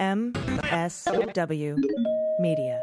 MSW 0.00 1.76
Media. 2.38 2.82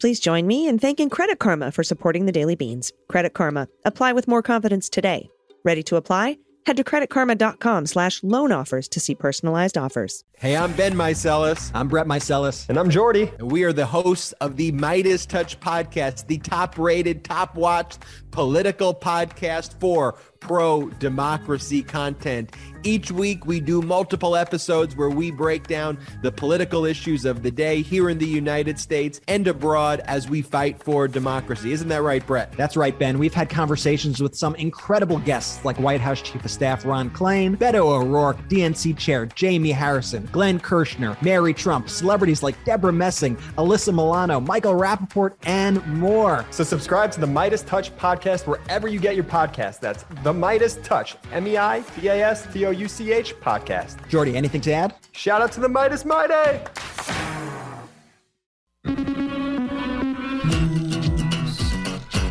Please 0.00 0.20
join 0.20 0.46
me 0.46 0.68
in 0.68 0.78
thanking 0.78 1.10
Credit 1.10 1.38
Karma 1.38 1.72
for 1.72 1.82
supporting 1.82 2.26
the 2.26 2.32
Daily 2.32 2.54
Beans. 2.54 2.92
Credit 3.08 3.34
Karma. 3.34 3.68
Apply 3.84 4.12
with 4.12 4.28
more 4.28 4.42
confidence 4.42 4.88
today. 4.88 5.28
Ready 5.64 5.82
to 5.84 5.96
apply? 5.96 6.38
Head 6.64 6.76
to 6.76 6.84
creditkarma.com 6.84 7.86
slash 7.86 8.22
loan 8.22 8.52
offers 8.52 8.86
to 8.88 9.00
see 9.00 9.16
personalized 9.16 9.76
offers. 9.76 10.22
Hey, 10.38 10.56
I'm 10.56 10.72
Ben 10.74 10.94
Meiselas. 10.94 11.72
I'm 11.74 11.88
Brett 11.88 12.06
Meiselas. 12.06 12.68
And 12.68 12.78
I'm 12.78 12.88
Jordy. 12.88 13.32
And 13.38 13.50
we 13.50 13.64
are 13.64 13.72
the 13.72 13.86
hosts 13.86 14.30
of 14.40 14.56
the 14.56 14.70
MeidasTouch 14.70 15.56
podcast, 15.58 16.28
the 16.28 16.38
top 16.38 16.78
rated, 16.78 17.24
top 17.24 17.56
watched 17.56 18.04
political 18.30 18.94
podcast 18.94 19.78
for 19.80 20.16
pro 20.42 20.90
democracy 20.98 21.82
content. 21.82 22.54
Each 22.84 23.12
week, 23.12 23.46
we 23.46 23.60
do 23.60 23.80
multiple 23.80 24.34
episodes 24.34 24.96
where 24.96 25.08
we 25.08 25.30
break 25.30 25.68
down 25.68 25.98
the 26.20 26.32
political 26.32 26.84
issues 26.84 27.24
of 27.24 27.44
the 27.44 27.50
day 27.50 27.80
here 27.80 28.10
in 28.10 28.18
the 28.18 28.26
United 28.26 28.76
States 28.76 29.20
and 29.28 29.46
abroad 29.46 30.00
as 30.00 30.28
we 30.28 30.42
fight 30.42 30.82
for 30.82 31.06
democracy. 31.06 31.70
Isn't 31.70 31.88
that 31.90 32.02
right, 32.02 32.26
Brett? 32.26 32.50
That's 32.56 32.76
right, 32.76 32.98
Ben. 32.98 33.20
We've 33.20 33.32
had 33.32 33.48
conversations 33.48 34.20
with 34.20 34.34
some 34.34 34.56
incredible 34.56 35.18
guests 35.18 35.64
like 35.64 35.78
White 35.78 36.00
House 36.00 36.20
Chief 36.20 36.44
of 36.44 36.50
Staff 36.50 36.84
Ron 36.84 37.08
Klain, 37.10 37.56
Beto 37.56 37.86
O'Rourke, 37.86 38.38
DNC 38.48 38.98
Chair 38.98 39.26
Jamie 39.26 39.70
Harrison, 39.70 40.28
Glenn 40.32 40.58
Kirschner, 40.58 41.16
Mary 41.22 41.54
Trump, 41.54 41.88
celebrities 41.88 42.42
like 42.42 42.62
Debra 42.64 42.92
Messing, 42.92 43.36
Alyssa 43.58 43.94
Milano, 43.94 44.40
Michael 44.40 44.74
Rappaport, 44.74 45.34
and 45.44 45.86
more. 45.86 46.44
So 46.50 46.64
subscribe 46.64 47.12
to 47.12 47.20
the 47.20 47.26
MeidasTouch 47.26 47.92
podcast 47.92 48.48
wherever 48.48 48.88
you 48.88 48.98
get 48.98 49.14
your 49.14 49.24
podcast. 49.24 49.78
That's 49.78 50.04
the 50.24 50.31
MeidasTouch, 50.32 51.16
M 51.32 51.46
E 51.46 51.56
I 51.56 51.80
D 52.00 52.08
A 52.08 52.28
S 52.28 52.46
T 52.52 52.66
O 52.66 52.70
U 52.70 52.88
C 52.88 53.12
H 53.12 53.34
podcast. 53.40 54.08
Jordy, 54.08 54.36
anything 54.36 54.60
to 54.62 54.72
add? 54.72 54.94
Shout 55.12 55.40
out 55.42 55.52
to 55.52 55.60
the 55.60 55.68
Meidas 55.68 56.04
Mighty! 56.04 56.60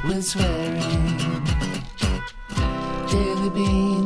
with 0.07 0.25
swearing. 0.25 0.79
Daily 3.09 3.49
beans, 3.49 4.00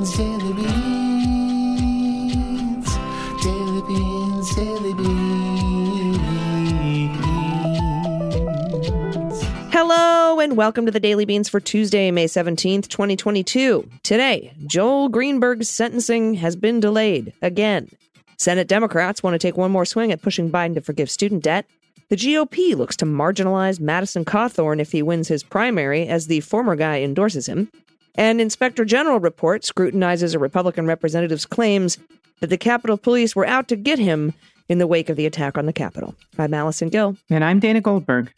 and 10.45 10.57
welcome 10.57 10.85
to 10.85 10.91
the 10.91 10.99
Daily 10.99 11.25
Beans 11.25 11.49
for 11.49 11.59
Tuesday, 11.59 12.11
May 12.11 12.25
17th, 12.25 12.87
2022. 12.87 13.89
Today, 14.03 14.53
Joel 14.67 15.09
Greenberg's 15.09 15.69
sentencing 15.69 16.35
has 16.35 16.55
been 16.55 16.79
delayed 16.79 17.33
again. 17.41 17.89
Senate 18.37 18.67
Democrats 18.67 19.23
want 19.23 19.33
to 19.33 19.39
take 19.39 19.57
one 19.57 19.71
more 19.71 19.85
swing 19.85 20.11
at 20.11 20.21
pushing 20.21 20.51
Biden 20.51 20.75
to 20.75 20.81
forgive 20.81 21.09
student 21.09 21.43
debt. 21.43 21.65
The 22.09 22.15
GOP 22.15 22.75
looks 22.75 22.95
to 22.97 23.05
marginalize 23.05 23.79
Madison 23.79 24.23
Cawthorn 24.23 24.79
if 24.79 24.91
he 24.91 25.01
wins 25.01 25.29
his 25.29 25.41
primary, 25.41 26.07
as 26.07 26.27
the 26.27 26.41
former 26.41 26.75
guy 26.75 27.01
endorses 27.01 27.47
him. 27.47 27.71
An 28.13 28.39
Inspector 28.39 28.85
General 28.85 29.19
report 29.19 29.65
scrutinizes 29.65 30.35
a 30.35 30.39
Republican 30.39 30.85
representative's 30.85 31.47
claims 31.47 31.97
that 32.41 32.51
the 32.51 32.57
Capitol 32.59 32.97
Police 32.97 33.35
were 33.35 33.47
out 33.47 33.67
to 33.69 33.75
get 33.75 33.97
him 33.97 34.31
in 34.69 34.77
the 34.77 34.85
wake 34.85 35.09
of 35.09 35.17
the 35.17 35.25
attack 35.25 35.57
on 35.57 35.65
the 35.65 35.73
Capitol. 35.73 36.13
I'm 36.37 36.53
Allison 36.53 36.89
Gill. 36.89 37.17
And 37.31 37.43
I'm 37.43 37.59
Dana 37.59 37.81
Goldberg. 37.81 38.31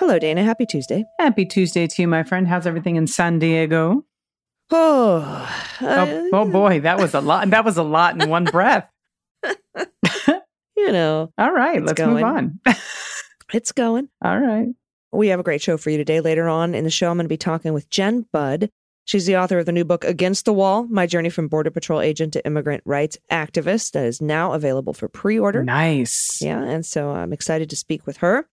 Hello, 0.00 0.18
Dana. 0.18 0.42
Happy 0.42 0.64
Tuesday. 0.64 1.04
Happy 1.18 1.44
Tuesday 1.44 1.86
to 1.86 2.00
you, 2.00 2.08
my 2.08 2.22
friend. 2.22 2.48
How's 2.48 2.66
everything 2.66 2.96
in 2.96 3.06
San 3.06 3.38
Diego? 3.38 4.06
Oh, 4.72 5.76
Oh, 5.82 6.30
oh 6.32 6.42
uh, 6.42 6.44
boy, 6.46 6.80
that 6.80 6.98
was 6.98 7.12
a 7.12 7.20
lot. 7.20 7.50
That 7.50 7.66
was 7.66 7.76
a 7.76 7.82
lot 7.82 8.22
in 8.22 8.30
one 8.30 8.44
breath. 8.44 8.88
you 9.44 10.92
know, 10.92 11.32
All 11.36 11.52
right, 11.52 11.82
let's 11.82 11.98
going. 11.98 12.14
move 12.14 12.22
on. 12.22 12.60
it's 13.52 13.72
going. 13.72 14.08
All 14.24 14.38
right. 14.38 14.68
We 15.12 15.28
have 15.28 15.40
a 15.40 15.42
great 15.42 15.60
show 15.60 15.76
for 15.76 15.90
you 15.90 15.98
today. 15.98 16.20
Later 16.20 16.48
on 16.48 16.74
in 16.74 16.84
the 16.84 16.90
show, 16.90 17.10
I'm 17.10 17.16
going 17.16 17.24
to 17.24 17.28
be 17.28 17.36
talking 17.36 17.74
with 17.74 17.90
Jenn 17.90 18.26
Budd. 18.32 18.70
She's 19.04 19.26
the 19.26 19.36
author 19.36 19.58
of 19.58 19.66
the 19.66 19.72
new 19.72 19.84
book, 19.84 20.04
Against 20.04 20.44
the 20.46 20.52
Wall 20.54 20.84
My 20.84 21.06
Journey 21.06 21.28
from 21.30 21.48
Border 21.48 21.70
Patrol 21.70 22.00
Agent 22.00 22.32
to 22.34 22.46
Immigrant 22.46 22.82
Rights 22.86 23.18
Activist, 23.30 23.90
that 23.92 24.06
is 24.06 24.22
now 24.22 24.52
available 24.54 24.94
for 24.94 25.08
pre 25.08 25.38
order. 25.38 25.62
Nice. 25.62 26.38
Yeah, 26.40 26.62
and 26.62 26.86
so 26.86 27.10
I'm 27.10 27.34
excited 27.34 27.68
to 27.68 27.76
speak 27.76 28.06
with 28.06 28.18
her 28.18 28.46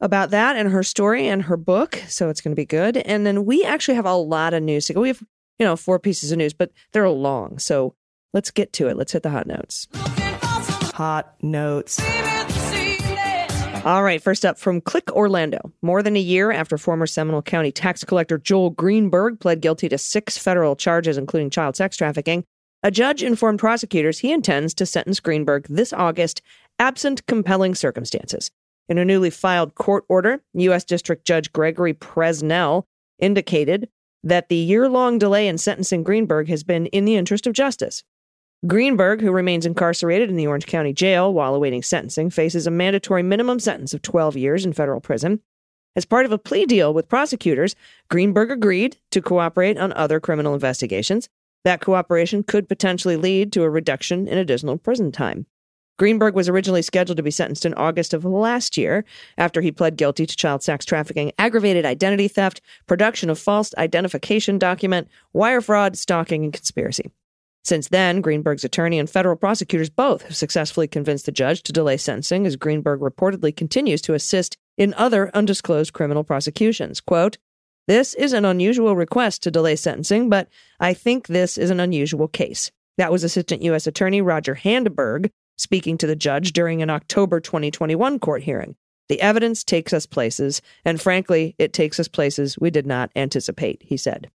about 0.00 0.30
that 0.30 0.56
and 0.56 0.70
her 0.70 0.82
story 0.82 1.28
and 1.28 1.42
her 1.42 1.56
book. 1.56 2.02
So 2.08 2.28
it's 2.28 2.40
going 2.40 2.52
to 2.52 2.60
be 2.60 2.66
good. 2.66 2.96
And 2.98 3.26
then 3.26 3.44
we 3.44 3.64
actually 3.64 3.94
have 3.94 4.06
a 4.06 4.14
lot 4.14 4.54
of 4.54 4.62
news 4.62 4.86
to 4.86 4.94
go. 4.94 5.00
We 5.00 5.08
have, 5.08 5.22
you 5.58 5.66
know, 5.66 5.76
four 5.76 5.98
pieces 5.98 6.32
of 6.32 6.38
news, 6.38 6.54
but 6.54 6.70
they're 6.92 7.08
long. 7.08 7.58
So 7.58 7.94
let's 8.32 8.50
get 8.50 8.72
to 8.74 8.88
it. 8.88 8.96
Let's 8.96 9.12
hit 9.12 9.22
the 9.22 9.30
hot 9.30 9.46
notes. 9.46 9.88
Hot 10.94 11.34
notes. 11.42 12.00
All 13.82 14.02
right, 14.02 14.22
first 14.22 14.44
up 14.44 14.58
from 14.58 14.82
Click 14.82 15.10
Orlando. 15.12 15.72
More 15.80 16.02
than 16.02 16.14
a 16.14 16.20
year 16.20 16.50
after 16.50 16.76
former 16.76 17.06
Seminole 17.06 17.40
County 17.40 17.72
tax 17.72 18.04
collector 18.04 18.36
Joel 18.36 18.70
Greenberg 18.70 19.40
pled 19.40 19.62
guilty 19.62 19.88
to 19.88 19.96
six 19.96 20.36
federal 20.36 20.76
charges, 20.76 21.16
including 21.16 21.48
child 21.48 21.76
sex 21.76 21.96
trafficking, 21.96 22.44
a 22.82 22.90
judge 22.90 23.22
informed 23.22 23.58
prosecutors 23.58 24.18
he 24.18 24.32
intends 24.32 24.74
to 24.74 24.84
sentence 24.84 25.18
Greenberg 25.18 25.66
this 25.68 25.94
August, 25.94 26.42
absent 26.78 27.24
compelling 27.26 27.74
circumstances. 27.74 28.50
In 28.90 28.98
a 28.98 29.04
newly 29.04 29.30
filed 29.30 29.76
court 29.76 30.04
order, 30.08 30.42
U.S. 30.54 30.82
District 30.82 31.24
Judge 31.24 31.52
Gregory 31.52 31.94
Presnell 31.94 32.86
indicated 33.20 33.88
that 34.24 34.48
the 34.48 34.56
year 34.56 34.88
long 34.88 35.16
delay 35.16 35.46
in 35.46 35.58
sentencing 35.58 36.02
Greenberg 36.02 36.48
has 36.48 36.64
been 36.64 36.86
in 36.86 37.04
the 37.04 37.14
interest 37.14 37.46
of 37.46 37.52
justice. 37.52 38.02
Greenberg, 38.66 39.20
who 39.20 39.30
remains 39.30 39.64
incarcerated 39.64 40.28
in 40.28 40.34
the 40.34 40.48
Orange 40.48 40.66
County 40.66 40.92
Jail 40.92 41.32
while 41.32 41.54
awaiting 41.54 41.84
sentencing, 41.84 42.30
faces 42.30 42.66
a 42.66 42.70
mandatory 42.72 43.22
minimum 43.22 43.60
sentence 43.60 43.94
of 43.94 44.02
12 44.02 44.36
years 44.36 44.66
in 44.66 44.72
federal 44.72 45.00
prison. 45.00 45.40
As 45.94 46.04
part 46.04 46.26
of 46.26 46.32
a 46.32 46.38
plea 46.38 46.66
deal 46.66 46.92
with 46.92 47.08
prosecutors, 47.08 47.76
Greenberg 48.10 48.50
agreed 48.50 48.96
to 49.12 49.22
cooperate 49.22 49.78
on 49.78 49.92
other 49.92 50.18
criminal 50.18 50.52
investigations. 50.52 51.28
That 51.64 51.80
cooperation 51.80 52.42
could 52.42 52.68
potentially 52.68 53.16
lead 53.16 53.52
to 53.52 53.62
a 53.62 53.70
reduction 53.70 54.26
in 54.26 54.36
additional 54.36 54.78
prison 54.78 55.12
time. 55.12 55.46
Greenberg 56.00 56.34
was 56.34 56.48
originally 56.48 56.80
scheduled 56.80 57.18
to 57.18 57.22
be 57.22 57.30
sentenced 57.30 57.66
in 57.66 57.74
August 57.74 58.14
of 58.14 58.24
last 58.24 58.78
year 58.78 59.04
after 59.36 59.60
he 59.60 59.70
pled 59.70 59.98
guilty 59.98 60.24
to 60.24 60.34
child 60.34 60.62
sex 60.62 60.86
trafficking, 60.86 61.30
aggravated 61.38 61.84
identity 61.84 62.26
theft, 62.26 62.62
production 62.86 63.28
of 63.28 63.38
false 63.38 63.74
identification 63.76 64.58
document, 64.58 65.08
wire 65.34 65.60
fraud, 65.60 65.98
stalking, 65.98 66.42
and 66.42 66.54
conspiracy. 66.54 67.10
Since 67.64 67.88
then, 67.88 68.22
Greenberg's 68.22 68.64
attorney 68.64 68.98
and 68.98 69.10
federal 69.10 69.36
prosecutors 69.36 69.90
both 69.90 70.22
have 70.22 70.34
successfully 70.34 70.88
convinced 70.88 71.26
the 71.26 71.32
judge 71.32 71.62
to 71.64 71.72
delay 71.72 71.98
sentencing 71.98 72.46
as 72.46 72.56
Greenberg 72.56 73.00
reportedly 73.00 73.54
continues 73.54 74.00
to 74.00 74.14
assist 74.14 74.56
in 74.78 74.94
other 74.94 75.30
undisclosed 75.34 75.92
criminal 75.92 76.24
prosecutions. 76.24 77.02
Quote, 77.02 77.36
This 77.88 78.14
is 78.14 78.32
an 78.32 78.46
unusual 78.46 78.96
request 78.96 79.42
to 79.42 79.50
delay 79.50 79.76
sentencing, 79.76 80.30
but 80.30 80.48
I 80.80 80.94
think 80.94 81.26
this 81.26 81.58
is 81.58 81.68
an 81.68 81.78
unusual 81.78 82.26
case. 82.26 82.70
That 82.96 83.12
was 83.12 83.22
Assistant 83.22 83.60
U.S. 83.64 83.86
Attorney 83.86 84.22
Roger 84.22 84.54
Handberg 84.54 85.30
speaking 85.60 85.98
to 85.98 86.06
the 86.06 86.16
judge 86.16 86.52
during 86.52 86.80
an 86.80 86.90
October 86.90 87.38
2021 87.38 88.18
court 88.18 88.42
hearing. 88.42 88.76
The 89.08 89.20
evidence 89.20 89.62
takes 89.64 89.92
us 89.92 90.06
places, 90.06 90.62
and 90.84 91.00
frankly, 91.00 91.54
it 91.58 91.72
takes 91.72 92.00
us 92.00 92.08
places 92.08 92.58
we 92.58 92.70
did 92.70 92.86
not 92.86 93.10
anticipate, 93.14 93.82
he 93.82 93.96
said. 93.96 94.30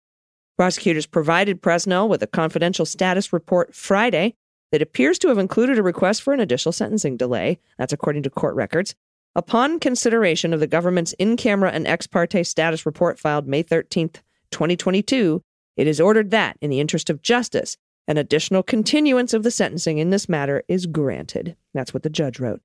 Prosecutors 0.58 1.06
provided 1.06 1.62
Presnell 1.62 2.08
with 2.08 2.22
a 2.22 2.28
confidential 2.28 2.86
status 2.86 3.34
report 3.34 3.74
Friday 3.74 4.36
that 4.72 4.82
appears 4.82 5.18
to 5.20 5.30
have 5.30 5.38
included 5.38 5.80
a 5.80 5.84
request 5.84 6.22
for 6.22 6.34
an 6.34 6.40
additional 6.40 6.74
sentencing 6.74 7.18
delay. 7.18 7.60
That's 7.78 7.94
according 7.94 8.24
to 8.24 8.30
court 8.30 8.56
records. 8.56 8.96
Upon 9.36 9.80
consideration 9.80 10.54
of 10.54 10.60
the 10.60 10.68
government's 10.68 11.14
in 11.14 11.38
camera 11.38 11.72
and 11.72 11.88
ex 11.88 12.08
parte 12.08 12.44
status 12.44 12.86
report 12.86 13.20
filed 13.20 13.48
May 13.48 13.64
13, 13.64 14.10
2022, 14.52 15.42
it 15.76 15.88
is 15.88 16.00
ordered 16.00 16.32
that, 16.32 16.58
in 16.62 16.70
the 16.70 16.80
interest 16.80 17.10
of 17.10 17.22
justice, 17.22 17.76
an 18.08 18.18
additional 18.18 18.64
continuance 18.64 19.34
of 19.34 19.44
the 19.44 19.52
sentencing 19.52 19.98
in 19.98 20.10
this 20.10 20.30
matter 20.30 20.64
is 20.68 20.86
granted. 20.86 21.56
That's 21.74 21.94
what 21.94 22.04
the 22.04 22.10
judge 22.10 22.40
wrote. 22.40 22.62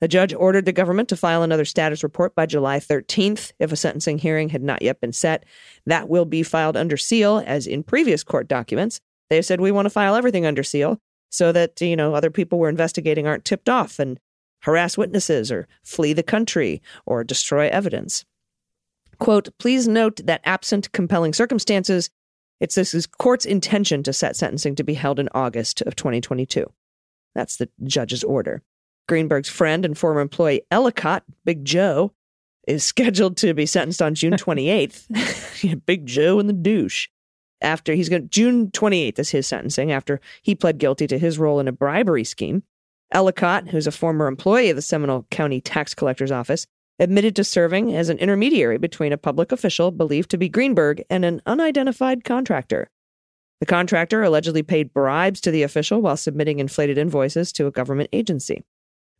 The 0.00 0.08
judge 0.08 0.34
ordered 0.34 0.66
the 0.66 0.72
government 0.72 1.08
to 1.08 1.16
file 1.16 1.42
another 1.42 1.64
status 1.64 2.02
report 2.02 2.34
by 2.34 2.46
July 2.46 2.78
13th 2.78 3.52
if 3.58 3.72
a 3.72 3.76
sentencing 3.76 4.18
hearing 4.18 4.50
had 4.50 4.62
not 4.62 4.82
yet 4.82 5.00
been 5.00 5.12
set. 5.12 5.44
That 5.86 6.08
will 6.08 6.24
be 6.24 6.42
filed 6.42 6.76
under 6.76 6.96
seal, 6.96 7.42
as 7.46 7.66
in 7.66 7.82
previous 7.82 8.22
court 8.22 8.48
documents. 8.48 9.00
They 9.30 9.40
said 9.40 9.60
we 9.60 9.72
want 9.72 9.86
to 9.86 9.90
file 9.90 10.14
everything 10.14 10.44
under 10.44 10.62
seal 10.62 11.00
so 11.30 11.52
that, 11.52 11.80
you 11.80 11.96
know, 11.96 12.14
other 12.14 12.30
people 12.30 12.58
we're 12.58 12.68
investigating 12.68 13.26
aren't 13.26 13.44
tipped 13.44 13.68
off 13.68 13.98
and 13.98 14.20
harass 14.62 14.96
witnesses 14.96 15.50
or 15.50 15.68
flee 15.82 16.12
the 16.12 16.22
country 16.22 16.82
or 17.06 17.24
destroy 17.24 17.68
evidence. 17.68 18.24
Quote, 19.18 19.48
please 19.58 19.86
note 19.86 20.20
that 20.24 20.40
absent 20.44 20.92
compelling 20.92 21.32
circumstances, 21.32 22.10
it's 22.64 22.76
this 22.76 23.06
court's 23.06 23.44
intention 23.44 24.02
to 24.02 24.12
set 24.14 24.36
sentencing 24.36 24.74
to 24.76 24.82
be 24.82 24.94
held 24.94 25.18
in 25.18 25.28
August 25.34 25.82
of 25.82 25.94
2022. 25.96 26.64
That's 27.34 27.58
the 27.58 27.68
judge's 27.84 28.24
order. 28.24 28.62
Greenberg's 29.06 29.50
friend 29.50 29.84
and 29.84 29.98
former 29.98 30.22
employee 30.22 30.62
Ellicott, 30.70 31.24
Big 31.44 31.66
Joe, 31.66 32.12
is 32.66 32.82
scheduled 32.84 33.36
to 33.36 33.52
be 33.52 33.66
sentenced 33.66 34.00
on 34.00 34.14
June 34.14 34.32
28th. 34.38 35.84
Big 35.86 36.06
Joe 36.06 36.38
and 36.38 36.48
the 36.48 36.54
douche. 36.54 37.08
After 37.60 37.92
he's 37.92 38.08
going 38.08 38.30
June 38.30 38.70
28th 38.70 39.18
is 39.18 39.30
his 39.30 39.46
sentencing 39.46 39.92
after 39.92 40.18
he 40.40 40.54
pled 40.54 40.78
guilty 40.78 41.06
to 41.06 41.18
his 41.18 41.38
role 41.38 41.60
in 41.60 41.68
a 41.68 41.72
bribery 41.72 42.24
scheme. 42.24 42.62
Ellicott, 43.12 43.68
who's 43.68 43.86
a 43.86 43.92
former 43.92 44.26
employee 44.26 44.70
of 44.70 44.76
the 44.76 44.82
Seminole 44.82 45.26
County 45.30 45.60
Tax 45.60 45.94
Collector's 45.94 46.32
Office, 46.32 46.66
admitted 46.98 47.34
to 47.36 47.44
serving 47.44 47.94
as 47.94 48.08
an 48.08 48.18
intermediary 48.18 48.78
between 48.78 49.12
a 49.12 49.18
public 49.18 49.52
official 49.52 49.90
believed 49.90 50.30
to 50.30 50.38
be 50.38 50.48
Greenberg 50.48 51.02
and 51.10 51.24
an 51.24 51.42
unidentified 51.46 52.24
contractor. 52.24 52.88
The 53.60 53.66
contractor 53.66 54.22
allegedly 54.22 54.62
paid 54.62 54.92
bribes 54.92 55.40
to 55.42 55.50
the 55.50 55.62
official 55.62 56.00
while 56.02 56.16
submitting 56.16 56.58
inflated 56.58 56.98
invoices 56.98 57.52
to 57.54 57.66
a 57.66 57.70
government 57.70 58.10
agency. 58.12 58.64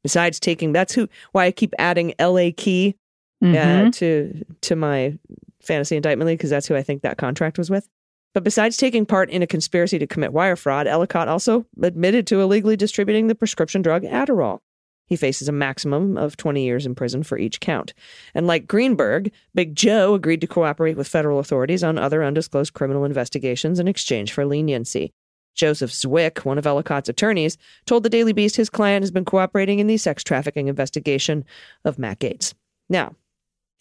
Besides 0.03 0.39
taking, 0.39 0.73
that's 0.73 0.93
who 0.95 1.09
why 1.33 1.47
I 1.47 1.51
keep 1.51 1.73
adding 1.79 2.15
L.A. 2.19 2.53
Key 2.53 2.95
uh, 3.43 3.47
Mhm. 3.47 3.93
to 3.95 4.45
to 4.63 4.77
my 4.77 5.19
fantasy 5.63 5.97
indictment 5.97 6.27
league 6.29 6.39
because 6.39 6.51
that's 6.51 6.67
who 6.67 6.77
I 6.77 6.83
think 6.83 7.03
that 7.03 7.17
contract 7.19 7.59
was 7.59 7.71
with. 7.71 7.89
But 8.35 8.45
besides 8.45 8.77
taking 8.77 9.07
part 9.07 9.31
in 9.31 9.43
a 9.43 9.47
conspiracy 9.47 9.99
to 9.99 10.07
commit 10.07 10.33
wire 10.33 10.57
fraud, 10.57 10.87
Ellicott 10.87 11.29
also 11.29 11.65
admitted 11.83 12.27
to 12.27 12.41
illegally 12.41 12.77
distributing 12.77 13.29
the 13.29 13.35
prescription 13.35 13.81
drug 13.81 14.03
Adderall. 14.03 14.61
He 15.07 15.17
faces 15.17 15.49
a 15.49 15.53
maximum 15.53 16.17
of 16.17 16.37
20 16.37 16.65
years 16.65 16.87
in 16.87 16.95
prison 16.95 17.23
for 17.23 17.39
each 17.39 17.61
count. 17.61 17.93
And 18.35 18.47
like 18.47 18.67
Greenberg, 18.67 19.33
Big 19.55 19.75
Joe 19.75 20.15
agreed 20.15 20.41
to 20.41 20.47
cooperate 20.47 20.97
with 20.97 21.09
federal 21.09 21.39
authorities 21.39 21.85
on 21.85 21.99
other 21.99 22.23
undisclosed 22.23 22.73
criminal 22.73 23.05
investigations 23.05 23.79
in 23.79 23.89
exchange 23.89 24.33
for 24.33 24.47
leniency. 24.47 25.13
Joseph 25.55 25.93
Zwick, 25.93 26.45
one 26.45 26.59
of 26.59 26.67
Ellicott's 26.67 27.09
attorneys, 27.09 27.57
told 27.87 28.03
the 28.03 28.11
Daily 28.11 28.33
Beast 28.33 28.57
his 28.57 28.71
client 28.71 29.03
has 29.03 29.11
been 29.11 29.25
cooperating 29.25 29.79
in 29.79 29.87
the 29.87 29.97
sex 29.97 30.25
trafficking 30.25 30.69
investigation 30.69 31.45
of 31.85 31.99
Matt 31.99 32.19
Gaetz. 32.19 32.55
Now, 32.89 33.15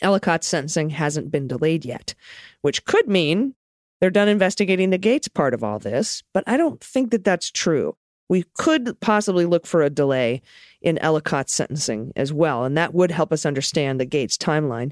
Ellicott's 0.01 0.47
sentencing 0.47 0.91
hasn't 0.91 1.31
been 1.31 1.47
delayed 1.47 1.85
yet, 1.85 2.13
which 2.61 2.85
could 2.85 3.07
mean 3.07 3.55
they're 3.99 4.09
done 4.09 4.27
investigating 4.27 4.89
the 4.89 4.99
Gaetz 4.99 5.33
part 5.33 5.53
of 5.53 5.63
all 5.63 5.79
this, 5.79 6.23
but 6.33 6.43
I 6.45 6.57
don't 6.57 6.81
think 6.81 7.11
that 7.11 7.23
that's 7.23 7.49
true. 7.49 7.95
We 8.29 8.45
could 8.57 8.99
possibly 8.99 9.45
look 9.45 9.65
for 9.65 9.81
a 9.81 9.89
delay 9.89 10.41
in 10.81 10.97
Ellicott's 10.99 11.53
sentencing 11.53 12.13
as 12.15 12.33
well, 12.33 12.63
and 12.63 12.77
that 12.77 12.93
would 12.93 13.11
help 13.11 13.31
us 13.31 13.45
understand 13.45 13.99
the 13.99 14.05
Gaetz 14.05 14.37
timeline. 14.37 14.91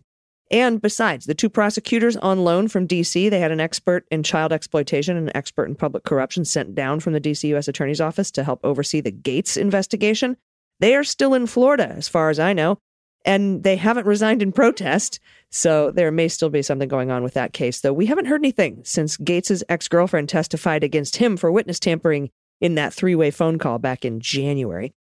And 0.52 0.82
besides, 0.82 1.26
the 1.26 1.34
two 1.34 1.50
prosecutors 1.50 2.18
on 2.18 2.44
loan 2.44 2.68
from 2.68 2.88
DC, 2.88 3.30
they 3.30 3.40
had 3.40 3.52
an 3.52 3.62
expert 3.62 4.06
in 4.12 4.22
child 4.22 4.52
exploitation 4.52 5.16
and 5.16 5.30
an 5.30 5.38
expert 5.38 5.70
in 5.70 5.76
public 5.76 6.04
corruption 6.04 6.44
sent 6.44 6.76
down 6.76 7.00
from 7.00 7.14
the 7.14 7.22
DC 7.22 7.48
U.S. 7.50 7.70
Attorney's 7.70 8.02
Office 8.02 8.32
to 8.32 8.44
help 8.44 8.60
oversee 8.64 9.00
the 9.00 9.14
Gaetz 9.14 9.56
investigation. 9.56 10.36
They 10.80 10.94
are 10.96 11.06
still 11.06 11.34
in 11.34 11.48
Florida, 11.48 11.88
as 11.96 12.10
far 12.10 12.30
as 12.30 12.38
I 12.38 12.52
know, 12.52 12.80
and 13.24 13.64
they 13.64 13.78
haven't 13.78 14.06
resigned 14.06 14.42
in 14.42 14.52
protest. 14.52 15.22
So 15.52 15.90
there 15.90 16.12
may 16.12 16.28
still 16.28 16.50
be 16.50 16.62
something 16.62 16.90
going 16.90 17.12
on 17.12 17.24
with 17.24 17.36
that 17.36 17.54
case, 17.54 17.80
though 17.80 17.94
we 17.94 18.08
haven't 18.08 18.26
heard 18.26 18.42
anything 18.42 18.82
since 18.84 19.16
Gaetz's 19.16 19.64
ex 19.70 19.88
girlfriend 19.88 20.28
testified 20.28 20.84
against 20.84 21.16
him 21.16 21.38
for 21.38 21.50
witness 21.50 21.80
tampering 21.80 22.30
in 22.62 22.76
that 22.76 22.94
three 22.94 23.16
way 23.16 23.32
phone 23.32 23.58
call 23.60 23.80
back 23.80 24.06
in 24.06 24.20
January. 24.22 24.94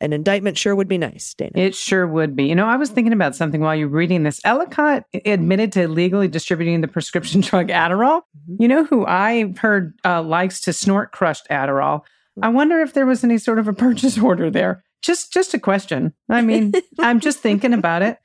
An 0.00 0.12
indictment 0.12 0.58
sure 0.58 0.74
would 0.74 0.88
be 0.88 0.98
nice, 0.98 1.32
Dana. 1.34 1.52
It 1.54 1.74
sure 1.74 2.06
would 2.06 2.36
be. 2.36 2.44
You 2.46 2.54
know, 2.56 2.66
I 2.66 2.76
was 2.76 2.90
thinking 2.90 3.12
about 3.14 3.34
something 3.36 3.60
while 3.60 3.74
you're 3.76 3.88
reading 3.88 4.24
this. 4.24 4.40
Ellicott 4.44 5.04
admitted 5.24 5.72
to 5.72 5.82
illegally 5.82 6.28
distributing 6.28 6.80
the 6.82 6.88
prescription 6.88 7.40
drug 7.42 7.68
Adderall. 7.68 8.22
Mhm. 8.50 8.56
You 8.58 8.68
know 8.68 8.84
who 8.84 9.06
I've 9.06 9.56
heard 9.58 9.94
uh, 10.04 10.22
likes 10.22 10.60
to 10.62 10.72
snort 10.74 11.12
crushed 11.12 11.46
Adderall? 11.48 12.02
I 12.42 12.48
wonder 12.48 12.80
if 12.80 12.92
there 12.92 13.06
was 13.06 13.22
any 13.22 13.38
sort 13.38 13.60
of 13.60 13.68
a 13.68 13.72
purchase 13.72 14.18
order 14.22 14.50
there. 14.50 14.82
Just, 15.00 15.32
just 15.32 15.54
a 15.54 15.58
question. 15.60 16.12
I 16.28 16.42
mean, 16.42 16.72
I'm 16.98 17.20
just 17.20 17.38
thinking 17.38 17.72
about 17.72 18.02
it. 18.02 18.18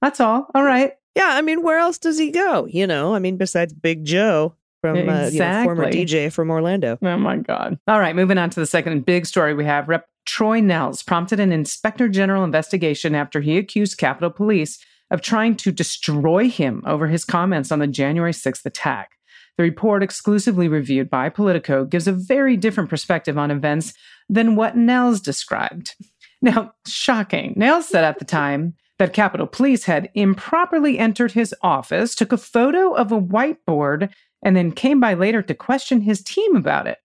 That's 0.00 0.20
all. 0.20 0.46
All 0.54 0.62
right. 0.62 0.92
yeah, 1.16 1.30
I 1.32 1.42
mean, 1.42 1.62
where 1.62 1.78
else 1.78 1.98
does 1.98 2.18
he 2.18 2.30
go? 2.30 2.66
You 2.66 2.86
know, 2.86 3.14
I 3.14 3.18
mean, 3.18 3.36
besides 3.36 3.72
Big 3.72 4.04
Joe 4.04 4.54
from 4.94 5.08
uh, 5.08 5.28
you 5.28 5.38
know, 5.38 5.64
former 5.64 5.90
DJ 5.90 6.32
from 6.32 6.50
Orlando. 6.50 6.98
Oh 7.02 7.16
my 7.16 7.36
God. 7.36 7.78
All 7.86 8.00
right, 8.00 8.16
moving 8.16 8.38
on 8.38 8.50
to 8.50 8.60
the 8.60 8.66
second 8.66 9.04
big 9.04 9.26
story 9.26 9.54
we 9.54 9.64
have. 9.64 9.88
Rep. 9.88 10.06
Troy 10.24 10.60
Nehls 10.60 11.06
prompted 11.06 11.38
an 11.38 11.52
inspector 11.52 12.08
general 12.08 12.42
investigation 12.42 13.14
after 13.14 13.40
he 13.40 13.58
accused 13.58 13.96
Capitol 13.96 14.30
Police 14.30 14.84
of 15.10 15.20
trying 15.20 15.54
to 15.56 15.70
destroy 15.70 16.48
him 16.48 16.82
over 16.84 17.06
his 17.06 17.24
comments 17.24 17.70
on 17.70 17.78
the 17.78 17.86
January 17.86 18.32
6th 18.32 18.66
attack. 18.66 19.12
The 19.56 19.62
report, 19.62 20.02
exclusively 20.02 20.68
reviewed 20.68 21.08
by 21.08 21.28
Politico, 21.28 21.84
gives 21.84 22.06
a 22.06 22.12
very 22.12 22.56
different 22.56 22.90
perspective 22.90 23.38
on 23.38 23.50
events 23.50 23.94
than 24.28 24.56
what 24.56 24.76
Nehls 24.76 25.22
described. 25.22 25.94
Now, 26.42 26.72
shocking. 26.86 27.54
Nehls 27.54 27.84
said 27.84 28.04
at 28.04 28.18
the 28.18 28.24
time 28.24 28.74
that 28.98 29.14
Capitol 29.14 29.46
Police 29.46 29.84
had 29.84 30.10
improperly 30.14 30.98
entered 30.98 31.32
his 31.32 31.54
office, 31.62 32.14
took 32.14 32.30
a 32.30 32.36
photo 32.36 32.92
of 32.92 33.10
a 33.10 33.20
whiteboard, 33.20 34.10
and 34.46 34.56
then 34.56 34.70
came 34.70 35.00
by 35.00 35.12
later 35.12 35.42
to 35.42 35.54
question 35.54 36.02
his 36.02 36.22
team 36.22 36.54
about 36.54 36.86
it. 36.86 36.98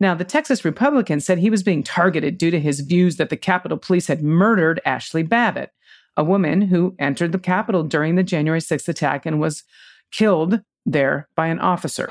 Now, 0.00 0.16
the 0.16 0.24
Texas 0.24 0.64
Republican 0.64 1.20
said 1.20 1.38
he 1.38 1.48
was 1.48 1.62
being 1.62 1.84
targeted 1.84 2.38
due 2.38 2.50
to 2.50 2.58
his 2.58 2.80
views 2.80 3.18
that 3.18 3.30
the 3.30 3.36
Capitol 3.36 3.78
Police 3.78 4.08
had 4.08 4.20
murdered 4.20 4.80
Ashley 4.84 5.22
Babbitt, 5.22 5.70
a 6.16 6.24
woman 6.24 6.60
who 6.60 6.96
entered 6.98 7.30
the 7.30 7.38
Capitol 7.38 7.84
during 7.84 8.16
the 8.16 8.24
January 8.24 8.58
6th 8.58 8.88
attack 8.88 9.26
and 9.26 9.38
was 9.38 9.62
killed 10.10 10.60
there 10.84 11.28
by 11.36 11.46
an 11.46 11.60
officer. 11.60 12.10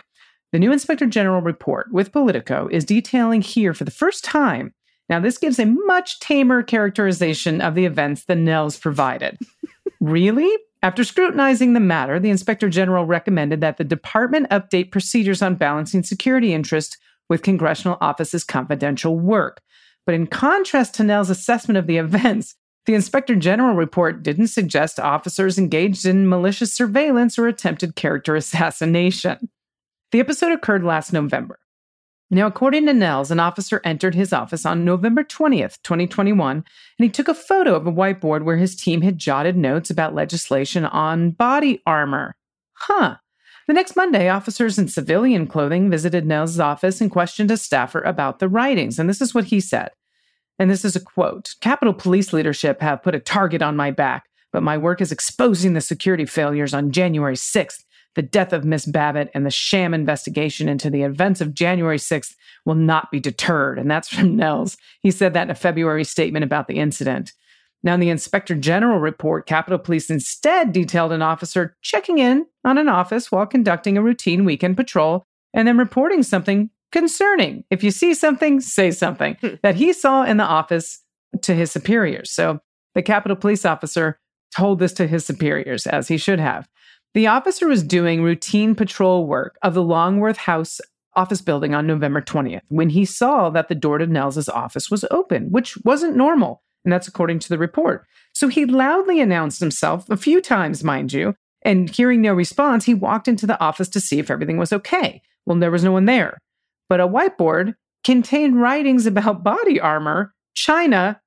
The 0.53 0.59
new 0.59 0.71
Inspector 0.71 1.05
General 1.07 1.41
report 1.41 1.91
with 1.91 2.13
Politico 2.13 2.69
is 2.71 2.85
detailing 2.85 3.41
here 3.41 3.73
for 3.73 3.83
the 3.83 3.91
first 3.91 4.23
time. 4.23 4.73
Now, 5.09 5.19
this 5.19 5.37
gives 5.37 5.59
a 5.59 5.65
much 5.65 6.21
tamer 6.21 6.63
characterization 6.63 7.59
of 7.59 7.75
the 7.75 7.85
events 7.85 8.23
than 8.23 8.45
Nehls 8.45 8.79
provided. 8.79 9.37
really? 9.99 10.49
After 10.83 11.03
scrutinizing 11.03 11.73
the 11.73 11.79
matter, 11.79 12.19
the 12.19 12.29
Inspector 12.29 12.69
General 12.69 13.05
recommended 13.05 13.61
that 13.61 13.77
the 13.77 13.83
department 13.83 14.49
update 14.49 14.91
procedures 14.91 15.41
on 15.41 15.55
balancing 15.55 16.03
security 16.03 16.53
interests 16.53 16.97
with 17.29 17.41
congressional 17.41 17.97
offices' 17.99 18.43
confidential 18.43 19.17
work. 19.17 19.61
But 20.05 20.15
in 20.15 20.27
contrast 20.27 20.93
to 20.95 21.03
Nehls' 21.03 21.29
assessment 21.29 21.77
of 21.77 21.87
the 21.87 21.97
events, 21.97 22.55
the 22.85 22.93
Inspector 22.93 23.35
General 23.35 23.75
report 23.75 24.23
didn't 24.23 24.47
suggest 24.47 24.99
officers 24.99 25.57
engaged 25.57 26.05
in 26.05 26.29
malicious 26.29 26.73
surveillance 26.73 27.37
or 27.37 27.47
attempted 27.47 27.95
character 27.95 28.35
assassination. 28.35 29.49
The 30.11 30.21
episode 30.21 30.53
occurred 30.53 30.85
last 30.85 31.11
November. 31.11 31.59
Now, 32.29 32.45
according 32.45 32.87
to 32.87 32.91
Nehls, 32.91 33.31
an 33.31 33.39
officer 33.39 33.79
entered 33.85 34.13
his 34.13 34.33
office 34.33 34.65
on 34.65 34.83
November 34.83 35.23
20th, 35.23 35.77
2021, 35.83 36.57
and 36.57 36.63
he 36.99 37.09
took 37.09 37.29
a 37.29 37.33
photo 37.33 37.73
of 37.73 37.87
a 37.87 37.91
whiteboard 37.91 38.43
where 38.43 38.57
his 38.57 38.75
team 38.75 39.01
had 39.01 39.17
jotted 39.17 39.55
notes 39.55 39.89
about 39.89 40.13
legislation 40.13 40.83
on 40.83 41.31
body 41.31 41.81
armor. 41.85 42.35
Huh. 42.73 43.15
The 43.67 43.73
next 43.73 43.95
Monday, 43.95 44.27
officers 44.27 44.77
in 44.77 44.89
civilian 44.89 45.47
clothing 45.47 45.89
visited 45.89 46.25
Nehls' 46.25 46.59
office 46.59 46.99
and 46.99 47.11
questioned 47.11 47.51
a 47.51 47.57
staffer 47.57 48.01
about 48.01 48.39
the 48.39 48.49
writings. 48.49 48.99
And 48.99 49.09
this 49.09 49.21
is 49.21 49.33
what 49.33 49.45
he 49.45 49.61
said. 49.61 49.91
And 50.59 50.69
this 50.69 50.83
is 50.83 50.95
a 50.95 51.01
quote 51.01 51.55
Capitol 51.61 51.93
Police 51.93 52.33
leadership 52.33 52.81
have 52.81 53.03
put 53.03 53.15
a 53.15 53.19
target 53.19 53.61
on 53.61 53.75
my 53.75 53.91
back, 53.91 54.25
but 54.51 54.63
my 54.63 54.77
work 54.77 55.01
is 55.01 55.11
exposing 55.11 55.73
the 55.73 55.81
security 55.81 56.25
failures 56.25 56.73
on 56.73 56.91
January 56.91 57.35
6th. 57.35 57.83
The 58.17 58.23
death 58.23 58.51
of 58.51 58.65
Miss 58.65 58.87
Babbitt 58.87 59.29
and 59.35 59.45
the 59.45 59.51
sham 59.51 59.93
investigation 59.93 60.67
into 60.67 60.89
the 60.89 61.03
events 61.03 61.39
of 61.39 61.53
January 61.53 61.99
6th 61.99 62.33
will 62.65 62.73
not 62.73 63.11
be 63.11 63.19
deterred. 63.19 63.77
And 63.77 63.89
that's 63.89 64.09
from 64.13 64.35
Nehls. 64.35 64.75
He 65.03 65.11
said 65.11 65.33
that 65.33 65.43
in 65.43 65.51
a 65.51 65.55
February 65.55 66.03
statement 66.03 66.43
about 66.43 66.67
the 66.67 66.79
incident. 66.79 67.31
Now, 67.83 67.93
in 67.93 67.99
the 67.99 68.09
Inspector 68.09 68.55
General 68.55 68.99
report, 68.99 69.45
Capitol 69.45 69.77
Police 69.77 70.09
instead 70.09 70.73
detailed 70.73 71.11
an 71.11 71.21
officer 71.21 71.77
checking 71.83 72.17
in 72.17 72.47
on 72.65 72.79
an 72.79 72.89
office 72.89 73.31
while 73.31 73.45
conducting 73.45 73.97
a 73.97 74.01
routine 74.01 74.45
weekend 74.45 74.77
patrol 74.77 75.23
and 75.53 75.67
then 75.67 75.77
reporting 75.77 76.23
something 76.23 76.71
concerning. 76.91 77.65
If 77.69 77.83
you 77.83 77.91
see 77.91 78.15
something, 78.15 78.61
say 78.61 78.89
something 78.89 79.37
hmm. 79.41 79.55
that 79.61 79.75
he 79.75 79.93
saw 79.93 80.23
in 80.23 80.37
the 80.37 80.43
office 80.43 81.03
to 81.43 81.53
his 81.53 81.71
superiors. 81.71 82.31
So 82.31 82.61
the 82.95 83.03
Capitol 83.03 83.37
Police 83.37 83.63
officer 83.63 84.19
told 84.55 84.79
this 84.79 84.93
to 84.93 85.05
his 85.05 85.23
superiors, 85.23 85.85
as 85.85 86.07
he 86.07 86.17
should 86.17 86.39
have. 86.39 86.67
The 87.17 87.25
officer 87.25 87.67
was 87.67 87.81
doing 87.81 88.21
routine 88.21 88.75
patrol 88.75 89.25
work 89.25 89.57
of 89.63 89.73
the 89.73 89.81
Longworth 89.81 90.37
House 90.37 90.79
office 91.15 91.41
building 91.41 91.73
on 91.73 91.87
November 91.87 92.21
20th 92.21 92.61
when 92.67 92.91
he 92.91 93.05
saw 93.05 93.49
that 93.49 93.69
the 93.69 93.73
door 93.73 93.97
to 93.97 94.05
Nehls's 94.05 94.47
office 94.47 94.91
was 94.91 95.03
open, 95.09 95.49
which 95.49 95.79
wasn't 95.83 96.15
normal. 96.15 96.61
And 96.85 96.93
that's 96.93 97.07
according 97.07 97.39
to 97.39 97.49
the 97.49 97.57
report. 97.57 98.05
So 98.33 98.49
he 98.49 98.65
loudly 98.65 99.19
announced 99.19 99.59
himself 99.59 100.07
a 100.11 100.15
few 100.15 100.39
times, 100.41 100.83
mind 100.83 101.11
you. 101.11 101.33
And 101.63 101.89
hearing 101.89 102.21
no 102.21 102.35
response, 102.35 102.85
he 102.85 102.93
walked 102.93 103.27
into 103.27 103.47
the 103.47 103.59
office 103.59 103.89
to 103.89 103.99
see 103.99 104.19
if 104.19 104.29
everything 104.29 104.59
was 104.59 104.71
okay. 104.71 105.23
Well, 105.47 105.57
there 105.57 105.71
was 105.71 105.83
no 105.83 105.93
one 105.93 106.05
there. 106.05 106.37
But 106.87 106.99
a 106.99 107.07
whiteboard 107.07 107.73
contained 108.03 108.61
writings 108.61 109.07
about 109.07 109.43
body 109.43 109.79
armor, 109.79 110.35
China, 110.53 111.19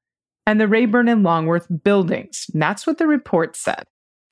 and 0.47 0.61
the 0.61 0.69
Rayburn 0.69 1.09
and 1.09 1.25
Longworth 1.25 1.67
buildings. 1.83 2.47
And 2.53 2.63
that's 2.63 2.87
what 2.87 2.99
the 2.99 3.09
report 3.09 3.57
said. 3.57 3.87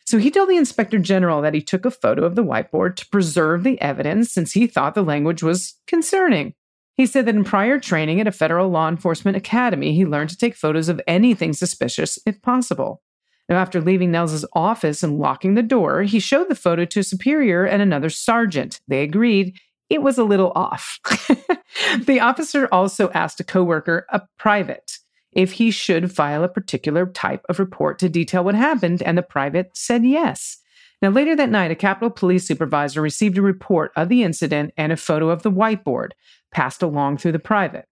So 0.09 0.17
he 0.17 0.31
told 0.31 0.49
the 0.49 0.57
inspector 0.57 0.99
general 0.99 1.43
that 1.43 1.53
he 1.53 1.61
took 1.61 1.85
a 1.85 1.91
photo 1.91 2.25
of 2.25 2.35
the 2.35 2.43
whiteboard 2.43 2.97
to 2.97 3.07
preserve 3.09 3.63
the 3.63 3.79
evidence 3.79 4.33
since 4.33 4.53
he 4.53 4.67
thought 4.67 4.95
the 4.95 5.05
language 5.05 5.43
was 5.43 5.75
concerning. 5.87 6.55
He 6.95 7.05
said 7.05 7.27
that 7.27 7.35
in 7.35 7.45
prior 7.45 7.79
training 7.79 8.19
at 8.19 8.27
a 8.27 8.33
federal 8.33 8.71
law 8.71 8.89
enforcement 8.89 9.37
academy, 9.37 9.95
he 9.95 10.07
learned 10.07 10.31
to 10.31 10.39
take 10.39 10.57
photos 10.57 10.89
of 10.89 10.99
anything 11.07 11.53
suspicious 11.53 12.19
if 12.25 12.41
possible. 12.41 13.03
Now, 13.51 13.57
after 13.57 13.83
leaving 13.83 14.11
Nehls's 14.11 14.47
office 14.55 15.03
and 15.03 15.19
locking 15.19 15.57
the 15.57 15.63
door, 15.63 16.05
he 16.05 16.21
showed 16.21 16.49
the 16.49 16.55
photo 16.55 16.87
to 16.87 17.01
a 17.01 17.05
superior 17.05 17.67
and 17.67 17.83
another 17.83 18.09
sergeant. 18.09 18.81
They 18.89 19.03
agreed 19.03 19.59
it 19.91 20.01
was 20.01 20.17
a 20.17 20.25
little 20.25 20.53
off. 20.55 21.01
the 22.07 22.21
officer 22.21 22.67
also 22.73 23.11
asked 23.11 23.41
a 23.41 23.45
coworker, 23.45 24.07
a 24.09 24.23
private, 24.39 25.01
if 25.39 25.53
he 25.53 25.71
should 25.71 26.11
file 26.11 26.43
a 26.43 26.49
particular 26.49 27.07
type 27.07 27.47
of 27.49 27.61
report 27.61 27.97
to 28.01 28.09
detail 28.09 28.43
what 28.43 28.57
happened, 28.57 29.01
and 29.05 29.17
the 29.17 29.23
private 29.23 29.71
said 29.73 30.05
yes. 30.05 30.59
Now, 31.01 31.11
later 31.11 31.37
that 31.37 31.49
night, 31.49 31.71
a 31.71 31.77
Capitol 31.77 32.11
Police 32.11 32.45
supervisor 32.45 33.01
received 33.01 33.39
a 33.39 33.43
report 33.43 33.93
of 33.95 34.09
the 34.09 34.25
incident 34.25 34.75
and 34.77 34.91
a 34.91 34.97
photo 34.97 35.31
of 35.31 35.45
the 35.45 35.53
whiteboard 35.53 36.09
passed 36.51 36.83
along 36.83 37.19
through 37.19 37.31
the 37.31 37.39
private. 37.39 37.87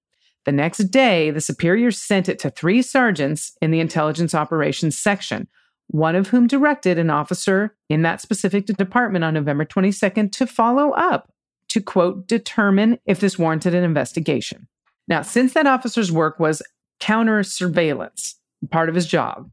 The 0.45 0.51
next 0.51 0.79
day, 0.91 1.31
the 1.31 1.41
superior 1.41 1.93
sent 1.93 2.29
it 2.29 2.41
to 2.41 2.51
three 2.51 2.83
sergeants 2.83 3.57
in 3.63 3.71
the 3.71 3.79
intelligence 3.79 4.35
operations 4.35 4.99
section, 4.99 5.47
one 5.87 6.17
of 6.17 6.31
whom 6.31 6.49
directed 6.49 6.99
an 6.99 7.11
officer 7.11 7.77
in 7.89 8.03
that 8.03 8.21
specific 8.21 8.67
department 8.67 9.25
on 9.25 9.35
November 9.35 9.65
22nd 9.65 10.33
to 10.33 10.49
follow 10.49 10.91
up 10.95 11.31
to 11.69 11.81
quote, 11.81 12.27
determine 12.27 12.99
if 13.07 13.21
this 13.21 13.39
warranted 13.39 13.73
an 13.73 13.85
investigation. 13.85 14.67
Now, 15.07 15.23
since 15.23 15.55
that 15.55 15.69
officer's 15.69 16.11
work 16.11 16.41
was 16.41 16.61
counter 17.01 17.43
surveillance, 17.43 18.37
part 18.71 18.89
of 18.89 18.95
his 18.95 19.07
job 19.07 19.51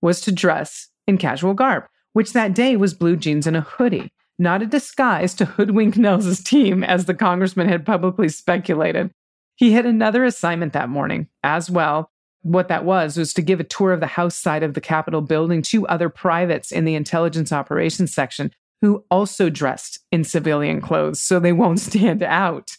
was 0.00 0.20
to 0.20 0.32
dress 0.32 0.88
in 1.06 1.18
casual 1.18 1.54
garb, 1.54 1.84
which 2.12 2.32
that 2.32 2.54
day 2.54 2.76
was 2.76 2.94
blue 2.94 3.16
jeans 3.16 3.46
and 3.46 3.56
a 3.56 3.62
hoodie, 3.62 4.12
not 4.38 4.62
a 4.62 4.66
disguise 4.66 5.34
to 5.34 5.44
hoodwink 5.44 5.96
Nehls's 5.96 6.42
team, 6.42 6.82
as 6.84 7.04
the 7.04 7.14
congressman 7.14 7.68
had 7.68 7.86
publicly 7.86 8.28
speculated. 8.28 9.10
He 9.56 9.72
had 9.72 9.86
another 9.86 10.24
assignment 10.24 10.72
that 10.72 10.88
morning 10.88 11.28
as 11.42 11.70
well. 11.70 12.10
What 12.42 12.68
that 12.68 12.84
was 12.84 13.16
was 13.16 13.32
to 13.34 13.42
give 13.42 13.60
a 13.60 13.64
tour 13.64 13.92
of 13.92 14.00
the 14.00 14.06
house 14.06 14.36
side 14.36 14.64
of 14.64 14.74
the 14.74 14.80
Capitol 14.80 15.20
building 15.20 15.62
to 15.62 15.86
other 15.86 16.08
privates 16.08 16.72
in 16.72 16.84
the 16.84 16.96
intelligence 16.96 17.52
operations 17.52 18.12
section 18.12 18.50
who 18.80 19.04
also 19.10 19.48
dressed 19.48 20.00
in 20.10 20.24
civilian 20.24 20.80
clothes 20.80 21.22
so 21.22 21.38
they 21.38 21.52
won't 21.52 21.80
stand 21.80 22.22
out. 22.22 22.72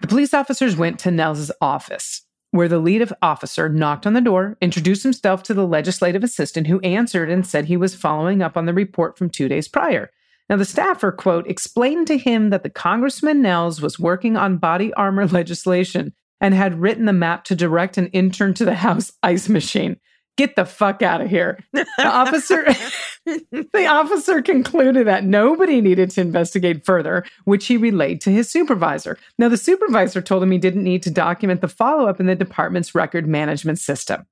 The 0.00 0.06
police 0.06 0.32
officers 0.32 0.76
went 0.76 1.00
to 1.00 1.10
Nehls's 1.10 1.50
office, 1.60 2.24
where 2.50 2.68
the 2.68 2.78
lead 2.78 3.10
officer 3.20 3.68
knocked 3.68 4.06
on 4.06 4.14
the 4.14 4.20
door, 4.20 4.56
introduced 4.60 5.02
himself 5.02 5.42
to 5.44 5.54
the 5.54 5.66
legislative 5.66 6.24
assistant 6.24 6.66
who 6.66 6.80
answered 6.80 7.30
and 7.30 7.46
said 7.46 7.66
he 7.66 7.76
was 7.76 7.94
following 7.94 8.42
up 8.42 8.56
on 8.56 8.66
the 8.66 8.74
report 8.74 9.18
from 9.18 9.28
two 9.28 9.48
days 9.48 9.68
prior. 9.68 10.10
Now, 10.48 10.56
the 10.56 10.64
staffer, 10.64 11.12
quote, 11.12 11.46
explained 11.46 12.06
to 12.06 12.16
him 12.16 12.50
that 12.50 12.62
the 12.62 12.70
Congressman 12.70 13.42
Nehls 13.42 13.82
was 13.82 13.98
working 13.98 14.36
on 14.36 14.56
body 14.56 14.92
armor 14.94 15.26
legislation 15.28 16.14
and 16.40 16.54
had 16.54 16.80
written 16.80 17.04
the 17.04 17.12
map 17.12 17.44
to 17.44 17.54
direct 17.54 17.98
an 17.98 18.06
intern 18.08 18.54
to 18.54 18.64
the 18.64 18.74
House 18.74 19.12
ice 19.22 19.48
machine. 19.48 19.98
Get 20.38 20.54
the 20.56 20.64
fuck 20.64 21.02
out 21.02 21.20
of 21.20 21.28
here. 21.28 21.58
The 21.72 22.06
officer 22.06 22.64
the 23.52 23.86
officer 23.86 24.40
concluded 24.40 25.06
that 25.06 25.24
nobody 25.24 25.80
needed 25.80 26.10
to 26.10 26.20
investigate 26.20 26.84
further, 26.84 27.24
which 27.44 27.66
he 27.66 27.76
relayed 27.76 28.20
to 28.22 28.30
his 28.30 28.50
supervisor. 28.50 29.18
Now 29.38 29.48
the 29.48 29.56
supervisor 29.56 30.22
told 30.22 30.42
him 30.42 30.50
he 30.50 30.58
didn't 30.58 30.84
need 30.84 31.02
to 31.02 31.10
document 31.10 31.60
the 31.60 31.68
follow-up 31.68 32.20
in 32.20 32.26
the 32.26 32.34
department's 32.34 32.94
record 32.94 33.26
management 33.26 33.78
system. 33.78 34.26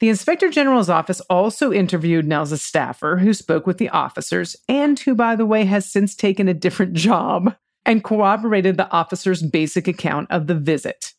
The 0.00 0.08
inspector 0.08 0.50
general's 0.50 0.90
office 0.90 1.20
also 1.22 1.72
interviewed 1.72 2.26
Nehls' 2.26 2.58
staffer, 2.58 3.18
who 3.18 3.32
spoke 3.32 3.66
with 3.66 3.78
the 3.78 3.90
officers 3.90 4.56
and 4.68 4.98
who, 4.98 5.14
by 5.14 5.36
the 5.36 5.46
way, 5.46 5.64
has 5.64 5.90
since 5.90 6.14
taken 6.14 6.48
a 6.48 6.54
different 6.54 6.92
job 6.94 7.54
and 7.86 8.04
corroborated 8.04 8.76
the 8.76 8.90
officer's 8.90 9.42
basic 9.42 9.86
account 9.86 10.30
of 10.30 10.46
the 10.46 10.54
visit. 10.54 11.12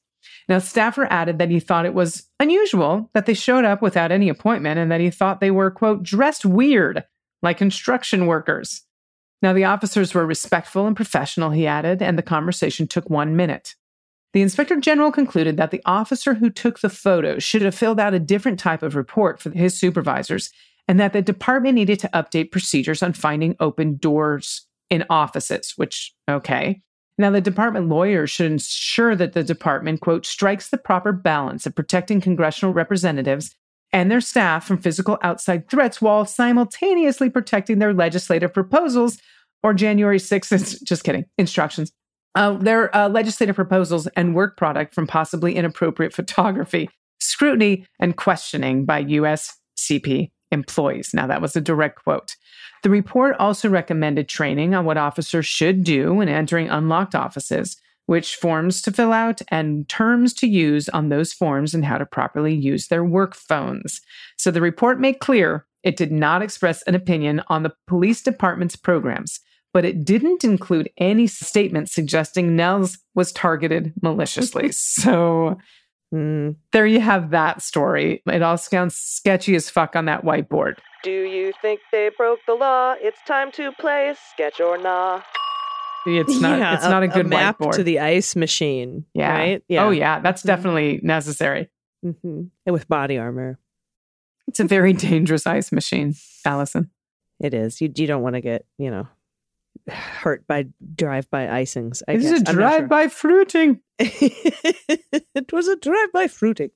Now, 0.48 0.60
Staffer 0.60 1.08
added 1.10 1.40
that 1.40 1.50
he 1.50 1.60
thought 1.60 1.86
it 1.86 1.94
was 1.94 2.28
unusual 2.40 3.10
that 3.14 3.26
they 3.26 3.34
showed 3.34 3.66
up 3.66 3.82
without 3.82 4.12
any 4.12 4.30
appointment 4.30 4.80
and 4.80 4.92
that 4.92 5.02
he 5.02 5.10
thought 5.10 5.40
they 5.40 5.52
were, 5.52 5.72
quote, 5.72 6.04
dressed 6.04 6.46
weird, 6.46 7.04
like 7.46 7.58
construction 7.58 8.26
workers. 8.26 8.82
Now, 9.42 9.54
the 9.54 9.66
officers 9.66 10.14
were 10.14 10.26
respectful 10.26 10.88
and 10.88 10.96
professional, 10.96 11.52
he 11.52 11.68
added, 11.68 12.02
and 12.02 12.18
the 12.18 12.24
conversation 12.24 12.88
took 12.88 13.10
one 13.10 13.36
minute. 13.36 13.76
The 14.34 14.42
inspector 14.42 14.76
general 14.82 15.12
concluded 15.12 15.56
that 15.56 15.72
the 15.72 15.82
officer 15.86 16.34
who 16.34 16.50
took 16.50 16.80
the 16.80 16.90
photo 16.90 17.40
should 17.40 17.62
have 17.62 17.76
filled 17.76 18.02
out 18.02 18.14
a 18.14 18.20
different 18.20 18.60
type 18.60 18.84
of 18.84 18.96
report 18.96 19.40
for 19.40 19.52
his 19.52 19.80
supervisors 19.80 20.50
and 20.88 21.00
that 21.00 21.14
the 21.14 21.22
department 21.22 21.76
needed 21.76 22.00
to 22.00 22.10
update 22.10 22.52
procedures 22.52 23.02
on 23.02 23.14
finding 23.14 23.56
open 23.60 23.96
doors 23.96 24.68
in 24.90 25.06
offices, 25.10 25.74
which, 25.78 26.14
okay. 26.30 26.82
Now, 27.18 27.30
the 27.32 27.42
department 27.42 27.88
lawyers 27.88 28.30
should 28.30 28.52
ensure 28.52 29.16
that 29.16 29.34
the 29.34 29.44
department, 29.44 30.02
quote, 30.02 30.26
strikes 30.26 30.70
the 30.70 30.78
proper 30.78 31.14
balance 31.14 31.66
of 31.66 31.76
protecting 31.76 32.20
congressional 32.20 32.74
representatives 32.74 33.56
and 33.96 34.12
their 34.12 34.20
staff 34.20 34.68
from 34.68 34.78
physical 34.78 35.18
outside 35.22 35.70
threats 35.70 36.02
while 36.02 36.26
simultaneously 36.26 37.30
protecting 37.30 37.80
their 37.80 37.94
legislative 37.94 38.54
proposals 38.54 39.18
or 39.64 39.74
January 39.74 40.18
6th, 40.18 40.84
just 40.84 41.06
kidding, 41.06 41.24
instructions, 41.38 41.94
uh, 42.36 42.52
their 42.58 42.94
uh, 42.94 43.08
legislative 43.08 43.56
proposals 43.56 44.06
and 44.18 44.36
work 44.36 44.58
product 44.58 44.94
from 44.94 45.08
possibly 45.08 45.56
inappropriate 45.56 46.14
photography, 46.14 46.90
scrutiny, 47.22 47.88
and 47.98 48.18
questioning 48.18 48.84
by 48.84 49.02
USCP 49.02 50.30
employees. 50.52 51.12
Now, 51.14 51.26
that 51.28 51.42
was 51.42 51.56
a 51.56 51.62
direct 51.62 52.04
quote. 52.04 52.36
The 52.84 52.90
report 52.90 53.38
also 53.40 53.70
recommended 53.70 54.28
training 54.28 54.76
on 54.76 54.84
what 54.84 54.98
officers 54.98 55.46
should 55.46 55.86
do 55.86 56.16
when 56.16 56.28
entering 56.28 56.70
unlocked 56.70 57.16
offices, 57.16 57.78
which 58.06 58.36
forms 58.36 58.82
to 58.84 58.92
fill 58.92 59.14
out, 59.14 59.42
and 59.50 59.88
terms 59.90 60.34
to 60.36 60.48
use 60.48 60.90
on 60.90 61.10
those 61.10 61.34
forms 61.34 61.74
and 61.74 61.86
how 61.86 61.98
to 61.98 62.06
properly 62.06 62.54
use 62.54 62.88
their 62.88 63.04
work 63.04 63.36
phones. 63.36 64.02
So 64.38 64.52
the 64.52 64.62
report 64.62 65.00
made 65.00 65.20
clear 65.20 65.66
it 65.84 65.98
did 65.98 66.12
not 66.12 66.42
express 66.42 66.82
an 66.84 66.96
opinion 66.96 67.42
on 67.48 67.64
the 67.64 67.74
police 67.88 68.22
department's 68.22 68.76
programs, 68.76 69.40
but 69.74 69.86
it 69.86 70.04
didn't 70.04 70.44
include 70.44 70.90
any 70.98 71.28
statement 71.28 71.90
suggesting 71.90 72.58
Nehls 72.58 72.98
was 73.14 73.32
targeted 73.32 73.94
maliciously. 74.02 74.72
so 74.72 75.58
Mm. 76.14 76.56
there 76.72 76.86
you 76.86 77.02
have 77.02 77.32
that 77.32 77.62
story. 77.62 78.22
It 78.28 78.42
all 78.42 78.58
sounds 78.58 78.96
sketchy 78.96 79.56
as 79.56 79.70
fuck 79.70 79.96
on 79.96 80.06
that 80.06 80.24
whiteboard. 80.24 80.76
Do 81.04 81.12
you 81.12 81.52
think 81.62 81.82
they 81.92 82.10
broke 82.16 82.40
the 82.48 82.54
law? 82.54 82.96
It's 83.00 83.18
time 83.28 83.52
to 83.54 83.72
play 83.74 84.14
sketch 84.32 84.60
or 84.62 84.78
nah. 84.78 85.22
It's 86.06 86.40
not. 86.40 86.60
Yeah, 86.60 86.76
it's 86.76 86.84
not 86.84 87.04
a 87.04 87.08
good 87.08 87.28
map 87.28 87.60
whiteboard. 87.60 87.74
to 87.74 87.84
the 87.84 88.00
ice 88.00 88.36
machine. 88.36 89.06
yeah. 89.14 89.34
Right? 89.34 89.64
Oh 89.72 89.90
yeah, 89.92 90.20
that's 90.20 90.44
Mhm. 90.44 90.48
definitely 90.48 91.00
necessary. 91.04 91.70
hmm 92.04 92.12
And 92.66 92.74
with 92.74 92.88
body 92.88 93.18
armor. 93.18 93.60
It's 94.48 94.60
a 94.60 94.64
very 94.66 94.94
dangerous 94.94 95.48
ice 95.48 95.72
machine, 95.72 96.14
Allison. 96.46 96.92
It 97.40 97.54
is. 97.54 97.82
You 97.82 97.92
you 97.96 98.08
don't 98.08 98.22
want 98.22 98.36
to 98.36 98.42
get, 98.42 98.66
you 98.78 98.92
know, 98.92 99.08
hurt 99.90 100.46
by 100.48 100.68
drive 100.96 101.30
by 101.32 101.48
icings. 101.48 102.02
I 102.08 102.14
is 102.14 102.26
a 102.26 102.36
I'm 102.36 102.40
not 102.44 102.46
sure. 102.48 102.56
drive-by 102.56 103.08
fruiting. 103.10 103.82
it 104.00 105.52
was 105.52 105.68
a 105.68 105.76
drive 105.76 106.12
by 106.14 106.28
fruiting. 106.28 106.70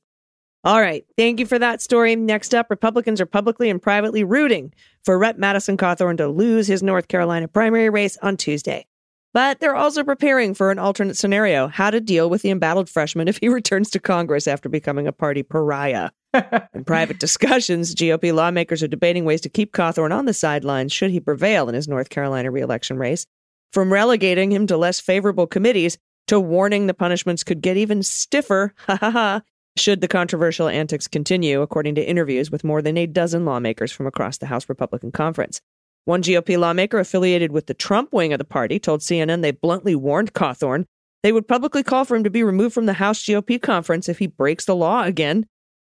All 0.65 0.81
right. 0.81 1.05
Thank 1.17 1.39
you 1.39 1.45
for 1.45 1.57
that 1.57 1.81
story. 1.81 2.15
Next 2.17 2.53
up, 2.53 2.69
Republicans 2.69 3.21
are 3.21 3.25
publicly 3.25 3.69
and 3.69 3.81
privately 3.81 4.25
rooting 4.25 4.74
for 5.05 5.17
Rep. 5.17 5.38
Madison 5.38 5.77
Cawthorn 5.77 6.17
to 6.17 6.27
lose 6.27 6.67
his 6.67 6.83
North 6.83 7.07
Carolina 7.07 7.48
primary 7.48 7.89
race 7.89 8.17
on 8.21 8.36
Tuesday. 8.36 8.86
But 9.33 9.59
they're 9.59 9.75
also 9.75 10.03
preparing 10.03 10.53
for 10.53 10.71
an 10.71 10.79
alternate 10.79 11.17
scenario 11.17 11.67
how 11.67 11.91
to 11.91 12.01
deal 12.01 12.29
with 12.29 12.41
the 12.41 12.50
embattled 12.50 12.89
freshman 12.89 13.27
if 13.27 13.38
he 13.38 13.50
returns 13.50 13.89
to 13.91 14.00
Congress 14.00 14.48
after 14.48 14.69
becoming 14.69 15.07
a 15.07 15.12
party 15.12 15.43
pariah. 15.43 16.09
In 16.74 16.83
private 16.86 17.19
discussions, 17.19 17.95
GOP 17.95 18.33
lawmakers 18.33 18.83
are 18.83 18.88
debating 18.88 19.25
ways 19.25 19.41
to 19.41 19.50
keep 19.50 19.74
Cawthorn 19.74 20.12
on 20.12 20.25
the 20.25 20.33
sidelines 20.33 20.91
should 20.91 21.12
he 21.12 21.19
prevail 21.19 21.67
in 21.69 21.75
his 21.75 21.88
North 21.88 22.09
Carolina 22.09 22.51
reelection 22.51 22.98
race, 22.98 23.25
from 23.74 23.91
relegating 23.91 24.51
him 24.51 24.67
to 24.67 24.77
less 24.77 25.00
favorable 25.00 25.48
committees 25.48 25.98
to 26.27 26.39
warning 26.39 26.86
the 26.86 26.93
punishments 26.93 27.43
could 27.43 27.62
get 27.62 27.77
even 27.77 28.03
stiffer, 28.03 28.74
ha 28.86 28.98
ha 28.98 29.09
ha, 29.09 29.41
should 29.75 30.01
the 30.01 30.07
controversial 30.07 30.67
antics 30.67 31.07
continue, 31.07 31.62
according 31.62 31.95
to 31.95 32.07
interviews 32.07 32.51
with 32.51 32.63
more 32.63 32.81
than 32.81 32.98
a 32.98 33.07
dozen 33.07 33.45
lawmakers 33.45 33.91
from 33.91 34.05
across 34.05 34.38
the 34.38 34.45
House 34.45 34.69
Republican 34.69 35.12
Conference. 35.12 35.62
One 36.10 36.24
GOP 36.24 36.58
lawmaker 36.58 36.98
affiliated 36.98 37.51
with 37.51 37.68
the 37.68 37.75
Trump 37.75 38.12
wing 38.13 38.34
of 38.34 38.39
the 38.39 38.44
party 38.44 38.80
told 38.80 39.01
CNN 39.01 39.44
they 39.44 39.51
bluntly 39.51 39.94
warned 39.94 40.34
Cawthorn 40.34 40.86
they 41.22 41.32
would 41.32 41.48
publicly 41.48 41.84
call 41.84 42.04
for 42.04 42.16
him 42.16 42.24
to 42.24 42.32
be 42.32 42.42
removed 42.42 42.74
from 42.74 42.88
the 42.88 42.94
House 42.94 43.24
GOP 43.24 43.62
conference 43.62 44.10
if 44.10 44.18
he 44.18 44.25
breaks 44.25 44.66
the 44.66 44.75
law 44.75 45.04
again. 45.04 45.46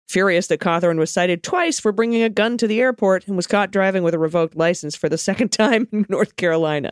Furious 0.08 0.48
that 0.48 0.58
Cawthorn 0.58 0.98
was 0.98 1.12
cited 1.12 1.44
twice 1.44 1.78
for 1.78 1.92
bringing 1.92 2.24
a 2.24 2.28
gun 2.28 2.58
to 2.58 2.66
the 2.66 2.80
airport 2.80 3.28
and 3.28 3.36
was 3.36 3.46
caught 3.46 3.70
driving 3.70 4.02
with 4.02 4.12
a 4.12 4.18
revoked 4.18 4.56
license 4.56 4.96
for 4.96 5.08
the 5.08 5.16
second 5.28 5.52
time 5.52 5.86
in 5.92 6.04
North 6.08 6.34
Carolina. 6.34 6.90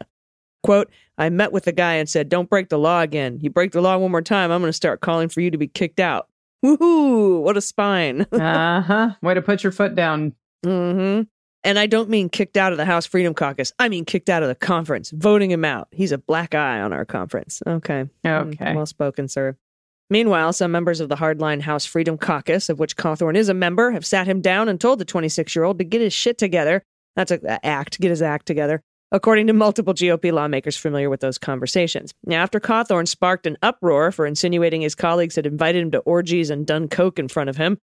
Quote, 0.62 0.88
I 1.18 1.28
met 1.28 1.50
with 1.50 1.64
the 1.64 1.72
guy 1.72 1.94
and 1.94 2.08
said, 2.08 2.28
Don't 2.28 2.48
break 2.48 2.68
the 2.68 2.78
law 2.78 3.00
again. 3.00 3.40
You 3.42 3.50
break 3.50 3.72
the 3.72 3.80
law 3.80 3.98
one 3.98 4.12
more 4.12 4.22
time, 4.22 4.52
I'm 4.52 4.60
going 4.60 4.68
to 4.68 4.72
start 4.72 5.00
calling 5.00 5.30
for 5.30 5.40
you 5.40 5.50
to 5.50 5.58
be 5.58 5.66
kicked 5.66 5.98
out. 5.98 6.28
Woohoo! 6.64 7.42
What 7.42 7.56
a 7.56 7.60
spine. 7.60 8.20
uh 8.32 8.82
huh. 8.82 9.14
Way 9.20 9.34
to 9.34 9.42
put 9.42 9.64
your 9.64 9.72
foot 9.72 9.96
down. 9.96 10.32
hmm 10.64 11.22
And 11.66 11.80
I 11.80 11.86
don't 11.86 12.08
mean 12.08 12.28
kicked 12.28 12.56
out 12.56 12.70
of 12.70 12.78
the 12.78 12.84
House 12.84 13.06
Freedom 13.06 13.34
Caucus. 13.34 13.72
I 13.80 13.88
mean 13.88 14.04
kicked 14.04 14.30
out 14.30 14.44
of 14.44 14.48
the 14.48 14.54
conference, 14.54 15.10
voting 15.10 15.50
him 15.50 15.64
out. 15.64 15.88
He's 15.90 16.12
a 16.12 16.18
black 16.18 16.54
eye 16.54 16.80
on 16.80 16.92
our 16.92 17.04
conference. 17.04 17.60
Okay. 17.66 18.06
Mm, 18.24 18.54
okay. 18.54 18.72
Well 18.76 18.86
spoken, 18.86 19.26
sir. 19.26 19.56
Meanwhile, 20.08 20.52
some 20.52 20.70
members 20.70 21.00
of 21.00 21.08
the 21.08 21.16
hardline 21.16 21.62
House 21.62 21.84
Freedom 21.84 22.16
Caucus, 22.16 22.68
of 22.68 22.78
which 22.78 22.96
Cawthorn 22.96 23.34
is 23.34 23.48
a 23.48 23.54
member, 23.54 23.90
have 23.90 24.06
sat 24.06 24.28
him 24.28 24.40
down 24.40 24.68
and 24.68 24.80
told 24.80 25.00
the 25.00 25.04
26 25.04 25.56
year 25.56 25.64
old 25.64 25.78
to 25.78 25.84
get 25.84 26.00
his 26.00 26.12
shit 26.12 26.38
together. 26.38 26.84
That's 27.16 27.32
a, 27.32 27.40
a 27.44 27.66
act, 27.66 27.98
get 28.00 28.10
his 28.10 28.22
act 28.22 28.46
together, 28.46 28.80
according 29.10 29.48
to 29.48 29.52
multiple 29.52 29.92
GOP 29.92 30.30
lawmakers 30.30 30.76
familiar 30.76 31.10
with 31.10 31.18
those 31.18 31.36
conversations. 31.36 32.14
Now, 32.24 32.44
after 32.44 32.60
Cawthorn 32.60 33.08
sparked 33.08 33.44
an 33.44 33.58
uproar 33.62 34.12
for 34.12 34.24
insinuating 34.24 34.82
his 34.82 34.94
colleagues 34.94 35.34
had 35.34 35.46
invited 35.46 35.82
him 35.82 35.90
to 35.90 35.98
orgies 35.98 36.48
and 36.48 36.64
done 36.64 36.86
coke 36.86 37.18
in 37.18 37.26
front 37.26 37.50
of 37.50 37.56
him, 37.56 37.78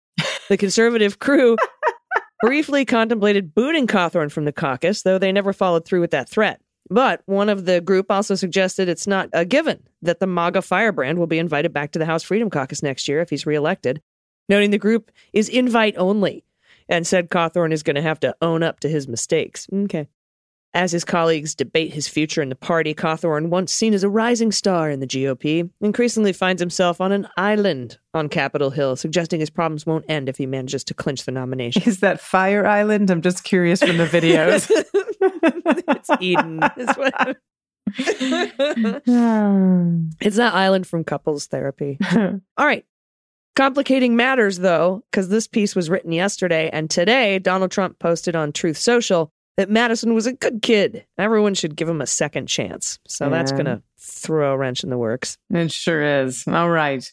the 0.48 0.56
conservative 0.56 1.18
crew 1.18 1.56
briefly 2.42 2.84
contemplated 2.84 3.54
booting 3.54 3.86
Cawthorn 3.86 4.30
from 4.30 4.44
the 4.44 4.52
caucus, 4.52 5.02
though 5.02 5.18
they 5.18 5.32
never 5.32 5.52
followed 5.52 5.84
through 5.84 6.00
with 6.00 6.10
that 6.10 6.28
threat. 6.28 6.60
But 6.90 7.22
one 7.26 7.48
of 7.48 7.64
the 7.64 7.80
group 7.80 8.10
also 8.10 8.34
suggested 8.34 8.88
it's 8.88 9.06
not 9.06 9.30
a 9.32 9.44
given 9.44 9.82
that 10.02 10.20
the 10.20 10.26
MAGA 10.26 10.62
firebrand 10.62 11.18
will 11.18 11.28
be 11.28 11.38
invited 11.38 11.72
back 11.72 11.92
to 11.92 11.98
the 11.98 12.04
House 12.04 12.24
Freedom 12.24 12.50
Caucus 12.50 12.82
next 12.82 13.08
year 13.08 13.20
if 13.20 13.30
he's 13.30 13.46
reelected, 13.46 14.02
noting 14.48 14.70
the 14.70 14.78
group 14.78 15.10
is 15.32 15.48
invite 15.48 15.94
only 15.96 16.44
and 16.88 17.06
said 17.06 17.30
Cawthorn 17.30 17.72
is 17.72 17.84
going 17.84 17.96
to 17.96 18.02
have 18.02 18.20
to 18.20 18.34
own 18.42 18.62
up 18.62 18.80
to 18.80 18.88
his 18.88 19.06
mistakes. 19.06 19.68
Okay. 19.72 20.08
As 20.74 20.90
his 20.90 21.04
colleagues 21.04 21.54
debate 21.54 21.92
his 21.92 22.08
future 22.08 22.40
in 22.40 22.48
the 22.48 22.54
party, 22.54 22.94
Cawthorn, 22.94 23.50
once 23.50 23.72
seen 23.72 23.92
as 23.92 24.04
a 24.04 24.08
rising 24.08 24.50
star 24.50 24.88
in 24.88 25.00
the 25.00 25.06
GOP, 25.06 25.68
increasingly 25.82 26.32
finds 26.32 26.62
himself 26.62 26.98
on 26.98 27.12
an 27.12 27.28
island 27.36 27.98
on 28.14 28.30
Capitol 28.30 28.70
Hill, 28.70 28.96
suggesting 28.96 29.38
his 29.38 29.50
problems 29.50 29.84
won't 29.84 30.06
end 30.08 30.30
if 30.30 30.38
he 30.38 30.46
manages 30.46 30.82
to 30.84 30.94
clinch 30.94 31.24
the 31.24 31.32
nomination. 31.32 31.82
Is 31.82 32.00
that 32.00 32.20
Fire 32.20 32.66
Island? 32.66 33.10
I'm 33.10 33.20
just 33.20 33.44
curious 33.44 33.82
from 33.82 33.98
the 33.98 34.06
videos. 34.06 34.70
it's 35.88 36.10
Eden. 36.20 36.60
It's, 40.20 40.36
that 40.36 40.54
island 40.54 40.86
from 40.86 41.04
couples 41.04 41.46
therapy. 41.46 41.98
All 42.16 42.40
right. 42.58 42.86
Complicating 43.54 44.16
matters, 44.16 44.58
though, 44.58 45.04
because 45.10 45.28
this 45.28 45.46
piece 45.46 45.76
was 45.76 45.90
written 45.90 46.12
yesterday, 46.12 46.70
and 46.72 46.88
today 46.88 47.38
Donald 47.38 47.70
Trump 47.70 47.98
posted 47.98 48.34
on 48.34 48.52
Truth 48.52 48.78
Social 48.78 49.30
that 49.56 49.70
Madison 49.70 50.14
was 50.14 50.26
a 50.26 50.32
good 50.32 50.62
kid. 50.62 51.06
Everyone 51.18 51.54
should 51.54 51.76
give 51.76 51.88
him 51.88 52.00
a 52.00 52.06
second 52.06 52.46
chance. 52.46 52.98
So 53.06 53.28
that's 53.28 53.52
going 53.52 53.66
to 53.66 53.82
throw 53.98 54.52
a 54.52 54.56
wrench 54.56 54.82
in 54.82 54.90
the 54.90 54.98
works. 54.98 55.38
It 55.50 55.70
sure 55.70 56.24
is. 56.24 56.46
All 56.48 56.70
right. 56.70 57.10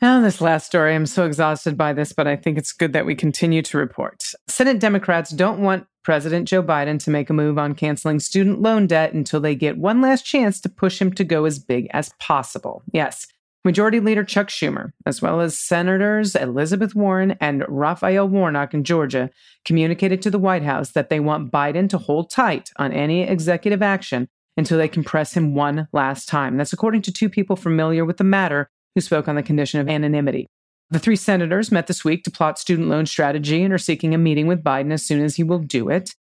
Now, 0.00 0.20
this 0.20 0.40
last 0.40 0.66
story, 0.66 0.94
I'm 0.94 1.06
so 1.06 1.26
exhausted 1.26 1.76
by 1.76 1.92
this, 1.92 2.12
but 2.12 2.26
I 2.26 2.34
think 2.34 2.58
it's 2.58 2.72
good 2.72 2.92
that 2.92 3.06
we 3.06 3.14
continue 3.14 3.62
to 3.62 3.78
report. 3.78 4.24
Senate 4.48 4.80
Democrats 4.80 5.30
don't 5.30 5.60
want 5.60 5.86
President 6.02 6.48
Joe 6.48 6.62
Biden 6.62 7.02
to 7.04 7.10
make 7.10 7.30
a 7.30 7.32
move 7.32 7.56
on 7.56 7.76
canceling 7.76 8.18
student 8.18 8.60
loan 8.60 8.88
debt 8.88 9.12
until 9.12 9.40
they 9.40 9.54
get 9.54 9.78
one 9.78 10.00
last 10.00 10.24
chance 10.24 10.60
to 10.62 10.68
push 10.68 11.00
him 11.00 11.12
to 11.12 11.22
go 11.22 11.44
as 11.44 11.60
big 11.60 11.86
as 11.92 12.12
possible. 12.18 12.82
Yes. 12.92 13.28
Majority 13.64 14.00
Leader 14.00 14.24
Chuck 14.24 14.48
Schumer, 14.48 14.92
as 15.06 15.22
well 15.22 15.40
as 15.40 15.56
Senators 15.56 16.34
Elizabeth 16.34 16.96
Warren 16.96 17.36
and 17.40 17.64
Raphael 17.68 18.28
Warnock 18.28 18.74
in 18.74 18.82
Georgia, 18.82 19.30
communicated 19.64 20.20
to 20.22 20.30
the 20.30 20.38
White 20.38 20.64
House 20.64 20.90
that 20.92 21.10
they 21.10 21.20
want 21.20 21.52
Biden 21.52 21.88
to 21.90 21.98
hold 21.98 22.28
tight 22.28 22.70
on 22.76 22.92
any 22.92 23.22
executive 23.22 23.80
action 23.80 24.28
until 24.56 24.78
they 24.78 24.88
can 24.88 25.04
press 25.04 25.34
him 25.34 25.54
one 25.54 25.86
last 25.92 26.28
time. 26.28 26.56
That's 26.56 26.72
according 26.72 27.02
to 27.02 27.12
two 27.12 27.28
people 27.28 27.54
familiar 27.54 28.04
with 28.04 28.16
the 28.16 28.24
matter 28.24 28.68
who 28.96 29.00
spoke 29.00 29.28
on 29.28 29.36
the 29.36 29.44
condition 29.44 29.80
of 29.80 29.88
anonymity. 29.88 30.48
The 30.90 30.98
three 30.98 31.16
senators 31.16 31.70
met 31.70 31.86
this 31.86 32.04
week 32.04 32.24
to 32.24 32.32
plot 32.32 32.58
student 32.58 32.88
loan 32.88 33.06
strategy 33.06 33.62
and 33.62 33.72
are 33.72 33.78
seeking 33.78 34.12
a 34.12 34.18
meeting 34.18 34.48
with 34.48 34.64
Biden 34.64 34.92
as 34.92 35.06
soon 35.06 35.22
as 35.22 35.36
he 35.36 35.44
will 35.44 35.60
do 35.60 35.88
it. 35.88 36.14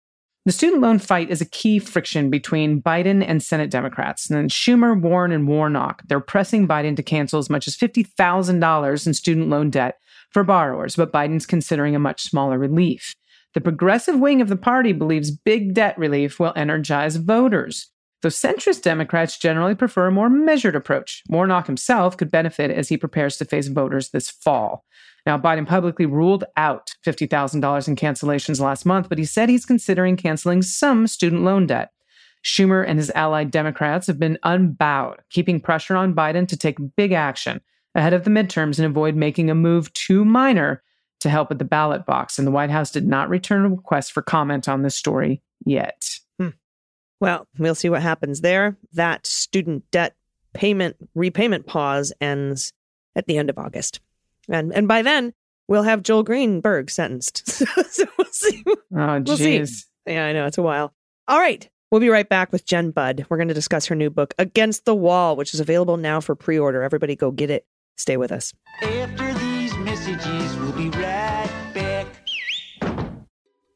The 0.46 0.54
student 0.54 0.82
loan 0.82 1.00
fight 1.00 1.30
is 1.30 1.42
a 1.42 1.46
key 1.46 1.80
friction 1.80 2.30
between 2.30 2.82
Biden 2.82 3.24
and 3.28 3.44
Senate 3.44 3.70
Democrats. 3.70 4.30
And 4.30 4.38
then 4.38 4.50
Schumer, 4.50 5.00
Warren, 5.00 5.32
and 5.32 5.48
Warnock, 5.48 6.02
they're 6.08 6.22
pressing 6.22 6.68
Biden 6.68 6.96
to 6.96 7.04
cancel 7.04 7.40
as 7.40 7.50
much 7.50 7.68
as 7.68 7.76
$50,000 7.76 9.08
in 9.08 9.14
student 9.14 9.50
loan 9.50 9.70
debt 9.70 10.00
for 10.32 10.44
borrowers, 10.44 10.96
but 10.96 11.12
Biden's 11.12 11.46
considering 11.46 11.96
a 11.96 12.00
much 12.00 12.24
smaller 12.24 12.58
relief. 12.58 13.16
The 13.54 13.62
progressive 13.62 14.20
wing 14.20 14.42
of 14.42 14.48
the 14.48 14.56
party 14.56 14.94
believes 14.94 15.32
big 15.32 15.74
debt 15.74 15.98
relief 15.98 16.40
will 16.40 16.54
energize 16.56 17.18
voters. 17.18 17.92
Though 18.22 18.30
centrist 18.30 18.84
Democrats 18.84 19.38
generally 19.38 19.76
prefer 19.76 20.08
a 20.08 20.12
more 20.12 20.30
measured 20.30 20.76
approach, 20.76 21.24
Warnock 21.30 21.68
himself 21.68 22.18
could 22.18 22.32
benefit 22.32 22.70
as 22.70 22.90
he 22.90 22.98
prepares 22.98 23.38
to 23.38 23.46
face 23.46 23.68
voters 23.68 24.10
this 24.10 24.30
fall. 24.30 24.86
Now, 25.30 25.38
Biden 25.38 25.68
publicly 25.68 26.08
ruled 26.08 26.44
out 26.58 26.96
$50,000 27.06 27.88
in 27.88 27.96
cancellations 27.96 28.60
last 28.60 28.84
month, 28.84 29.10
but 29.10 29.20
he 29.20 29.26
said 29.26 29.48
he's 29.48 29.64
considering 29.64 30.18
canceling 30.18 30.64
some 30.64 31.06
student 31.06 31.44
loan 31.44 31.68
debt. 31.68 31.92
Schumer 32.44 32.84
and 32.84 32.98
his 32.98 33.12
allied 33.12 33.52
Democrats 33.52 34.08
have 34.08 34.18
been 34.18 34.40
unbowed, 34.42 35.20
keeping 35.30 35.62
pressure 35.62 35.96
on 35.96 36.16
Biden 36.16 36.48
to 36.48 36.58
take 36.58 36.80
big 36.96 37.12
action 37.12 37.62
ahead 37.94 38.14
of 38.14 38.24
the 38.24 38.32
midterms 38.32 38.80
and 38.80 38.88
avoid 38.88 39.16
making 39.16 39.52
a 39.52 39.54
move 39.54 39.94
too 39.94 40.26
minor 40.26 40.82
to 41.20 41.30
help 41.30 41.52
at 41.52 41.60
the 41.60 41.64
ballot 41.64 42.08
box. 42.08 42.40
And 42.40 42.48
the 42.48 42.52
White 42.52 42.72
House 42.72 42.90
did 42.90 43.06
not 43.06 43.30
return 43.30 43.66
a 43.66 43.70
request 43.70 44.12
for 44.12 44.24
comment 44.24 44.68
on 44.68 44.82
this 44.82 44.96
story 44.96 45.44
yet. 45.64 46.10
Hmm. 46.40 46.50
Well, 47.20 47.48
we'll 47.60 47.76
see 47.76 47.90
what 47.90 48.02
happens 48.02 48.42
there. 48.42 48.78
That 48.94 49.28
student 49.28 49.84
debt 49.92 50.16
payment 50.56 50.96
repayment 51.14 51.68
pause 51.68 52.12
ends 52.20 52.74
at 53.16 53.28
the 53.28 53.38
end 53.38 53.52
of 53.52 53.60
August. 53.60 54.00
And 54.50 54.74
and 54.74 54.88
by 54.88 55.02
then 55.02 55.34
we'll 55.68 55.84
have 55.84 56.02
Joel 56.04 56.24
Greenberg 56.24 56.90
sentenced. 56.90 57.48
so 57.48 58.06
we'll 58.18 58.28
see. 58.32 58.64
Oh, 58.68 59.22
We'll 59.26 59.38
see. 59.38 59.60
jeez. 59.60 59.86
Yeah, 60.08 60.26
I 60.26 60.34
know 60.34 60.46
it's 60.46 60.58
a 60.58 60.64
while. 60.64 60.94
All 61.28 61.40
right. 61.40 61.70
We'll 61.92 62.02
be 62.02 62.10
right 62.10 62.28
back 62.30 62.52
with 62.52 62.66
Jenn 62.66 62.92
Budd. 62.92 63.26
We're 63.30 63.38
going 63.38 63.48
to 63.48 63.54
discuss 63.56 63.88
her 63.88 63.96
new 63.96 64.10
book, 64.12 64.36
Against 64.38 64.86
the 64.86 64.94
Wall, 64.96 65.36
which 65.36 65.54
is 65.56 65.60
available 65.60 65.98
now 65.98 66.20
for 66.22 66.36
pre 66.36 66.58
order. 66.60 66.84
Everybody 66.84 67.16
go 67.16 67.32
get 67.32 67.50
it. 67.50 67.66
Stay 67.98 68.16
with 68.18 68.32
us. 68.32 68.54
After 68.84 69.34
these 69.40 69.76
messages, 69.78 70.56
we'll 70.58 70.72
be 70.74 70.90
right 70.90 71.50
back. 71.74 72.08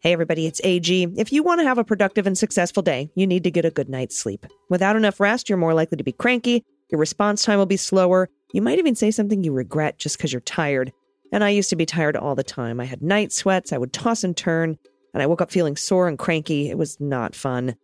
Hey, 0.02 0.12
everybody, 0.12 0.46
it's 0.48 0.60
AG. 0.64 1.08
If 1.18 1.32
you 1.32 1.44
want 1.44 1.62
to 1.62 1.64
have 1.66 1.78
a 1.78 1.84
productive 1.84 2.28
and 2.28 2.38
successful 2.38 2.84
day, 2.84 3.10
you 3.16 3.26
need 3.26 3.44
to 3.46 3.52
get 3.52 3.64
a 3.66 3.72
good 3.72 3.88
night's 3.90 4.18
sleep. 4.18 4.46
Without 4.70 4.96
enough 4.96 5.20
rest, 5.20 5.48
you're 5.50 5.58
more 5.58 5.74
likely 5.74 5.98
to 5.98 6.04
be 6.04 6.12
cranky, 6.12 6.66
your 6.92 7.00
response 7.00 7.44
time 7.44 7.58
will 7.58 7.66
be 7.66 7.78
slower, 7.78 8.30
you 8.54 8.62
might 8.62 8.80
even 8.80 8.96
say 8.96 9.12
something 9.12 9.44
you 9.44 9.52
regret 9.52 10.00
just 10.00 10.18
because 10.18 10.32
you're 10.32 10.40
tired. 10.42 10.94
And 11.32 11.44
I 11.44 11.50
used 11.50 11.72
to 11.72 11.76
be 11.76 11.86
tired 11.86 12.16
all 12.16 12.36
the 12.36 12.44
time. 12.44 12.80
I 12.80 12.86
had 12.86 13.02
night 13.02 13.34
sweats, 13.34 13.74
I 13.74 13.78
would 13.78 13.92
toss 13.92 14.24
and 14.24 14.38
turn, 14.38 14.78
and 15.14 15.22
I 15.22 15.26
woke 15.26 15.42
up 15.42 15.52
feeling 15.52 15.76
sore 15.76 16.08
and 16.08 16.18
cranky. 16.18 16.70
It 16.70 16.78
was 16.78 17.00
not 17.00 17.36
fun. 17.36 17.76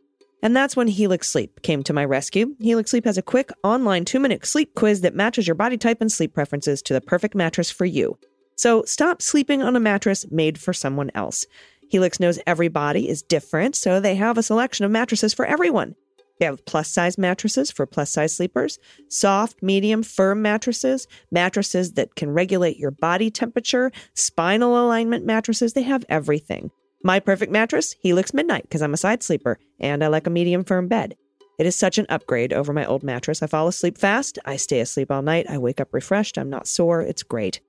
And 0.41 0.55
that's 0.55 0.75
when 0.75 0.87
Helix 0.87 1.27
Sleep 1.27 1.61
came 1.63 1.83
to 1.83 1.93
my 1.93 2.05
rescue. 2.05 2.55
Helix 2.59 2.91
Sleep 2.91 3.05
has 3.05 3.17
a 3.17 3.23
quick 3.23 3.49
online 3.63 4.05
two 4.05 4.19
minute 4.19 4.45
sleep 4.45 4.73
quiz 4.75 5.01
that 5.01 5.15
matches 5.15 5.47
your 5.47 5.55
body 5.55 5.77
type 5.77 5.99
and 5.99 6.11
sleep 6.11 6.33
preferences 6.33 6.81
to 6.83 6.93
the 6.93 7.01
perfect 7.01 7.35
mattress 7.35 7.69
for 7.69 7.85
you. 7.85 8.17
So 8.55 8.83
stop 8.83 9.21
sleeping 9.21 9.61
on 9.61 9.75
a 9.75 9.79
mattress 9.79 10.29
made 10.31 10.57
for 10.57 10.71
someone 10.71 11.11
else. 11.15 11.45
Helix 11.89 12.19
knows 12.19 12.39
every 12.45 12.67
body 12.67 13.09
is 13.09 13.23
different, 13.23 13.75
so 13.75 13.99
they 13.99 14.15
have 14.15 14.37
a 14.37 14.43
selection 14.43 14.85
of 14.85 14.91
mattresses 14.91 15.33
for 15.33 15.45
everyone. 15.45 15.95
They 16.39 16.45
have 16.45 16.65
plus 16.65 16.89
size 16.89 17.17
mattresses 17.17 17.69
for 17.69 17.85
plus 17.85 18.11
size 18.11 18.35
sleepers, 18.35 18.79
soft, 19.09 19.61
medium, 19.61 20.03
firm 20.03 20.41
mattresses, 20.41 21.07
mattresses 21.31 21.93
that 21.93 22.15
can 22.15 22.31
regulate 22.31 22.77
your 22.77 22.91
body 22.91 23.29
temperature, 23.29 23.91
spinal 24.15 24.83
alignment 24.83 25.25
mattresses. 25.25 25.73
They 25.73 25.83
have 25.83 26.05
everything. 26.09 26.71
My 27.03 27.19
perfect 27.19 27.51
mattress, 27.51 27.95
Helix 28.01 28.33
Midnight, 28.33 28.63
because 28.63 28.81
I'm 28.81 28.93
a 28.93 28.97
side 28.97 29.23
sleeper 29.23 29.57
and 29.79 30.03
I 30.03 30.07
like 30.07 30.27
a 30.27 30.31
medium 30.31 30.63
firm 30.63 30.87
bed. 30.87 31.15
It 31.57 31.65
is 31.65 31.75
such 31.75 31.97
an 31.97 32.05
upgrade 32.07 32.53
over 32.53 32.71
my 32.71 32.85
old 32.85 33.03
mattress. 33.03 33.43
I 33.43 33.47
fall 33.47 33.67
asleep 33.67 33.97
fast. 33.97 34.39
I 34.45 34.55
stay 34.55 34.79
asleep 34.79 35.11
all 35.11 35.21
night. 35.21 35.45
I 35.49 35.57
wake 35.57 35.81
up 35.81 35.93
refreshed. 35.93 36.37
I'm 36.37 36.49
not 36.49 36.67
sore. 36.67 37.01
It's 37.01 37.23
great. 37.23 37.59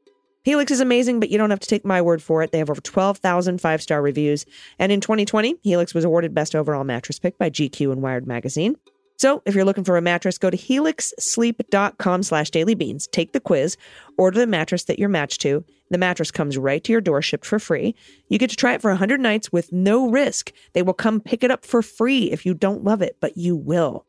Helix 0.43 0.73
is 0.73 0.81
amazing, 0.81 1.21
but 1.21 1.29
you 1.29 1.37
don't 1.37 1.51
have 1.51 1.61
to 1.61 1.69
take 1.69 1.85
my 1.85 2.01
word 2.01 2.23
for 2.23 2.43
it. 2.43 2.51
They 2.51 2.59
have 2.59 2.71
over 2.71 2.81
12,000 2.81 3.61
five 3.61 3.83
star 3.83 4.01
reviews. 4.01 4.47
And 4.79 4.91
in 4.91 5.01
2020, 5.01 5.57
Helix 5.63 5.93
was 5.93 6.05
awarded 6.05 6.35
Best 6.35 6.55
Overall 6.55 6.85
Mattress 6.85 7.19
Pick 7.19 7.37
by 7.39 7.51
GQ 7.51 7.93
and 7.93 8.03
Wired 8.03 8.27
Magazine. 8.27 8.77
So 9.19 9.43
if 9.45 9.55
you're 9.55 9.67
looking 9.67 9.85
for 9.85 9.99
a 9.99 10.03
mattress, 10.03 10.39
go 10.39 10.49
to 10.49 10.57
helixsleep.com 10.57 12.23
slash 12.23 12.51
dailybeans. 12.51 13.11
Take 13.11 13.33
the 13.33 13.41
quiz, 13.41 13.77
order 14.17 14.39
the 14.39 14.47
mattress 14.47 14.85
that 14.85 14.99
you're 14.99 15.11
matched 15.11 15.43
to. 15.43 15.63
The 15.91 15.99
mattress 15.99 16.31
comes 16.31 16.57
right 16.57 16.83
to 16.85 16.93
your 16.93 17.03
door, 17.03 17.21
shipped 17.21 17.45
for 17.45 17.59
free. 17.59 17.95
You 18.31 18.39
get 18.39 18.49
to 18.49 18.57
try 18.57 18.73
it 18.73 18.81
for 18.81 18.91
100 18.91 19.21
nights 19.21 19.53
with 19.53 19.75
no 19.75 20.09
risk. 20.09 20.53
They 20.73 20.81
will 20.81 20.95
come 20.95 21.21
pick 21.21 21.45
it 21.45 21.51
up 21.51 21.67
for 21.67 21.83
free 21.83 22.31
if 22.31 22.47
you 22.47 22.55
don't 22.55 22.83
love 22.83 23.03
it, 23.03 23.19
but 23.21 23.37
you 23.37 23.57
will. 23.57 24.07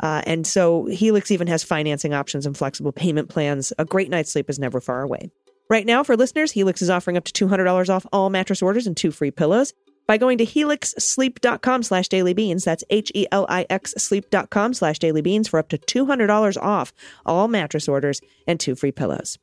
Uh, 0.00 0.22
and 0.26 0.44
so 0.44 0.86
Helix 0.86 1.30
even 1.30 1.46
has 1.46 1.62
financing 1.62 2.12
options 2.12 2.44
and 2.44 2.56
flexible 2.56 2.90
payment 2.90 3.28
plans. 3.28 3.72
A 3.78 3.84
great 3.84 4.10
night's 4.10 4.32
sleep 4.32 4.50
is 4.50 4.58
never 4.58 4.80
far 4.80 5.02
away. 5.02 5.30
Right 5.70 5.84
now, 5.84 6.02
for 6.02 6.16
listeners, 6.16 6.52
Helix 6.52 6.80
is 6.80 6.88
offering 6.88 7.18
up 7.18 7.24
to 7.24 7.46
$200 7.46 7.90
off 7.90 8.06
all 8.10 8.30
mattress 8.30 8.62
orders 8.62 8.86
and 8.86 8.96
two 8.96 9.10
free 9.10 9.30
pillows 9.30 9.74
by 10.06 10.16
going 10.16 10.38
to 10.38 10.46
helixsleep.com 10.46 11.82
slash 11.82 12.08
dailybeans. 12.08 12.64
That's 12.64 12.84
H-E-L-I-X 12.88 13.92
sleep.com 13.98 14.72
slash 14.72 14.98
dailybeans 14.98 15.48
for 15.48 15.58
up 15.58 15.68
to 15.68 15.76
$200 15.78 16.56
off 16.62 16.94
all 17.26 17.48
mattress 17.48 17.86
orders 17.86 18.22
and 18.46 18.58
two 18.58 18.74
free 18.74 18.92
pillows. 18.92 19.38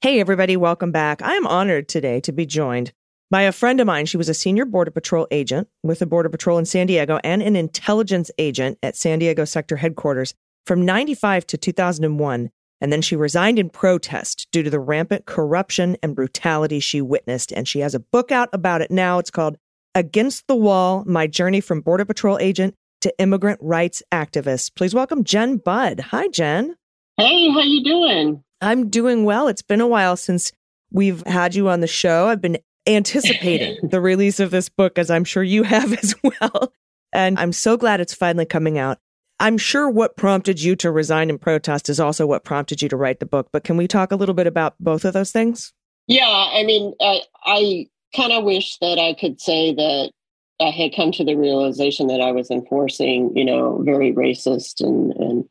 Hey, 0.00 0.18
everybody, 0.18 0.56
welcome 0.56 0.90
back. 0.90 1.22
I 1.22 1.34
am 1.34 1.46
honored 1.46 1.88
today 1.88 2.20
to 2.22 2.32
be 2.32 2.44
joined 2.46 2.92
by 3.30 3.42
a 3.42 3.52
friend 3.52 3.80
of 3.80 3.86
mine. 3.86 4.06
She 4.06 4.16
was 4.16 4.28
a 4.28 4.34
senior 4.34 4.64
Border 4.64 4.90
Patrol 4.90 5.28
agent 5.30 5.68
with 5.84 6.00
the 6.00 6.06
Border 6.06 6.28
Patrol 6.28 6.58
in 6.58 6.64
San 6.64 6.88
Diego 6.88 7.20
and 7.22 7.40
an 7.40 7.54
intelligence 7.54 8.30
agent 8.38 8.78
at 8.82 8.96
San 8.96 9.20
Diego 9.20 9.44
Sector 9.44 9.76
Headquarters 9.76 10.34
from 10.66 10.84
95 10.84 11.46
to 11.46 11.56
2001. 11.56 12.50
And 12.80 12.92
then 12.92 13.02
she 13.02 13.16
resigned 13.16 13.58
in 13.58 13.70
protest 13.70 14.48
due 14.52 14.62
to 14.62 14.70
the 14.70 14.80
rampant 14.80 15.26
corruption 15.26 15.96
and 16.02 16.14
brutality 16.14 16.80
she 16.80 17.00
witnessed. 17.00 17.52
And 17.52 17.66
she 17.66 17.80
has 17.80 17.94
a 17.94 18.00
book 18.00 18.32
out 18.32 18.48
about 18.52 18.82
it 18.82 18.90
now. 18.90 19.18
It's 19.18 19.30
called 19.30 19.56
Against 19.94 20.46
the 20.48 20.56
Wall 20.56 21.04
My 21.06 21.26
Journey 21.26 21.60
from 21.60 21.80
Border 21.80 22.04
Patrol 22.04 22.38
Agent 22.38 22.74
to 23.00 23.14
Immigrant 23.18 23.58
Rights 23.62 24.02
Activist. 24.12 24.74
Please 24.74 24.94
welcome 24.94 25.24
Jenn 25.24 25.58
Budd. 25.58 26.00
Hi, 26.00 26.28
Jenn. 26.28 26.74
Hey, 27.16 27.50
how 27.50 27.60
you 27.60 27.84
doing? 27.84 28.42
I'm 28.60 28.88
doing 28.88 29.24
well. 29.24 29.46
It's 29.48 29.62
been 29.62 29.80
a 29.80 29.86
while 29.86 30.16
since 30.16 30.52
we've 30.90 31.24
had 31.26 31.54
you 31.54 31.68
on 31.68 31.80
the 31.80 31.86
show. 31.86 32.28
I've 32.28 32.40
been 32.40 32.58
anticipating 32.86 33.78
the 33.88 34.00
release 34.00 34.40
of 34.40 34.50
this 34.50 34.68
book, 34.68 34.98
as 34.98 35.10
I'm 35.10 35.24
sure 35.24 35.42
you 35.42 35.62
have 35.62 35.92
as 36.02 36.14
well. 36.22 36.72
And 37.12 37.38
I'm 37.38 37.52
so 37.52 37.76
glad 37.76 38.00
it's 38.00 38.14
finally 38.14 38.46
coming 38.46 38.78
out. 38.78 38.98
I'm 39.40 39.58
sure 39.58 39.90
what 39.90 40.16
prompted 40.16 40.62
you 40.62 40.76
to 40.76 40.90
resign 40.90 41.28
in 41.28 41.38
protest 41.38 41.88
is 41.88 42.00
also 42.00 42.26
what 42.26 42.44
prompted 42.44 42.82
you 42.82 42.88
to 42.88 42.96
write 42.96 43.20
the 43.20 43.26
book. 43.26 43.48
But 43.52 43.64
can 43.64 43.76
we 43.76 43.88
talk 43.88 44.12
a 44.12 44.16
little 44.16 44.34
bit 44.34 44.46
about 44.46 44.74
both 44.78 45.04
of 45.04 45.12
those 45.12 45.32
things? 45.32 45.72
Yeah, 46.06 46.28
I 46.28 46.62
mean, 46.64 46.94
I, 47.00 47.22
I 47.44 47.86
kind 48.14 48.32
of 48.32 48.44
wish 48.44 48.78
that 48.78 48.98
I 48.98 49.14
could 49.14 49.40
say 49.40 49.74
that 49.74 50.12
I 50.60 50.70
had 50.70 50.94
come 50.94 51.10
to 51.12 51.24
the 51.24 51.34
realization 51.34 52.06
that 52.08 52.20
I 52.20 52.30
was 52.30 52.50
enforcing, 52.50 53.36
you 53.36 53.44
know, 53.44 53.82
very 53.82 54.12
racist 54.12 54.80
and, 54.80 55.12
and 55.12 55.44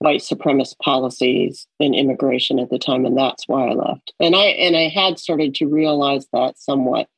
white 0.00 0.20
supremacist 0.20 0.78
policies 0.82 1.66
in 1.78 1.94
immigration 1.94 2.58
at 2.58 2.70
the 2.70 2.78
time, 2.78 3.06
and 3.06 3.16
that's 3.16 3.46
why 3.46 3.68
I 3.68 3.72
left. 3.72 4.12
And 4.20 4.36
I 4.36 4.46
and 4.46 4.76
I 4.76 4.88
had 4.88 5.18
started 5.18 5.54
to 5.56 5.66
realize 5.66 6.26
that 6.32 6.58
somewhat, 6.58 7.08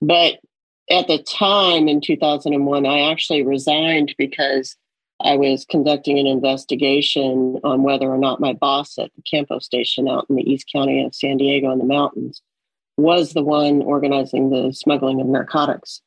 but 0.00 0.38
at 0.90 1.06
the 1.08 1.22
time 1.22 1.88
in 1.88 2.00
2001, 2.00 2.86
I 2.86 3.10
actually 3.10 3.42
resigned 3.42 4.14
because 4.16 4.74
I 5.20 5.36
was 5.36 5.64
conducting 5.64 6.18
an 6.18 6.26
investigation 6.26 7.58
on 7.64 7.82
whether 7.82 8.08
or 8.08 8.18
not 8.18 8.40
my 8.40 8.52
boss 8.52 8.98
at 8.98 9.10
the 9.16 9.22
Campo 9.22 9.58
station 9.58 10.08
out 10.08 10.26
in 10.30 10.36
the 10.36 10.48
East 10.48 10.70
County 10.72 11.04
of 11.04 11.14
San 11.14 11.38
Diego 11.38 11.70
in 11.72 11.78
the 11.78 11.84
mountains 11.84 12.40
was 12.96 13.32
the 13.32 13.42
one 13.42 13.82
organizing 13.82 14.50
the 14.50 14.72
smuggling 14.72 15.20
of 15.20 15.26
narcotics 15.26 16.02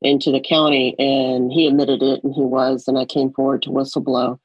into 0.00 0.30
the 0.30 0.40
county. 0.40 0.94
And 0.98 1.52
he 1.52 1.66
admitted 1.66 2.02
it, 2.02 2.22
and 2.22 2.34
he 2.34 2.42
was. 2.42 2.86
And 2.86 2.98
I 2.98 3.04
came 3.04 3.32
forward 3.32 3.62
to 3.62 3.70
whistleblow. 3.70 4.38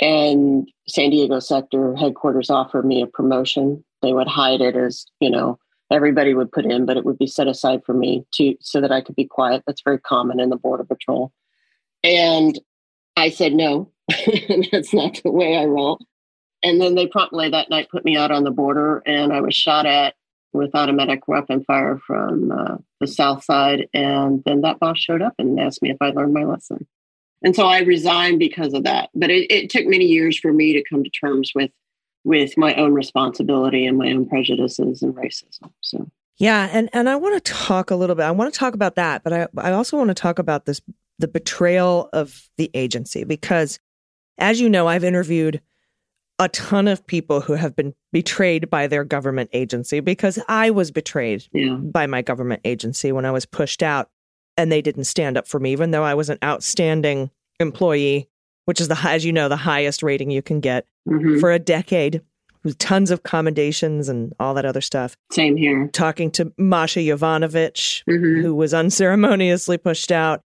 And 0.00 0.68
San 0.88 1.10
Diego 1.10 1.38
sector 1.38 1.94
headquarters 1.96 2.50
offered 2.50 2.84
me 2.84 3.02
a 3.02 3.06
promotion. 3.06 3.84
They 4.02 4.12
would 4.12 4.28
hide 4.28 4.60
it 4.60 4.76
as, 4.76 5.06
you 5.20 5.30
know, 5.30 5.58
everybody 5.90 6.34
would 6.34 6.52
put 6.52 6.66
in, 6.66 6.86
but 6.86 6.96
it 6.96 7.04
would 7.04 7.18
be 7.18 7.26
set 7.26 7.46
aside 7.46 7.82
for 7.84 7.94
me 7.94 8.24
to 8.34 8.56
so 8.60 8.80
that 8.80 8.92
I 8.92 9.00
could 9.00 9.16
be 9.16 9.26
quiet. 9.26 9.62
That's 9.66 9.82
very 9.82 10.00
common 10.00 10.40
in 10.40 10.50
the 10.50 10.56
border 10.56 10.84
patrol. 10.84 11.32
And 12.02 12.58
I 13.16 13.30
said 13.30 13.52
no. 13.52 13.90
That's 14.72 14.92
not 14.92 15.20
the 15.22 15.30
way 15.30 15.56
I 15.56 15.64
roll. 15.64 15.98
And 16.62 16.80
then 16.80 16.94
they 16.94 17.06
promptly 17.06 17.50
that 17.50 17.70
night 17.70 17.90
put 17.90 18.04
me 18.04 18.16
out 18.16 18.30
on 18.30 18.44
the 18.44 18.50
border, 18.50 19.02
and 19.06 19.32
I 19.32 19.40
was 19.40 19.54
shot 19.54 19.86
at 19.86 20.14
with 20.52 20.74
automatic 20.74 21.26
weapon 21.28 21.64
fire 21.64 21.98
from 22.06 22.50
uh, 22.50 22.76
the 23.00 23.06
south 23.06 23.44
side. 23.44 23.88
And 23.92 24.42
then 24.44 24.62
that 24.62 24.78
boss 24.78 24.98
showed 24.98 25.20
up 25.20 25.34
and 25.38 25.58
asked 25.60 25.82
me 25.82 25.90
if 25.90 25.96
I 26.00 26.10
learned 26.10 26.32
my 26.32 26.44
lesson. 26.44 26.86
And 27.42 27.54
so 27.54 27.66
I 27.66 27.80
resigned 27.80 28.38
because 28.38 28.72
of 28.72 28.84
that. 28.84 29.10
But 29.14 29.30
it, 29.30 29.50
it 29.50 29.68
took 29.68 29.84
many 29.84 30.06
years 30.06 30.38
for 30.38 30.52
me 30.52 30.72
to 30.72 30.84
come 30.88 31.04
to 31.04 31.10
terms 31.10 31.52
with 31.54 31.70
with 32.24 32.56
my 32.56 32.74
own 32.76 32.94
responsibility 32.94 33.84
and 33.84 33.98
my 33.98 34.10
own 34.10 34.26
prejudices 34.26 35.02
and 35.02 35.14
racism. 35.14 35.70
So 35.82 36.10
yeah, 36.38 36.68
and 36.72 36.88
and 36.92 37.08
I 37.08 37.16
want 37.16 37.42
to 37.42 37.52
talk 37.52 37.90
a 37.90 37.96
little 37.96 38.16
bit. 38.16 38.24
I 38.24 38.30
want 38.30 38.52
to 38.52 38.58
talk 38.58 38.74
about 38.74 38.96
that, 38.96 39.22
but 39.22 39.32
I 39.32 39.48
I 39.58 39.72
also 39.72 39.96
want 39.96 40.08
to 40.08 40.14
talk 40.14 40.38
about 40.38 40.66
this 40.66 40.80
the 41.18 41.28
betrayal 41.28 42.08
of 42.12 42.48
the 42.56 42.70
agency 42.74 43.24
because 43.24 43.78
as 44.38 44.60
you 44.60 44.68
know, 44.68 44.88
I've 44.88 45.04
interviewed 45.04 45.60
a 46.40 46.48
ton 46.48 46.88
of 46.88 47.06
people 47.06 47.40
who 47.40 47.52
have 47.52 47.76
been 47.76 47.94
betrayed 48.12 48.68
by 48.68 48.88
their 48.88 49.04
government 49.04 49.48
agency 49.52 50.00
because 50.00 50.40
I 50.48 50.70
was 50.70 50.90
betrayed 50.90 51.46
yeah. 51.52 51.74
by 51.74 52.08
my 52.08 52.22
government 52.22 52.62
agency 52.64 53.12
when 53.12 53.24
I 53.24 53.30
was 53.30 53.46
pushed 53.46 53.82
out 53.82 54.10
and 54.56 54.72
they 54.72 54.82
didn't 54.82 55.04
stand 55.04 55.36
up 55.36 55.46
for 55.46 55.60
me, 55.60 55.70
even 55.70 55.92
though 55.92 56.02
I 56.02 56.14
was 56.14 56.30
an 56.30 56.38
outstanding 56.42 57.30
employee, 57.60 58.28
which 58.64 58.80
is 58.80 58.88
the, 58.88 58.98
as 59.04 59.24
you 59.24 59.32
know, 59.32 59.48
the 59.48 59.56
highest 59.56 60.02
rating 60.02 60.32
you 60.32 60.42
can 60.42 60.58
get 60.58 60.86
Mhm. 61.08 61.38
for 61.38 61.52
a 61.52 61.58
decade 61.60 62.22
with 62.64 62.78
tons 62.78 63.10
of 63.10 63.22
commendations 63.22 64.08
and 64.08 64.32
all 64.40 64.54
that 64.54 64.64
other 64.64 64.80
stuff. 64.80 65.16
same 65.30 65.56
here. 65.56 65.88
Talking 65.92 66.30
to 66.32 66.52
Masha 66.58 67.00
Yovanovitch, 67.00 68.02
Mhm. 68.08 68.42
who 68.42 68.54
was 68.54 68.72
unceremoniously 68.74 69.78
pushed 69.78 70.10
out, 70.10 70.40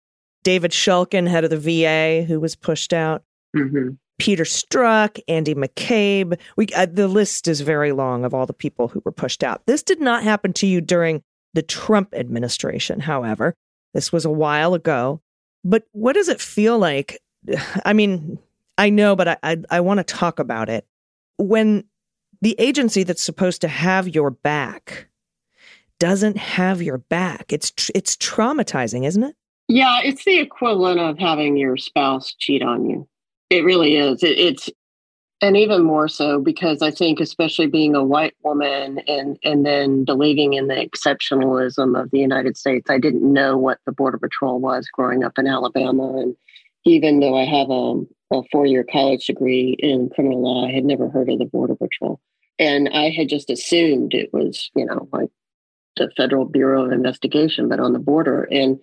David 0.44 0.70
Shulkin, 0.72 1.28
head 1.28 1.44
of 1.44 1.50
the 1.50 1.58
VA, 1.58 2.24
who 2.26 2.40
was 2.40 2.54
pushed 2.56 2.92
out. 2.92 3.22
hmm 3.54 3.90
Peter 4.18 4.42
Strzok, 4.42 5.20
Andy 5.28 5.54
McCabe. 5.54 6.36
We 6.56 6.66
uh, 6.74 6.86
the 6.86 7.06
list 7.06 7.46
is 7.46 7.60
very 7.60 7.92
long 7.92 8.24
of 8.24 8.34
all 8.34 8.46
the 8.46 8.52
people 8.52 8.88
who 8.88 9.00
were 9.04 9.12
pushed 9.12 9.44
out. 9.44 9.62
This 9.66 9.84
did 9.84 10.00
not 10.00 10.24
happen 10.24 10.52
to 10.54 10.66
you 10.66 10.80
during 10.80 11.22
the 11.54 11.62
Trump 11.62 12.12
administration, 12.16 12.98
however. 12.98 13.54
This 13.94 14.12
was 14.12 14.24
a 14.24 14.30
while 14.30 14.74
ago. 14.74 15.20
But 15.64 15.84
what 15.92 16.14
does 16.14 16.28
it 16.28 16.40
feel 16.40 16.78
like? 16.80 17.20
I 17.84 17.92
mean, 17.92 18.40
I 18.76 18.90
know, 18.90 19.14
but 19.14 19.28
I 19.28 19.36
I, 19.44 19.56
I 19.70 19.80
want 19.80 19.98
to 19.98 20.04
talk 20.04 20.40
about 20.40 20.68
it. 20.68 20.84
When 21.36 21.84
the 22.40 22.56
agency 22.58 23.02
that's 23.02 23.22
supposed 23.22 23.60
to 23.62 23.68
have 23.68 24.08
your 24.08 24.30
back 24.30 25.08
doesn't 25.98 26.36
have 26.36 26.80
your 26.80 26.98
back, 26.98 27.52
it's 27.52 27.70
tr- 27.72 27.92
it's 27.94 28.16
traumatizing, 28.16 29.04
isn't 29.04 29.24
it? 29.24 29.36
Yeah, 29.68 30.00
it's 30.02 30.24
the 30.24 30.38
equivalent 30.38 31.00
of 31.00 31.18
having 31.18 31.56
your 31.56 31.76
spouse 31.76 32.34
cheat 32.38 32.62
on 32.62 32.88
you. 32.88 33.06
It 33.50 33.64
really 33.64 33.96
is. 33.96 34.22
It, 34.22 34.38
it's 34.38 34.70
and 35.40 35.56
even 35.56 35.84
more 35.84 36.08
so 36.08 36.40
because 36.40 36.82
I 36.82 36.90
think, 36.90 37.20
especially 37.20 37.68
being 37.68 37.94
a 37.94 38.02
white 38.02 38.34
woman 38.42 38.98
and 39.06 39.38
and 39.44 39.64
then 39.64 40.04
believing 40.04 40.54
in 40.54 40.68
the 40.68 40.74
exceptionalism 40.74 42.00
of 42.00 42.10
the 42.10 42.18
United 42.18 42.56
States, 42.56 42.90
I 42.90 42.98
didn't 42.98 43.32
know 43.32 43.56
what 43.56 43.78
the 43.86 43.92
Border 43.92 44.18
Patrol 44.18 44.58
was 44.58 44.88
growing 44.92 45.22
up 45.22 45.38
in 45.38 45.46
Alabama, 45.46 46.18
and 46.18 46.36
even 46.84 47.20
though 47.20 47.36
I 47.36 47.44
have 47.44 47.70
a, 47.70 48.02
a 48.32 48.42
four 48.52 48.66
year 48.66 48.84
college 48.84 49.26
degree 49.26 49.76
in 49.78 50.10
criminal 50.10 50.42
law, 50.42 50.66
I 50.66 50.72
had 50.72 50.84
never 50.84 51.08
heard 51.08 51.30
of 51.30 51.38
the 51.38 51.44
Border 51.44 51.76
Patrol, 51.76 52.20
and 52.58 52.88
I 52.90 53.10
had 53.10 53.28
just 53.28 53.50
assumed 53.50 54.14
it 54.14 54.30
was, 54.32 54.70
you 54.74 54.84
know, 54.84 55.08
like 55.12 55.30
the 55.96 56.10
Federal 56.16 56.44
Bureau 56.44 56.84
of 56.84 56.92
Investigation, 56.92 57.68
but 57.68 57.80
on 57.80 57.92
the 57.92 57.98
border, 57.98 58.44
and 58.44 58.78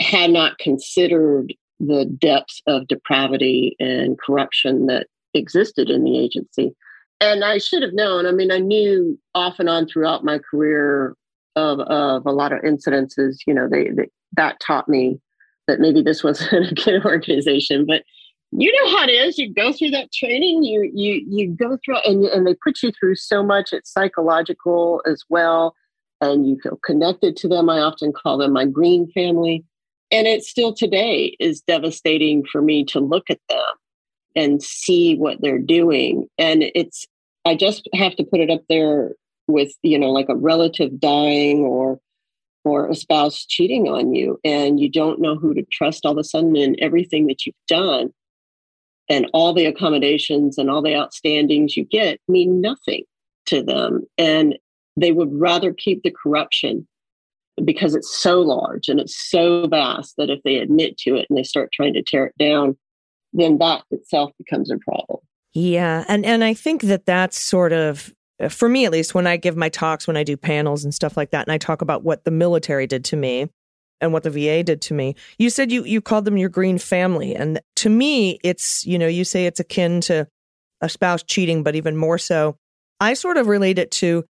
had 0.00 0.30
not 0.30 0.58
considered 0.58 1.54
the 1.80 2.04
depths 2.04 2.62
of 2.66 2.88
depravity 2.88 3.76
and 3.78 4.18
corruption 4.18 4.86
that 4.86 5.06
existed 5.34 5.90
in 5.90 6.04
the 6.04 6.18
agency. 6.18 6.74
And 7.20 7.44
I 7.44 7.58
should 7.58 7.82
have 7.82 7.94
known. 7.94 8.26
I 8.26 8.32
mean, 8.32 8.50
I 8.50 8.58
knew 8.58 9.18
off 9.34 9.58
and 9.58 9.68
on 9.68 9.86
throughout 9.86 10.24
my 10.24 10.38
career 10.38 11.16
of, 11.56 11.80
of 11.80 12.26
a 12.26 12.32
lot 12.32 12.52
of 12.52 12.62
incidences. 12.62 13.38
You 13.46 13.54
know, 13.54 13.68
they, 13.68 13.90
they 13.90 14.08
that 14.36 14.60
taught 14.60 14.88
me 14.88 15.20
that 15.66 15.80
maybe 15.80 16.02
this 16.02 16.22
wasn't 16.22 16.70
a 16.72 16.74
good 16.74 17.04
organization. 17.04 17.86
But 17.86 18.02
you 18.52 18.72
know 18.72 18.96
how 18.96 19.04
it 19.04 19.10
is. 19.10 19.38
You 19.38 19.52
go 19.52 19.72
through 19.72 19.90
that 19.90 20.12
training. 20.12 20.64
You 20.64 20.90
you 20.92 21.24
you 21.28 21.48
go 21.48 21.78
through, 21.84 21.98
and 22.04 22.24
and 22.26 22.46
they 22.46 22.54
put 22.54 22.82
you 22.82 22.92
through 22.98 23.16
so 23.16 23.42
much. 23.42 23.72
It's 23.72 23.92
psychological 23.92 25.02
as 25.06 25.22
well, 25.28 25.74
and 26.20 26.48
you 26.48 26.58
feel 26.62 26.78
connected 26.84 27.36
to 27.38 27.48
them. 27.48 27.68
I 27.68 27.80
often 27.80 28.12
call 28.12 28.38
them 28.38 28.52
my 28.52 28.64
green 28.64 29.10
family 29.12 29.64
and 30.10 30.26
it 30.26 30.42
still 30.42 30.72
today 30.72 31.36
is 31.38 31.60
devastating 31.60 32.44
for 32.50 32.62
me 32.62 32.84
to 32.86 33.00
look 33.00 33.30
at 33.30 33.40
them 33.48 33.74
and 34.36 34.62
see 34.62 35.16
what 35.16 35.40
they're 35.40 35.58
doing 35.58 36.26
and 36.38 36.64
it's 36.74 37.06
i 37.44 37.54
just 37.54 37.88
have 37.94 38.14
to 38.16 38.24
put 38.24 38.40
it 38.40 38.50
up 38.50 38.62
there 38.68 39.12
with 39.46 39.72
you 39.82 39.98
know 39.98 40.10
like 40.10 40.28
a 40.28 40.36
relative 40.36 40.98
dying 41.00 41.60
or 41.60 41.98
or 42.64 42.88
a 42.88 42.94
spouse 42.94 43.46
cheating 43.46 43.88
on 43.88 44.14
you 44.14 44.38
and 44.44 44.78
you 44.80 44.88
don't 44.88 45.20
know 45.20 45.36
who 45.36 45.54
to 45.54 45.64
trust 45.72 46.04
all 46.04 46.12
of 46.12 46.18
a 46.18 46.24
sudden 46.24 46.56
in 46.56 46.76
everything 46.80 47.26
that 47.26 47.46
you've 47.46 47.54
done 47.66 48.12
and 49.08 49.26
all 49.32 49.52
the 49.52 49.66
accommodations 49.66 50.58
and 50.58 50.70
all 50.70 50.82
the 50.82 50.90
outstandings 50.90 51.76
you 51.76 51.84
get 51.84 52.20
mean 52.28 52.60
nothing 52.60 53.04
to 53.46 53.62
them 53.62 54.02
and 54.18 54.56
they 54.96 55.12
would 55.12 55.32
rather 55.32 55.72
keep 55.72 56.02
the 56.02 56.10
corruption 56.22 56.86
because 57.64 57.94
it's 57.94 58.14
so 58.14 58.40
large 58.40 58.88
and 58.88 59.00
it's 59.00 59.16
so 59.16 59.66
vast 59.66 60.16
that 60.16 60.30
if 60.30 60.42
they 60.44 60.56
admit 60.56 60.96
to 60.98 61.16
it 61.16 61.26
and 61.28 61.38
they 61.38 61.42
start 61.42 61.72
trying 61.72 61.94
to 61.94 62.02
tear 62.02 62.26
it 62.26 62.34
down, 62.38 62.76
then 63.32 63.58
that 63.58 63.82
itself 63.90 64.30
becomes 64.38 64.70
a 64.70 64.78
problem. 64.78 65.20
Yeah, 65.54 66.04
and 66.08 66.24
and 66.24 66.44
I 66.44 66.54
think 66.54 66.82
that 66.82 67.06
that's 67.06 67.38
sort 67.38 67.72
of 67.72 68.12
for 68.48 68.68
me 68.68 68.84
at 68.84 68.92
least 68.92 69.14
when 69.14 69.26
I 69.26 69.36
give 69.36 69.56
my 69.56 69.68
talks, 69.68 70.06
when 70.06 70.16
I 70.16 70.22
do 70.22 70.36
panels 70.36 70.84
and 70.84 70.94
stuff 70.94 71.16
like 71.16 71.30
that, 71.30 71.46
and 71.46 71.52
I 71.52 71.58
talk 71.58 71.82
about 71.82 72.04
what 72.04 72.24
the 72.24 72.30
military 72.30 72.86
did 72.86 73.04
to 73.06 73.16
me 73.16 73.48
and 74.00 74.12
what 74.12 74.22
the 74.22 74.30
VA 74.30 74.62
did 74.62 74.80
to 74.82 74.94
me. 74.94 75.14
You 75.38 75.50
said 75.50 75.70
you 75.72 75.84
you 75.84 76.00
called 76.00 76.24
them 76.24 76.36
your 76.36 76.48
green 76.48 76.78
family, 76.78 77.34
and 77.34 77.60
to 77.76 77.88
me, 77.88 78.38
it's 78.44 78.84
you 78.86 78.98
know 78.98 79.06
you 79.08 79.24
say 79.24 79.46
it's 79.46 79.60
akin 79.60 80.00
to 80.02 80.26
a 80.80 80.88
spouse 80.88 81.22
cheating, 81.22 81.62
but 81.62 81.74
even 81.74 81.96
more 81.96 82.18
so, 82.18 82.56
I 83.00 83.14
sort 83.14 83.36
of 83.36 83.46
relate 83.48 83.78
it 83.78 83.90
to 83.92 84.24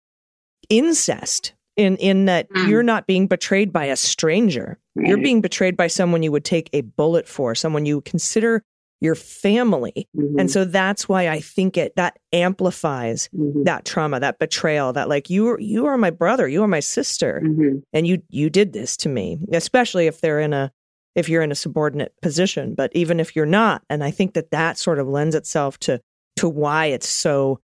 incest 0.68 1.54
in 1.76 1.96
in 1.96 2.24
that 2.26 2.48
Mm. 2.50 2.68
you're 2.68 2.82
not 2.82 3.06
being 3.06 3.26
betrayed 3.26 3.72
by 3.72 3.86
a 3.86 3.96
stranger. 3.96 4.78
You're 4.96 5.18
being 5.18 5.40
betrayed 5.40 5.76
by 5.76 5.86
someone 5.86 6.24
you 6.24 6.32
would 6.32 6.44
take 6.44 6.68
a 6.72 6.80
bullet 6.80 7.28
for, 7.28 7.54
someone 7.54 7.86
you 7.86 8.00
consider 8.00 8.64
your 9.00 9.14
family. 9.14 10.08
Mhm. 10.16 10.40
And 10.40 10.50
so 10.50 10.64
that's 10.64 11.08
why 11.08 11.28
I 11.28 11.40
think 11.40 11.76
it 11.76 11.94
that 11.96 12.18
amplifies 12.32 13.28
Mhm. 13.36 13.64
that 13.64 13.84
trauma, 13.84 14.18
that 14.20 14.38
betrayal, 14.38 14.92
that 14.94 15.08
like 15.08 15.30
you 15.30 15.48
are 15.48 15.60
you 15.60 15.86
are 15.86 15.96
my 15.96 16.10
brother, 16.10 16.48
you 16.48 16.62
are 16.62 16.68
my 16.68 16.80
sister, 16.80 17.42
Mhm. 17.44 17.82
and 17.92 18.06
you 18.06 18.22
you 18.28 18.50
did 18.50 18.72
this 18.72 18.96
to 18.98 19.08
me. 19.08 19.38
Especially 19.52 20.06
if 20.06 20.20
they're 20.20 20.40
in 20.40 20.52
a 20.52 20.72
if 21.14 21.28
you're 21.28 21.42
in 21.42 21.50
a 21.52 21.56
subordinate 21.56 22.12
position, 22.22 22.74
but 22.74 22.90
even 22.94 23.18
if 23.18 23.34
you're 23.34 23.46
not, 23.46 23.82
and 23.90 24.04
I 24.04 24.10
think 24.10 24.34
that 24.34 24.50
that 24.50 24.78
sort 24.78 24.98
of 24.98 25.08
lends 25.08 25.34
itself 25.34 25.78
to 25.80 26.00
to 26.36 26.48
why 26.48 26.86
it's 26.86 27.08
so 27.08 27.60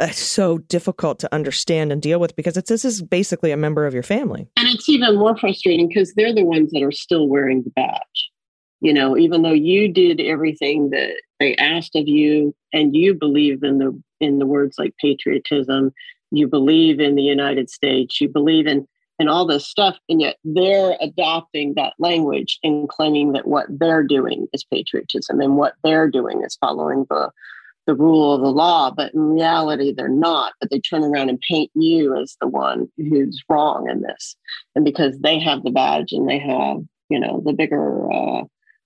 uh, 0.00 0.08
so 0.08 0.58
difficult 0.58 1.20
to 1.20 1.32
understand 1.32 1.92
and 1.92 2.02
deal 2.02 2.18
with 2.18 2.34
because 2.34 2.56
it's 2.56 2.68
this 2.68 2.84
is 2.84 3.00
basically 3.00 3.52
a 3.52 3.56
member 3.56 3.86
of 3.86 3.94
your 3.94 4.02
family. 4.02 4.48
And 4.56 4.66
it's 4.68 4.88
even 4.88 5.14
more 5.16 5.36
frustrating 5.36 5.86
because 5.86 6.14
they're 6.14 6.34
the 6.34 6.42
ones 6.44 6.72
that 6.72 6.82
are 6.82 6.90
still 6.90 7.28
wearing 7.28 7.62
the 7.62 7.70
badge. 7.70 8.30
You 8.84 8.92
know, 8.92 9.16
even 9.16 9.40
though 9.40 9.52
you 9.52 9.90
did 9.90 10.20
everything 10.20 10.90
that 10.90 11.14
they 11.40 11.56
asked 11.56 11.96
of 11.96 12.06
you 12.06 12.54
and 12.70 12.94
you 12.94 13.14
believe 13.14 13.62
in 13.62 13.78
the 13.78 13.98
in 14.20 14.38
the 14.38 14.46
words 14.46 14.78
like 14.78 14.94
patriotism, 15.00 15.90
you 16.30 16.46
believe 16.46 17.00
in 17.00 17.14
the 17.14 17.22
United 17.22 17.70
States, 17.70 18.20
you 18.20 18.28
believe 18.28 18.66
in 18.66 18.86
in 19.18 19.26
all 19.26 19.46
this 19.46 19.66
stuff, 19.66 19.96
and 20.10 20.20
yet 20.20 20.36
they're 20.44 20.98
adopting 21.00 21.72
that 21.74 21.94
language 21.98 22.58
and 22.62 22.86
claiming 22.90 23.32
that 23.32 23.46
what 23.48 23.66
they're 23.70 24.02
doing 24.02 24.48
is 24.52 24.64
patriotism 24.64 25.40
and 25.40 25.56
what 25.56 25.76
they're 25.82 26.10
doing 26.10 26.42
is 26.44 26.56
following 26.56 27.06
the 27.08 27.30
the 27.86 27.94
rule 27.94 28.34
of 28.34 28.42
the 28.42 28.50
law, 28.50 28.90
but 28.90 29.14
in 29.14 29.30
reality, 29.30 29.94
they're 29.94 30.08
not. 30.08 30.52
But 30.60 30.68
they 30.70 30.80
turn 30.80 31.04
around 31.04 31.30
and 31.30 31.40
paint 31.40 31.70
you 31.74 32.14
as 32.20 32.36
the 32.38 32.48
one 32.48 32.88
who's 32.98 33.42
wrong 33.48 33.88
in 33.88 34.02
this, 34.02 34.36
and 34.74 34.84
because 34.84 35.18
they 35.20 35.38
have 35.38 35.62
the 35.62 35.70
badge 35.70 36.12
and 36.12 36.28
they 36.28 36.38
have, 36.38 36.82
you 37.08 37.18
know, 37.18 37.42
the 37.46 37.54
bigger, 37.54 38.12
uh, 38.12 38.44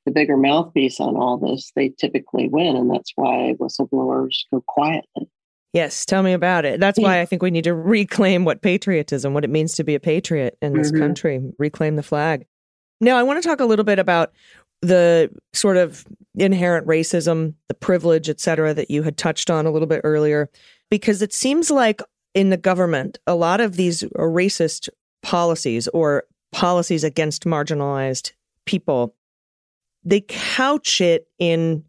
the 0.09 0.15
bigger 0.15 0.39
mouthpiece 0.39 1.01
on 1.01 1.17
all 1.17 1.37
this, 1.37 1.71
they 1.77 1.91
typically 1.91 2.49
win, 2.49 2.77
and 2.77 2.91
that's 2.91 3.13
why 3.15 3.55
whistleblowers 3.61 4.37
go 4.51 4.63
quietly. 4.67 5.29
Yes, 5.75 6.07
tell 6.07 6.23
me 6.23 6.33
about 6.33 6.65
it. 6.65 6.81
That's 6.81 6.99
why 6.99 7.21
I 7.21 7.27
think 7.27 7.43
we 7.43 7.51
need 7.51 7.65
to 7.65 7.75
reclaim 7.75 8.47
what 8.47 8.63
patriotism, 8.63 9.35
what 9.35 9.45
it 9.45 9.51
means 9.51 9.75
to 9.75 9.85
be 9.85 9.95
a 9.95 10.01
patriot 10.01 10.57
in 10.63 10.73
this 10.73 10.91
Mhm. 10.91 10.99
country, 10.99 11.53
reclaim 11.59 11.97
the 11.97 12.03
flag. 12.03 12.47
Now, 13.03 13.19
I 13.19 13.23
want 13.23 13.43
to 13.43 13.47
talk 13.47 13.61
a 13.61 13.67
little 13.67 13.85
bit 13.85 13.99
about 13.99 14.33
the 14.81 15.31
sort 15.53 15.77
of 15.77 16.07
inherent 16.37 16.87
racism, 16.87 17.53
the 17.69 17.75
privilege, 17.75 18.31
et 18.31 18.41
cetera, 18.41 18.73
that 18.73 18.91
you 18.91 19.03
had 19.03 19.19
touched 19.19 19.51
on 19.51 19.67
a 19.67 19.71
little 19.71 19.89
bit 19.89 20.01
earlier, 20.05 20.49
because 20.91 21.21
it 21.21 21.35
seems 21.35 21.71
like 21.71 22.01
in 22.35 22.49
the 22.49 22.57
government, 22.57 23.19
a 23.27 23.35
lot 23.35 23.61
of 23.61 23.77
these 23.77 24.05
racist 24.17 24.89
policies 25.23 25.87
or 25.89 26.25
policies 26.51 27.05
against 27.05 27.45
marginalized 27.45 28.33
people, 28.65 29.15
they 30.09 30.23
couch 30.23 31.01
it 31.01 31.29
in 31.39 31.85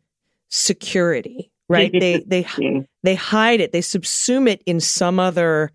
security, 0.50 1.52
right? 1.70 1.92
they 1.92 2.20
they 2.28 2.46
they 3.04 3.16
hide 3.16 3.62
it, 3.62 3.72
they 3.72 3.82
subsume 3.82 4.50
it 4.50 4.62
in 4.66 4.80
some 4.80 5.20
other 5.20 5.72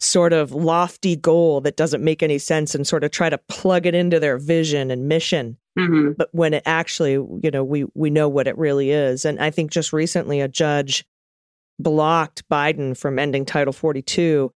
sort 0.00 0.32
of 0.32 0.52
lofty 0.52 1.16
goal 1.16 1.60
that 1.62 1.76
doesn't 1.76 2.04
make 2.04 2.22
any 2.22 2.38
sense 2.38 2.74
and 2.74 2.86
sort 2.86 3.02
of 3.02 3.10
try 3.10 3.28
to 3.28 3.38
plug 3.48 3.84
it 3.86 3.94
into 3.96 4.20
their 4.20 4.38
vision 4.38 4.90
and 4.92 5.08
mission 5.08 5.56
Mhm. 5.76 6.16
but 6.16 6.28
when 6.32 6.54
it 6.54 6.62
actually 6.66 7.12
you 7.14 7.50
know 7.52 7.64
we 7.64 7.84
we 7.94 8.08
know 8.10 8.28
what 8.28 8.46
it 8.46 8.56
really 8.58 8.90
is 8.92 9.24
and 9.24 9.40
i 9.40 9.50
think 9.50 9.72
just 9.72 9.92
recently 9.92 10.40
a 10.40 10.46
judge 10.46 11.04
blocked 11.80 12.48
biden 12.48 12.96
from 12.96 13.18
ending 13.18 13.44
title 13.44 13.72
42 13.72 14.52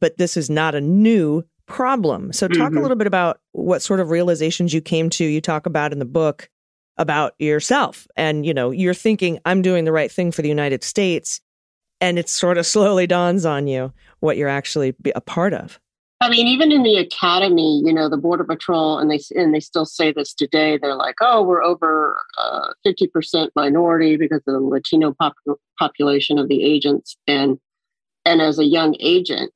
but 0.00 0.16
this 0.18 0.36
is 0.36 0.50
not 0.50 0.74
a 0.74 0.80
new 0.80 1.42
problem 1.66 2.30
so 2.32 2.46
talk 2.48 2.72
a 2.72 2.74
Mhm. 2.74 2.82
little 2.82 2.96
bit 2.96 3.06
about 3.06 3.40
what 3.52 3.80
sort 3.82 4.00
of 4.00 4.10
realizations 4.10 4.74
you 4.74 4.80
came 4.82 5.08
to 5.10 5.24
you 5.24 5.40
talk 5.40 5.64
about 5.66 5.92
in 5.92 5.98
the 5.98 6.04
book 6.04 6.50
about 6.98 7.34
yourself 7.38 8.06
and 8.16 8.44
you 8.44 8.52
know 8.52 8.70
you're 8.70 8.94
thinking 8.94 9.38
i'm 9.44 9.62
doing 9.62 9.84
the 9.84 9.92
right 9.92 10.12
thing 10.12 10.30
for 10.30 10.42
the 10.42 10.48
united 10.48 10.84
states 10.84 11.40
and 12.00 12.18
it 12.18 12.28
sort 12.28 12.58
of 12.58 12.66
slowly 12.74 13.06
dawns 13.06 13.46
on 13.46 13.66
you 13.66 13.92
what 14.20 14.36
you're 14.36 14.48
actually 14.48 14.94
a 15.14 15.20
part 15.20 15.52
of 15.54 15.80
I 16.22 16.28
mean, 16.28 16.46
even 16.46 16.70
in 16.70 16.84
the 16.84 16.98
academy, 16.98 17.82
you 17.84 17.92
know, 17.92 18.08
the 18.08 18.16
border 18.16 18.44
patrol, 18.44 18.96
and 18.96 19.10
they 19.10 19.18
and 19.34 19.52
they 19.52 19.58
still 19.58 19.84
say 19.84 20.12
this 20.12 20.32
today. 20.32 20.78
They're 20.78 20.94
like, 20.94 21.16
"Oh, 21.20 21.42
we're 21.42 21.64
over 21.64 22.16
uh, 22.38 22.68
fifty 22.84 23.08
percent 23.08 23.50
minority 23.56 24.16
because 24.16 24.40
of 24.46 24.54
the 24.54 24.60
Latino 24.60 25.16
pop- 25.18 25.34
population 25.80 26.38
of 26.38 26.46
the 26.48 26.62
agents." 26.62 27.16
And 27.26 27.58
and 28.24 28.40
as 28.40 28.60
a 28.60 28.64
young 28.64 28.94
agent, 29.00 29.52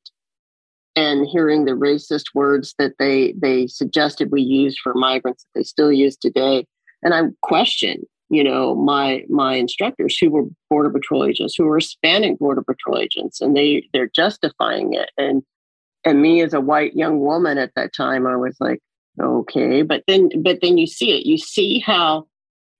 and 0.96 1.28
hearing 1.28 1.66
the 1.66 1.72
racist 1.72 2.34
words 2.34 2.74
that 2.80 2.94
they 2.98 3.34
they 3.40 3.68
suggested 3.68 4.32
we 4.32 4.42
use 4.42 4.76
for 4.76 4.92
migrants 4.92 5.44
that 5.44 5.60
they 5.60 5.62
still 5.62 5.92
use 5.92 6.16
today, 6.16 6.66
and 7.02 7.14
I 7.14 7.22
question, 7.42 8.02
you 8.30 8.44
know, 8.44 8.74
my 8.74 9.24
my 9.28 9.54
instructors 9.54 10.16
who 10.18 10.30
were 10.30 10.44
border 10.70 10.90
patrol 10.90 11.24
agents, 11.24 11.54
who 11.56 11.64
were 11.64 11.76
Hispanic 11.76 12.38
border 12.38 12.62
patrol 12.62 12.98
agents, 12.98 13.40
and 13.40 13.56
they 13.56 13.88
they're 13.92 14.10
justifying 14.14 14.94
it. 14.94 15.10
And 15.16 15.42
and 16.04 16.22
me 16.22 16.40
as 16.40 16.54
a 16.54 16.60
white 16.60 16.94
young 16.94 17.18
woman 17.18 17.58
at 17.58 17.72
that 17.74 17.92
time 17.92 18.28
i 18.28 18.36
was 18.36 18.56
like 18.60 18.80
okay. 19.20 19.82
But 19.82 20.04
then 20.06 20.30
but 20.42 20.58
then 20.62 20.78
you 20.78 20.86
see 20.86 21.12
it. 21.12 21.26
You 21.26 21.38
see 21.38 21.78
how 21.78 22.26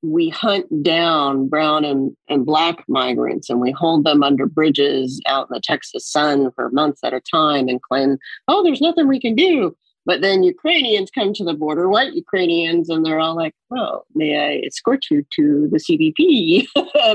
we 0.02 0.29
hunt 0.29 0.66
down 0.83 1.48
brown 1.48 1.85
and, 1.85 2.14
and 2.29 2.44
black 2.44 2.85
migrants 2.87 3.48
and 3.48 3.61
we 3.61 3.72
hold 3.72 4.05
them 4.05 4.22
under 4.22 4.46
bridges 4.46 5.20
out 5.26 5.48
in 5.48 5.55
the 5.55 5.61
texas 5.61 6.07
sun 6.07 6.50
for 6.55 6.70
months 6.70 7.00
at 7.02 7.14
a 7.14 7.20
time 7.20 7.66
and 7.66 7.83
claim 7.83 8.18
oh 8.46 8.62
there's 8.62 8.83
nothing 8.83 9.09
we 9.09 9.18
can 9.18 9.35
do 9.35 9.74
but 10.07 10.23
then 10.23 10.42
ukrainians 10.42 11.11
come 11.11 11.35
to 11.35 11.45
the 11.45 11.53
border 11.53 11.88
white 11.88 12.14
ukrainians 12.14 12.88
and 12.88 13.05
they're 13.05 13.21
all 13.21 13.37
like 13.37 13.55
well, 13.69 14.07
may 14.14 14.38
i 14.38 14.66
escort 14.66 15.05
you 15.11 15.27
to 15.35 15.69
the 15.71 15.79
cbp 15.79 16.66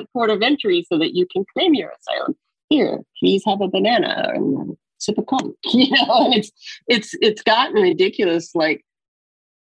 port 0.13 0.30
of 0.30 0.41
entry 0.43 0.86
so 0.88 0.99
that 0.99 1.15
you 1.15 1.25
can 1.32 1.43
claim 1.54 1.73
your 1.73 1.91
asylum? 1.99 2.36
Here 2.69 2.99
please 3.19 3.43
have 3.45 3.62
a 3.62 3.67
banana 3.67 4.32
and 4.36 4.77
sip 4.99 5.17
of 5.17 5.25
coke. 5.25 5.56
You 5.65 5.89
know 5.91 6.25
and 6.25 6.34
it's 6.36 6.51
it's 6.88 7.15
it's 7.21 7.41
gotten 7.41 7.82
ridiculous 7.82 8.54
like 8.54 8.86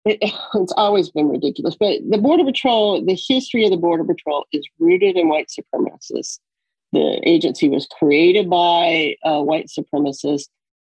it, 0.05 0.19
it's 0.55 0.75
always 0.77 1.11
been 1.11 1.29
ridiculous 1.29 1.77
but 1.77 2.01
the 2.09 2.19
border 2.19 2.45
patrol 2.45 3.05
the 3.05 3.19
history 3.29 3.65
of 3.65 3.71
the 3.71 3.77
border 3.77 4.05
patrol 4.05 4.45
is 4.53 4.67
rooted 4.79 5.17
in 5.17 5.29
white 5.29 5.49
supremacists. 5.49 6.39
The 6.93 7.21
agency 7.25 7.69
was 7.69 7.89
created 7.99 8.49
by 8.49 9.17
uh, 9.25 9.43
white 9.43 9.67
supremacists 9.67 10.47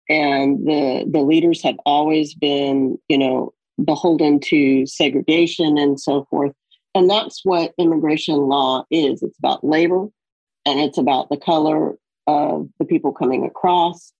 and 0.09 0.67
the 0.67 1.05
the 1.11 1.21
leaders 1.21 1.63
have 1.63 1.77
always 1.87 2.35
been 2.35 2.99
you 3.09 3.19
know 3.19 3.53
beholden 3.83 4.41
to 4.41 4.87
segregation 4.87 5.79
and 5.79 5.99
so 5.99 6.27
forth. 6.31 6.53
And 6.95 7.09
that's 7.09 7.41
what 7.45 7.73
immigration 7.79 8.37
law 8.37 8.85
is. 8.91 9.23
It's 9.23 9.39
about 9.39 9.65
labor 9.65 10.09
and 10.67 10.81
it's 10.81 10.99
about 10.99 11.31
the 11.31 11.39
color 11.39 11.97
of 12.27 12.69
the 12.79 12.85
people 12.85 13.13
coming 13.13 13.45
across. 13.45 14.13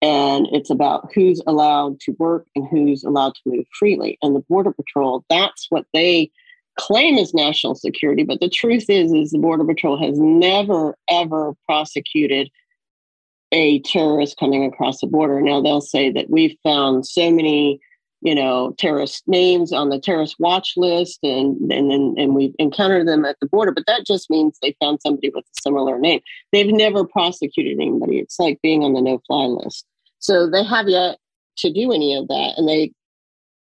And 0.00 0.48
it's 0.52 0.70
about 0.70 1.10
who's 1.14 1.40
allowed 1.46 2.00
to 2.00 2.12
work 2.18 2.46
and 2.54 2.66
who's 2.68 3.04
allowed 3.04 3.34
to 3.36 3.40
move 3.46 3.64
freely. 3.78 4.18
And 4.22 4.34
the 4.34 4.44
border 4.48 4.72
patrol 4.72 5.24
that's 5.28 5.66
what 5.70 5.86
they 5.92 6.30
claim 6.78 7.16
is 7.16 7.32
national 7.32 7.74
security. 7.74 8.24
But 8.24 8.40
the 8.40 8.48
truth 8.48 8.86
is 8.88 9.12
is 9.12 9.30
the 9.30 9.38
border 9.38 9.64
patrol 9.64 9.98
has 10.02 10.18
never 10.18 10.96
ever 11.08 11.54
prosecuted 11.66 12.50
a 13.54 13.78
terrorist 13.82 14.36
coming 14.36 14.64
across 14.64 15.00
the 15.00 15.06
border. 15.06 15.40
Now 15.40 15.62
they'll 15.62 15.80
say 15.80 16.10
that 16.10 16.28
we've 16.28 16.56
found 16.64 17.06
so 17.06 17.30
many 17.30 17.80
you 18.20 18.34
know 18.34 18.74
terrorist 18.78 19.22
names 19.28 19.72
on 19.72 19.90
the 19.90 20.00
terrorist 20.00 20.36
watch 20.40 20.72
list 20.76 21.20
and 21.22 21.70
and 21.70 21.92
and, 21.92 22.18
and 22.18 22.34
we've 22.34 22.54
encountered 22.58 23.06
them 23.06 23.24
at 23.24 23.36
the 23.40 23.46
border 23.46 23.70
but 23.70 23.84
that 23.86 24.06
just 24.06 24.30
means 24.30 24.58
they 24.60 24.74
found 24.80 24.98
somebody 25.00 25.30
with 25.32 25.44
a 25.44 25.60
similar 25.62 25.98
name. 25.98 26.20
They've 26.50 26.72
never 26.72 27.06
prosecuted 27.06 27.78
anybody. 27.80 28.18
It's 28.18 28.38
like 28.38 28.60
being 28.62 28.82
on 28.82 28.94
the 28.94 29.00
no 29.00 29.20
fly 29.26 29.44
list. 29.44 29.86
So 30.18 30.50
they 30.50 30.64
have 30.64 30.88
yet 30.88 31.18
to 31.58 31.72
do 31.72 31.92
any 31.92 32.14
of 32.16 32.26
that. 32.28 32.54
And 32.56 32.68
they 32.68 32.92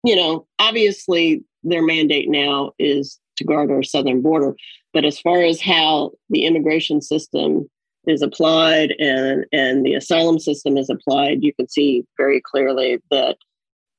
you 0.02 0.16
know 0.16 0.46
obviously 0.58 1.44
their 1.62 1.82
mandate 1.82 2.28
now 2.28 2.72
is 2.78 3.20
to 3.36 3.44
guard 3.44 3.70
our 3.70 3.84
southern 3.84 4.22
border. 4.22 4.56
But 4.92 5.04
as 5.04 5.20
far 5.20 5.42
as 5.42 5.60
how 5.60 6.12
the 6.30 6.46
immigration 6.46 7.00
system 7.00 7.68
is 8.06 8.22
applied 8.22 8.92
and 8.98 9.44
and 9.52 9.84
the 9.84 9.94
asylum 9.94 10.38
system 10.38 10.76
is 10.76 10.88
applied 10.88 11.42
you 11.42 11.52
can 11.54 11.68
see 11.68 12.04
very 12.16 12.40
clearly 12.40 12.98
that 13.10 13.36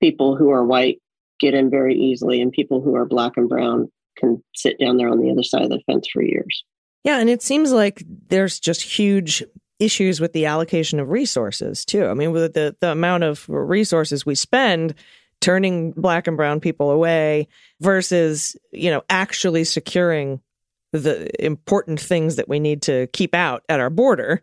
people 0.02 0.36
who 0.36 0.50
are 0.50 0.66
white 0.66 1.00
get 1.40 1.54
in 1.54 1.70
very 1.70 1.96
easily 1.96 2.42
and 2.42 2.52
people 2.52 2.82
who 2.82 2.96
are 2.96 3.06
black 3.06 3.34
and 3.38 3.50
brown 3.50 3.92
can 4.18 4.44
sit 4.56 4.80
down 4.80 4.98
there 4.98 5.10
on 5.10 5.20
the 5.20 5.32
other 5.32 5.44
side 5.44 5.62
of 5.62 5.70
the 5.70 5.82
fence 5.86 6.08
for 6.12 6.22
years 6.22 6.64
Yeah, 7.04 7.20
and 7.20 7.30
it 7.30 7.42
seems 7.42 7.72
like 7.72 8.04
there's 8.28 8.60
just 8.60 8.82
huge 8.82 9.44
issues 9.80 10.20
with 10.20 10.34
the 10.34 10.46
allocation 10.46 11.00
of 11.00 11.10
resources 11.10 11.86
too. 11.86 12.06
I 12.06 12.14
mean, 12.14 12.32
with 12.32 12.54
the 12.54 12.76
the 12.82 12.92
amount 12.92 13.24
of 13.24 13.48
resources 13.48 14.26
we 14.26 14.36
spend 14.36 14.94
turning 15.42 15.92
black 15.94 16.28
and 16.28 16.36
brown 16.36 16.60
people 16.60 16.92
away 16.92 17.48
versus, 17.80 18.58
you 18.72 18.92
know, 18.92 19.04
actually 19.10 19.64
securing 19.64 20.42
the 20.92 21.30
important 21.44 22.00
things 22.00 22.36
that 22.36 22.50
we 22.50 22.60
need 22.60 22.82
to 22.84 23.08
keep 23.08 23.36
out 23.36 23.64
at 23.70 23.80
our 23.80 23.90
border. 23.90 24.42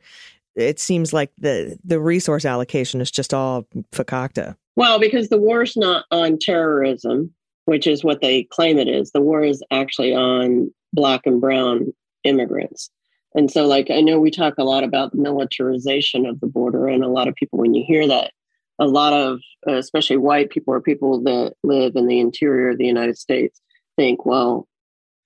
It 0.54 0.80
seems 0.80 1.12
like 1.12 1.30
the 1.38 1.78
the 1.85 2.00
resource 2.00 2.44
allocation 2.44 3.00
is 3.00 3.11
just 3.11 3.35
all 3.35 3.66
fakakta. 3.92 4.56
Well, 4.76 4.98
because 4.98 5.28
the 5.28 5.38
war's 5.38 5.76
not 5.76 6.04
on 6.11 6.38
terrorism, 6.38 7.32
which 7.66 7.87
is 7.87 8.04
what 8.04 8.20
they 8.20 8.44
claim 8.44 8.78
it 8.78 8.88
is. 8.88 9.11
The 9.12 9.20
war 9.20 9.42
is 9.42 9.62
actually 9.70 10.14
on 10.14 10.72
black 10.92 11.22
and 11.26 11.40
brown 11.40 11.92
immigrants. 12.24 12.90
And 13.35 13.50
so, 13.50 13.66
like, 13.66 13.90
I 13.90 14.00
know 14.00 14.18
we 14.18 14.30
talk 14.30 14.54
a 14.56 14.64
lot 14.64 14.82
about 14.82 15.14
militarization 15.14 16.24
of 16.24 16.40
the 16.40 16.46
border, 16.46 16.88
and 16.88 17.04
a 17.04 17.09
lot 17.09 17.28
of 17.28 17.35
people, 17.35 17.59
when 17.59 17.74
you 17.74 17.85
hear 17.87 18.09
that, 18.09 18.32
a 18.78 18.87
lot 18.87 19.12
of, 19.12 19.40
especially 19.66 20.16
white 20.16 20.48
people 20.48 20.72
or 20.72 20.80
people 20.80 21.22
that 21.24 21.54
live 21.62 21.96
in 21.96 22.06
the 22.06 22.18
interior 22.18 22.70
of 22.70 22.78
the 22.78 22.87
United 22.87 23.18
States, 23.18 23.61
think, 23.96 24.24
well, 24.24 24.66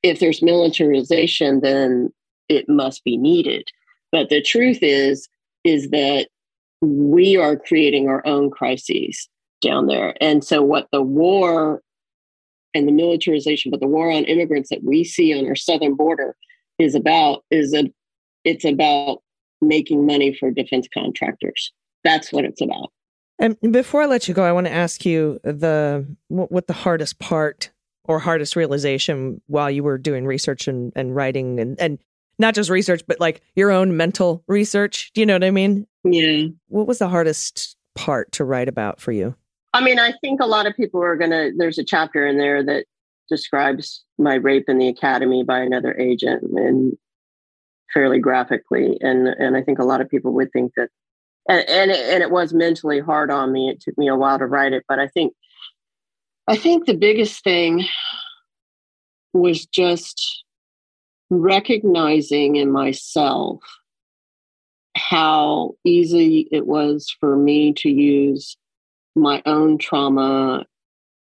if 0.03 0.21
there's 0.21 0.43
militarization, 0.43 1.61
then 1.61 2.13
it 2.49 2.69
must 2.69 3.05
be 3.05 3.17
needed. 3.17 3.69
But 4.13 4.29
the 4.29 4.43
truth 4.43 4.79
is, 4.83 5.29
is 5.65 5.91
that 5.91 6.29
we 6.81 7.37
are 7.37 7.57
creating 7.57 8.09
our 8.09 8.27
own 8.27 8.51
crises 8.51 9.29
down 9.61 9.87
there. 9.87 10.15
And 10.21 10.43
so, 10.43 10.63
what 10.63 10.89
the 10.93 11.03
war 11.03 11.83
and 12.75 12.89
the 12.89 12.93
militarization, 12.93 13.71
but 13.71 13.81
the 13.81 13.87
war 13.87 14.11
on 14.11 14.25
immigrants 14.25 14.71
that 14.71 14.83
we 14.83 15.05
see 15.05 15.39
on 15.39 15.47
our 15.47 15.57
southern 15.57 15.95
border 15.95 16.37
is 16.79 16.95
about 16.95 17.45
is 17.51 17.75
a 17.75 17.85
it's 18.45 18.65
about 18.65 19.23
making 19.61 20.07
money 20.07 20.35
for 20.35 20.51
defense 20.51 20.89
contractors. 20.93 21.73
That's 22.05 22.33
what 22.33 22.45
it's 22.45 22.63
about. 22.63 22.91
And 23.39 23.57
before 23.73 24.03
I 24.03 24.07
let 24.07 24.29
you 24.29 24.35
go, 24.35 24.45
I 24.45 24.53
want 24.53 24.67
to 24.67 24.73
ask 24.73 25.05
you 25.05 25.41
the 25.43 26.07
what, 26.29 26.51
what 26.51 26.67
the 26.67 26.73
hardest 26.73 27.19
part 27.19 27.71
or 28.11 28.19
hardest 28.19 28.57
realization 28.57 29.41
while 29.47 29.71
you 29.71 29.85
were 29.85 29.97
doing 29.97 30.27
research 30.27 30.67
and, 30.67 30.93
and 30.97 31.15
writing 31.15 31.61
and, 31.61 31.81
and 31.81 32.01
not 32.41 32.57
just 32.57 32.69
research, 32.69 33.03
but 33.07 33.21
like 33.21 33.41
your 33.55 33.71
own 33.71 33.97
mental 33.97 34.43
research. 34.49 35.13
Do 35.15 35.21
you 35.21 35.27
know 35.27 35.37
what 35.37 35.45
I 35.45 35.53
mean? 35.53 35.87
Yeah. 36.03 36.49
What 36.67 36.89
was 36.89 36.99
the 36.99 37.09
hardest 37.09 37.77
part 37.95 38.33
to 38.33 38.45
write 38.45 38.69
about 38.69 39.01
for 39.01 39.13
you? 39.13 39.37
I 39.75 39.81
mean, 39.81 40.01
I 40.01 40.13
think 40.21 40.41
a 40.41 40.47
lot 40.47 40.67
of 40.67 40.75
people 40.75 41.01
are 41.01 41.15
going 41.15 41.31
to, 41.31 41.53
there's 41.57 41.79
a 41.79 41.85
chapter 41.85 42.27
in 42.27 42.37
there 42.37 42.65
that 42.65 42.87
describes 43.29 44.03
my 44.19 44.35
rape 44.35 44.65
in 44.67 44.79
the 44.79 44.89
academy 44.89 45.45
by 45.45 45.61
another 45.61 45.97
agent 45.97 46.43
and 46.43 46.95
fairly 47.95 48.19
graphically. 48.19 48.99
And, 49.01 49.29
and 49.29 49.57
I 49.57 49.63
think 49.63 49.79
a 49.79 49.85
lot 49.85 50.01
of 50.01 50.11
people 50.11 50.33
would 50.33 50.51
think 50.53 50.73
that, 50.77 50.89
and, 51.49 51.61
and, 51.69 51.91
it, 51.93 52.13
and 52.13 52.25
it 52.25 52.33
was 52.33 52.53
mentally 52.53 52.99
hard 52.99 53.31
on 53.31 53.53
me. 53.53 53.69
It 53.69 53.81
took 53.81 53.97
me 53.97 54.09
a 54.09 54.17
while 54.17 54.41
to 54.41 54.47
write 54.47 54.73
it, 54.73 54.83
but 54.89 54.99
I 54.99 55.07
think, 55.07 55.33
I 56.51 56.57
think 56.57 56.85
the 56.85 56.97
biggest 56.97 57.45
thing 57.45 57.85
was 59.33 59.67
just 59.67 60.43
recognizing 61.31 62.57
in 62.57 62.73
myself 62.73 63.61
how 64.97 65.75
easy 65.85 66.49
it 66.51 66.67
was 66.67 67.15
for 67.21 67.37
me 67.37 67.73
to 67.75 67.89
use 67.89 68.57
my 69.15 69.41
own 69.47 69.79
trauma, 69.79 70.67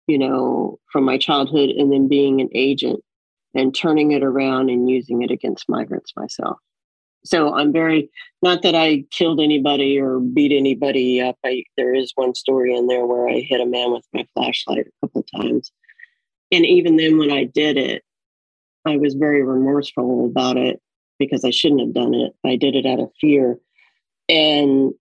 you 0.07 0.17
know, 0.17 0.77
from 0.91 1.05
my 1.05 1.17
childhood 1.17 1.69
and 1.69 1.89
then 1.89 2.09
being 2.09 2.41
an 2.41 2.49
agent 2.53 2.99
and 3.55 3.73
turning 3.73 4.11
it 4.11 4.23
around 4.23 4.69
and 4.69 4.89
using 4.89 5.21
it 5.21 5.31
against 5.31 5.69
migrants 5.69 6.11
myself. 6.17 6.57
So 7.25 7.53
I'm 7.53 7.71
very 7.71 8.09
not 8.41 8.61
that 8.63 8.75
I 8.75 9.05
killed 9.11 9.39
anybody 9.39 9.99
or 9.99 10.19
beat 10.19 10.51
anybody 10.51 11.21
up. 11.21 11.37
I 11.45 11.63
there 11.77 11.93
is 11.93 12.11
one 12.15 12.35
story 12.35 12.75
in 12.75 12.87
there 12.87 13.05
where 13.05 13.29
I 13.29 13.39
hit 13.39 13.61
a 13.61 13.65
man 13.65 13.91
with 13.91 14.05
my 14.13 14.27
flashlight 14.33 14.87
a 14.87 15.07
couple 15.07 15.21
of 15.21 15.41
times. 15.41 15.71
And 16.51 16.65
even 16.65 16.97
then 16.97 17.17
when 17.17 17.31
I 17.31 17.45
did 17.45 17.77
it, 17.77 18.03
I 18.85 18.97
was 18.97 19.13
very 19.15 19.43
remorseful 19.43 20.25
about 20.25 20.57
it 20.57 20.81
because 21.17 21.45
I 21.45 21.49
shouldn't 21.49 21.81
have 21.81 21.93
done 21.93 22.13
it. 22.13 22.33
I 22.45 22.57
did 22.57 22.75
it 22.75 22.85
out 22.85 22.99
of 22.99 23.11
fear. 23.19 23.57
And 24.29 24.93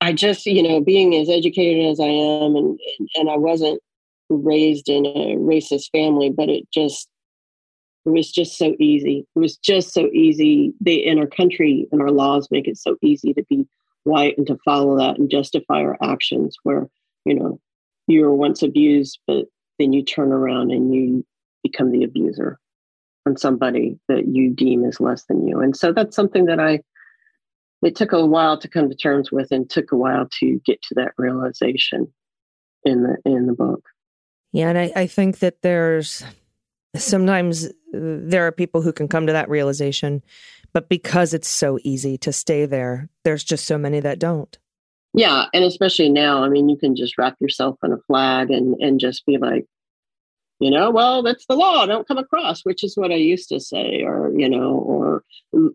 I 0.00 0.12
just, 0.12 0.46
you 0.46 0.62
know, 0.62 0.80
being 0.80 1.14
as 1.16 1.28
educated 1.28 1.90
as 1.90 2.00
I 2.00 2.06
am, 2.06 2.54
and 2.54 2.78
and 3.16 3.30
I 3.30 3.36
wasn't 3.36 3.80
raised 4.28 4.88
in 4.88 5.06
a 5.06 5.36
racist 5.36 5.90
family, 5.90 6.30
but 6.30 6.48
it 6.48 6.64
just 6.72 7.08
it 8.06 8.10
was 8.10 8.30
just 8.30 8.56
so 8.56 8.74
easy. 8.78 9.26
It 9.34 9.38
was 9.38 9.56
just 9.56 9.92
so 9.92 10.06
easy. 10.12 10.72
They 10.80 10.94
in 10.94 11.18
our 11.18 11.26
country 11.26 11.88
and 11.90 12.00
our 12.00 12.12
laws 12.12 12.48
make 12.52 12.68
it 12.68 12.78
so 12.78 12.96
easy 13.02 13.34
to 13.34 13.42
be 13.50 13.66
white 14.04 14.38
and 14.38 14.46
to 14.46 14.56
follow 14.64 14.96
that 14.96 15.18
and 15.18 15.28
justify 15.28 15.80
our 15.80 15.96
actions 16.00 16.56
where, 16.62 16.88
you 17.24 17.34
know, 17.34 17.60
you 18.06 18.22
were 18.22 18.34
once 18.34 18.62
abused, 18.62 19.18
but 19.26 19.46
then 19.80 19.92
you 19.92 20.04
turn 20.04 20.30
around 20.30 20.70
and 20.70 20.94
you 20.94 21.26
become 21.64 21.90
the 21.90 22.04
abuser 22.04 22.60
on 23.26 23.36
somebody 23.36 23.98
that 24.08 24.28
you 24.28 24.54
deem 24.54 24.84
is 24.84 25.00
less 25.00 25.24
than 25.24 25.46
you. 25.46 25.58
And 25.58 25.76
so 25.76 25.92
that's 25.92 26.14
something 26.14 26.46
that 26.46 26.60
I 26.60 26.80
it 27.82 27.96
took 27.96 28.12
a 28.12 28.24
while 28.24 28.58
to 28.58 28.68
come 28.68 28.88
to 28.88 28.96
terms 28.96 29.30
with 29.32 29.48
and 29.50 29.68
took 29.68 29.90
a 29.92 29.96
while 29.96 30.28
to 30.40 30.60
get 30.64 30.80
to 30.82 30.94
that 30.94 31.12
realization 31.18 32.12
in 32.84 33.02
the 33.02 33.16
in 33.24 33.46
the 33.46 33.52
book. 33.52 33.82
Yeah, 34.52 34.68
and 34.68 34.78
I, 34.78 34.92
I 34.94 35.06
think 35.08 35.40
that 35.40 35.62
there's 35.62 36.24
sometimes 36.98 37.66
uh, 37.66 37.70
there 37.92 38.46
are 38.46 38.52
people 38.52 38.82
who 38.82 38.92
can 38.92 39.08
come 39.08 39.26
to 39.26 39.32
that 39.32 39.48
realization, 39.48 40.22
but 40.72 40.88
because 40.88 41.34
it's 41.34 41.48
so 41.48 41.78
easy 41.82 42.18
to 42.18 42.32
stay 42.32 42.66
there, 42.66 43.08
there's 43.24 43.44
just 43.44 43.66
so 43.66 43.78
many 43.78 44.00
that 44.00 44.18
don't. 44.18 44.58
Yeah, 45.14 45.46
and 45.54 45.64
especially 45.64 46.10
now, 46.10 46.44
I 46.44 46.48
mean, 46.48 46.68
you 46.68 46.76
can 46.76 46.94
just 46.94 47.16
wrap 47.16 47.36
yourself 47.40 47.78
in 47.82 47.92
a 47.92 47.98
flag 48.06 48.50
and 48.50 48.74
and 48.80 49.00
just 49.00 49.24
be 49.24 49.38
like, 49.38 49.64
you 50.58 50.70
know, 50.70 50.90
well, 50.90 51.22
that's 51.22 51.44
the 51.46 51.54
law. 51.54 51.84
Don't 51.84 52.08
come 52.08 52.18
across, 52.18 52.62
which 52.62 52.82
is 52.82 52.96
what 52.96 53.10
I 53.10 53.16
used 53.16 53.48
to 53.50 53.60
say, 53.60 54.02
or, 54.02 54.32
you 54.34 54.48
know, 54.48 54.74
or 54.74 55.22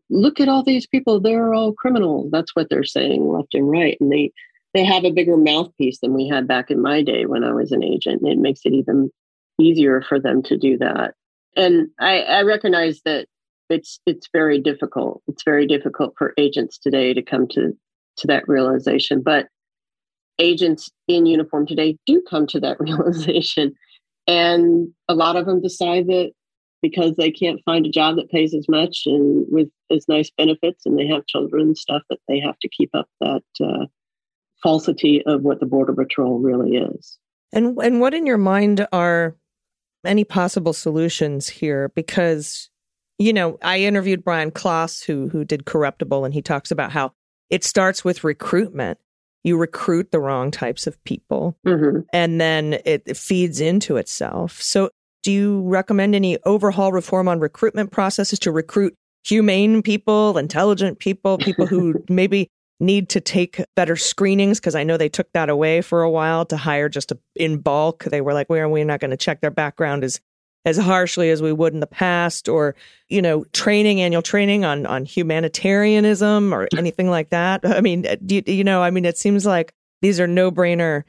look 0.09 0.39
at 0.39 0.49
all 0.49 0.63
these 0.63 0.87
people. 0.87 1.19
They're 1.19 1.53
all 1.53 1.73
criminals. 1.73 2.31
That's 2.31 2.55
what 2.55 2.69
they're 2.69 2.83
saying 2.83 3.27
left 3.27 3.53
and 3.53 3.69
right. 3.69 3.97
And 4.01 4.11
they, 4.11 4.31
they 4.73 4.83
have 4.83 5.03
a 5.03 5.11
bigger 5.11 5.37
mouthpiece 5.37 5.99
than 5.99 6.13
we 6.13 6.27
had 6.27 6.47
back 6.47 6.71
in 6.71 6.81
my 6.81 7.03
day 7.03 7.25
when 7.27 7.43
I 7.43 7.53
was 7.53 7.71
an 7.71 7.83
agent. 7.83 8.23
It 8.25 8.39
makes 8.39 8.61
it 8.65 8.73
even 8.73 9.11
easier 9.61 10.01
for 10.01 10.19
them 10.19 10.43
to 10.43 10.57
do 10.57 10.77
that. 10.79 11.13
And 11.55 11.89
I, 11.99 12.21
I 12.21 12.41
recognize 12.43 13.01
that 13.05 13.27
it's, 13.69 13.99
it's 14.05 14.27
very 14.33 14.59
difficult. 14.59 15.21
It's 15.27 15.43
very 15.43 15.67
difficult 15.67 16.13
for 16.17 16.33
agents 16.37 16.77
today 16.77 17.13
to 17.13 17.21
come 17.21 17.47
to, 17.49 17.73
to 18.17 18.27
that 18.27 18.47
realization. 18.47 19.21
But 19.21 19.47
agents 20.39 20.89
in 21.07 21.25
uniform 21.25 21.67
today 21.67 21.97
do 22.05 22.21
come 22.29 22.47
to 22.47 22.59
that 22.59 22.79
realization 22.79 23.73
and 24.27 24.89
a 25.07 25.13
lot 25.13 25.35
of 25.35 25.45
them 25.45 25.61
decide 25.61 26.07
that 26.07 26.31
because 26.81 27.15
they 27.15 27.31
can't 27.31 27.61
find 27.63 27.85
a 27.85 27.91
job 27.91 28.15
that 28.15 28.29
pays 28.29 28.53
as 28.53 28.67
much 28.67 29.03
and 29.05 29.45
with 29.49 29.69
as 29.91 30.07
nice 30.07 30.31
benefits 30.37 30.85
and 30.85 30.97
they 30.97 31.07
have 31.07 31.25
children 31.27 31.67
and 31.67 31.77
stuff 31.77 32.01
that 32.09 32.19
they 32.27 32.39
have 32.39 32.57
to 32.59 32.69
keep 32.69 32.89
up 32.93 33.07
that 33.19 33.43
uh, 33.63 33.85
falsity 34.63 35.23
of 35.25 35.41
what 35.41 35.59
the 35.59 35.65
border 35.65 35.93
patrol 35.93 36.39
really 36.39 36.77
is 36.77 37.17
and 37.53 37.77
and 37.79 37.99
what 37.99 38.13
in 38.13 38.25
your 38.25 38.37
mind 38.37 38.87
are 38.91 39.35
any 40.05 40.23
possible 40.23 40.73
solutions 40.73 41.47
here 41.47 41.89
because 41.89 42.69
you 43.19 43.31
know 43.31 43.57
i 43.61 43.79
interviewed 43.79 44.23
brian 44.23 44.51
klaas 44.51 45.03
who 45.03 45.29
who 45.29 45.45
did 45.45 45.65
corruptible 45.65 46.25
and 46.25 46.33
he 46.33 46.41
talks 46.41 46.71
about 46.71 46.91
how 46.91 47.11
it 47.49 47.63
starts 47.63 48.03
with 48.03 48.23
recruitment 48.23 48.97
you 49.43 49.57
recruit 49.57 50.11
the 50.11 50.19
wrong 50.19 50.51
types 50.51 50.87
of 50.87 51.01
people 51.03 51.57
mm-hmm. 51.65 52.01
and 52.13 52.39
then 52.39 52.79
it 52.85 53.15
feeds 53.17 53.59
into 53.59 53.97
itself. 53.97 54.61
So, 54.61 54.89
do 55.23 55.31
you 55.31 55.61
recommend 55.61 56.15
any 56.15 56.37
overhaul 56.45 56.91
reform 56.91 57.27
on 57.27 57.39
recruitment 57.39 57.91
processes 57.91 58.39
to 58.39 58.51
recruit 58.51 58.95
humane 59.23 59.83
people, 59.83 60.37
intelligent 60.37 60.97
people, 60.99 61.37
people 61.37 61.67
who 61.67 62.03
maybe 62.09 62.49
need 62.81 63.09
to 63.09 63.21
take 63.21 63.63
better 63.75 63.95
screenings? 63.95 64.59
Because 64.59 64.75
I 64.75 64.83
know 64.83 64.97
they 64.97 65.09
took 65.09 65.31
that 65.33 65.49
away 65.49 65.81
for 65.81 66.01
a 66.01 66.09
while 66.09 66.45
to 66.47 66.57
hire 66.57 66.89
just 66.89 67.11
a, 67.11 67.19
in 67.35 67.59
bulk. 67.59 68.03
They 68.03 68.21
were 68.21 68.33
like, 68.33 68.49
we're, 68.49 68.67
we're 68.67 68.83
not 68.83 68.99
going 68.99 69.11
to 69.11 69.17
check 69.17 69.39
their 69.39 69.51
background 69.51 70.03
as 70.03 70.19
as 70.65 70.77
harshly 70.77 71.29
as 71.29 71.41
we 71.41 71.51
would 71.51 71.73
in 71.73 71.79
the 71.79 71.87
past 71.87 72.47
or 72.47 72.75
you 73.09 73.21
know 73.21 73.43
training 73.45 74.01
annual 74.01 74.21
training 74.21 74.63
on 74.65 74.85
on 74.85 75.05
humanitarianism 75.05 76.53
or 76.53 76.67
anything 76.77 77.09
like 77.09 77.29
that 77.29 77.61
i 77.65 77.81
mean 77.81 78.05
uh, 78.05 78.15
you, 78.27 78.43
you 78.45 78.63
know 78.63 78.81
i 78.81 78.91
mean 78.91 79.05
it 79.05 79.17
seems 79.17 79.45
like 79.45 79.73
these 80.01 80.19
are 80.19 80.27
no-brainer 80.27 81.03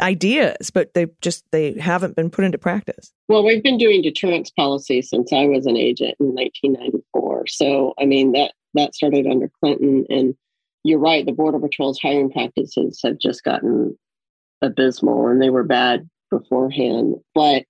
ideas 0.00 0.70
but 0.70 0.94
they 0.94 1.06
just 1.20 1.44
they 1.50 1.78
haven't 1.78 2.16
been 2.16 2.30
put 2.30 2.44
into 2.44 2.56
practice 2.56 3.12
well 3.28 3.44
we've 3.44 3.62
been 3.62 3.78
doing 3.78 4.00
deterrence 4.00 4.50
policy 4.50 5.02
since 5.02 5.32
i 5.32 5.44
was 5.46 5.66
an 5.66 5.76
agent 5.76 6.14
in 6.20 6.34
1994 6.34 7.46
so 7.46 7.94
i 8.00 8.04
mean 8.04 8.32
that 8.32 8.52
that 8.74 8.94
started 8.94 9.26
under 9.26 9.50
clinton 9.60 10.06
and 10.08 10.34
you're 10.88 10.98
right 10.98 11.26
the 11.26 11.32
border 11.32 11.58
patrol's 11.58 12.00
hiring 12.00 12.30
practices 12.30 13.00
have 13.04 13.18
just 13.18 13.44
gotten 13.44 13.96
abysmal 14.62 15.28
and 15.28 15.40
they 15.40 15.50
were 15.50 15.64
bad 15.64 16.08
beforehand. 16.30 17.16
But 17.34 17.64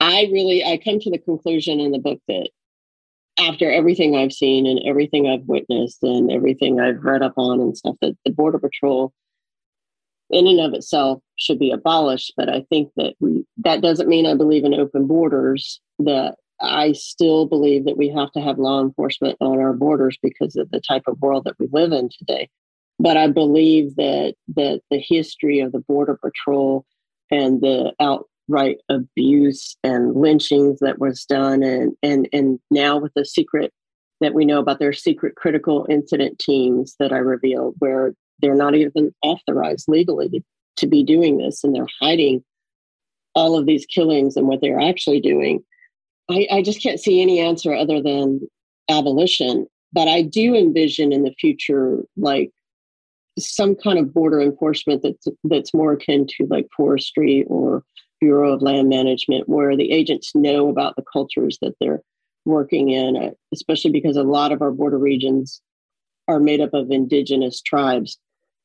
I 0.00 0.28
really 0.32 0.64
I 0.64 0.78
come 0.78 0.98
to 1.00 1.10
the 1.10 1.18
conclusion 1.18 1.80
in 1.80 1.92
the 1.92 1.98
book 1.98 2.20
that 2.28 2.50
after 3.38 3.70
everything 3.70 4.16
I've 4.16 4.32
seen 4.32 4.66
and 4.66 4.80
everything 4.86 5.28
I've 5.28 5.46
witnessed 5.46 6.02
and 6.02 6.30
everything 6.30 6.80
I've 6.80 7.02
read 7.02 7.22
up 7.22 7.34
on 7.36 7.60
and 7.60 7.76
stuff 7.76 7.96
that 8.02 8.16
the 8.24 8.32
border 8.32 8.58
patrol 8.58 9.12
in 10.30 10.46
and 10.46 10.60
of 10.60 10.74
itself 10.74 11.22
should 11.36 11.58
be 11.58 11.70
abolished. 11.70 12.34
But 12.36 12.48
I 12.48 12.66
think 12.68 12.90
that 12.96 13.14
we 13.20 13.44
that 13.58 13.80
doesn't 13.80 14.08
mean 14.08 14.26
I 14.26 14.34
believe 14.34 14.64
in 14.64 14.74
open 14.74 15.06
borders 15.06 15.80
that 16.00 16.34
I 16.62 16.92
still 16.92 17.46
believe 17.46 17.84
that 17.84 17.98
we 17.98 18.08
have 18.10 18.30
to 18.32 18.40
have 18.40 18.58
law 18.58 18.80
enforcement 18.80 19.36
on 19.40 19.58
our 19.58 19.72
borders 19.72 20.16
because 20.22 20.56
of 20.56 20.70
the 20.70 20.80
type 20.80 21.02
of 21.06 21.20
world 21.20 21.44
that 21.44 21.58
we 21.58 21.68
live 21.72 21.92
in 21.92 22.08
today 22.08 22.48
but 23.02 23.16
I 23.16 23.26
believe 23.26 23.96
that 23.96 24.34
that 24.54 24.80
the 24.90 24.98
history 24.98 25.58
of 25.58 25.72
the 25.72 25.80
border 25.80 26.16
patrol 26.22 26.86
and 27.30 27.60
the 27.60 27.92
outright 28.00 28.78
abuse 28.88 29.76
and 29.82 30.14
lynchings 30.14 30.78
that 30.80 31.00
was 31.00 31.24
done 31.24 31.62
and 31.64 31.94
and 32.02 32.28
and 32.32 32.60
now 32.70 32.98
with 32.98 33.12
the 33.14 33.24
secret 33.24 33.72
that 34.20 34.34
we 34.34 34.44
know 34.44 34.60
about 34.60 34.78
their 34.78 34.92
secret 34.92 35.34
critical 35.34 35.84
incident 35.90 36.38
teams 36.38 36.94
that 37.00 37.12
I 37.12 37.18
revealed 37.18 37.74
where 37.80 38.14
they're 38.40 38.54
not 38.54 38.76
even 38.76 39.12
authorized 39.22 39.86
legally 39.88 40.28
to, 40.28 40.40
to 40.76 40.86
be 40.86 41.02
doing 41.02 41.38
this 41.38 41.64
and 41.64 41.74
they're 41.74 41.86
hiding 42.00 42.44
all 43.34 43.58
of 43.58 43.66
these 43.66 43.84
killings 43.86 44.36
and 44.36 44.46
what 44.46 44.60
they're 44.60 44.80
actually 44.80 45.20
doing. 45.20 45.64
I, 46.30 46.46
I 46.50 46.62
just 46.62 46.82
can't 46.82 47.00
see 47.00 47.20
any 47.20 47.40
answer 47.40 47.74
other 47.74 48.00
than 48.00 48.40
abolition. 48.88 49.66
But 49.92 50.08
I 50.08 50.22
do 50.22 50.54
envision 50.54 51.12
in 51.12 51.22
the 51.22 51.34
future 51.38 52.04
like 52.16 52.50
some 53.38 53.74
kind 53.74 53.98
of 53.98 54.12
border 54.12 54.40
enforcement 54.40 55.02
that's 55.02 55.26
that's 55.44 55.74
more 55.74 55.92
akin 55.92 56.26
to 56.38 56.46
like 56.48 56.66
forestry 56.76 57.44
or 57.48 57.84
Bureau 58.20 58.52
of 58.52 58.62
Land 58.62 58.88
Management, 58.88 59.48
where 59.48 59.76
the 59.76 59.90
agents 59.90 60.34
know 60.34 60.68
about 60.68 60.96
the 60.96 61.04
cultures 61.12 61.58
that 61.60 61.74
they're 61.80 62.02
working 62.44 62.90
in, 62.90 63.16
uh, 63.16 63.30
especially 63.52 63.90
because 63.90 64.16
a 64.16 64.22
lot 64.22 64.52
of 64.52 64.62
our 64.62 64.70
border 64.70 64.98
regions 64.98 65.60
are 66.28 66.40
made 66.40 66.60
up 66.60 66.72
of 66.72 66.90
indigenous 66.90 67.60
tribes, 67.60 68.18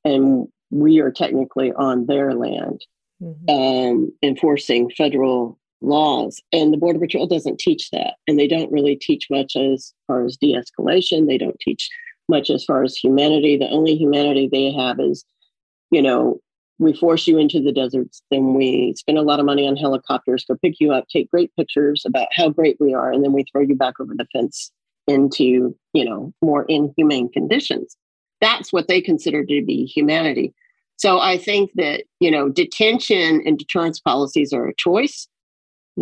and 0.06 0.48
we 0.70 1.00
are 1.00 1.12
technically 1.12 1.74
on 1.74 2.06
their 2.06 2.34
land, 2.34 2.86
mm-hmm. 3.22 3.50
um, 3.50 4.14
enforcing 4.22 4.90
federal 4.92 5.58
laws. 5.82 6.42
And 6.52 6.74
the 6.74 6.78
Border 6.78 7.00
Patrol 7.00 7.28
doesn't 7.28 7.60
teach 7.60 7.90
that, 7.92 8.16
and 8.28 8.40
they 8.40 8.48
don't 8.48 8.72
really 8.72 8.96
teach 8.96 9.28
much 9.30 9.56
as 9.56 9.94
far 10.08 10.26
as 10.26 10.38
de-escalation. 10.38 11.28
They 11.28 11.38
don't 11.38 11.60
teach 11.60 11.90
much 12.30 12.50
as 12.50 12.64
far 12.64 12.84
as 12.84 12.96
humanity. 12.96 13.58
The 13.58 13.70
only 13.70 13.96
humanity 13.96 14.50
they 14.52 14.72
have 14.72 15.00
is, 15.00 15.24
you 15.92 16.02
know, 16.02 16.40
we 16.80 16.94
force 16.94 17.26
you 17.26 17.38
into 17.38 17.60
the 17.60 17.72
deserts, 17.72 18.22
then 18.30 18.54
we 18.54 18.94
spend 18.98 19.18
a 19.18 19.24
lot 19.24 19.40
of 19.40 19.46
money 19.46 19.68
on 19.68 19.76
helicopters, 19.76 20.46
go 20.48 20.56
pick 20.62 20.80
you 20.80 20.94
up, 20.94 21.08
take 21.08 21.32
great 21.32 21.52
pictures 21.56 22.04
about 22.06 22.28
how 22.32 22.50
great 22.50 22.78
we 22.80 22.94
are, 22.94 23.12
and 23.12 23.24
then 23.24 23.34
we 23.34 23.44
throw 23.52 23.62
you 23.62 23.76
back 23.76 24.00
over 24.00 24.14
the 24.16 24.28
fence 24.32 24.72
into, 25.08 25.76
you 25.94 26.06
know, 26.06 26.32
more 26.42 26.66
inhumane 26.66 27.32
conditions. 27.32 27.98
That's 28.42 28.72
what 28.72 28.88
they 28.88 29.02
consider 29.02 29.44
to 29.44 29.66
be 29.66 29.86
humanity. 29.86 30.54
So 30.98 31.20
I 31.20 31.38
think 31.38 31.72
that, 31.76 32.04
you 32.20 32.30
know, 32.30 32.50
detention 32.50 33.42
and 33.46 33.58
deterrence 33.58 34.00
policies 34.00 34.54
are 34.54 34.68
a 34.68 34.76
choice. 34.76 35.28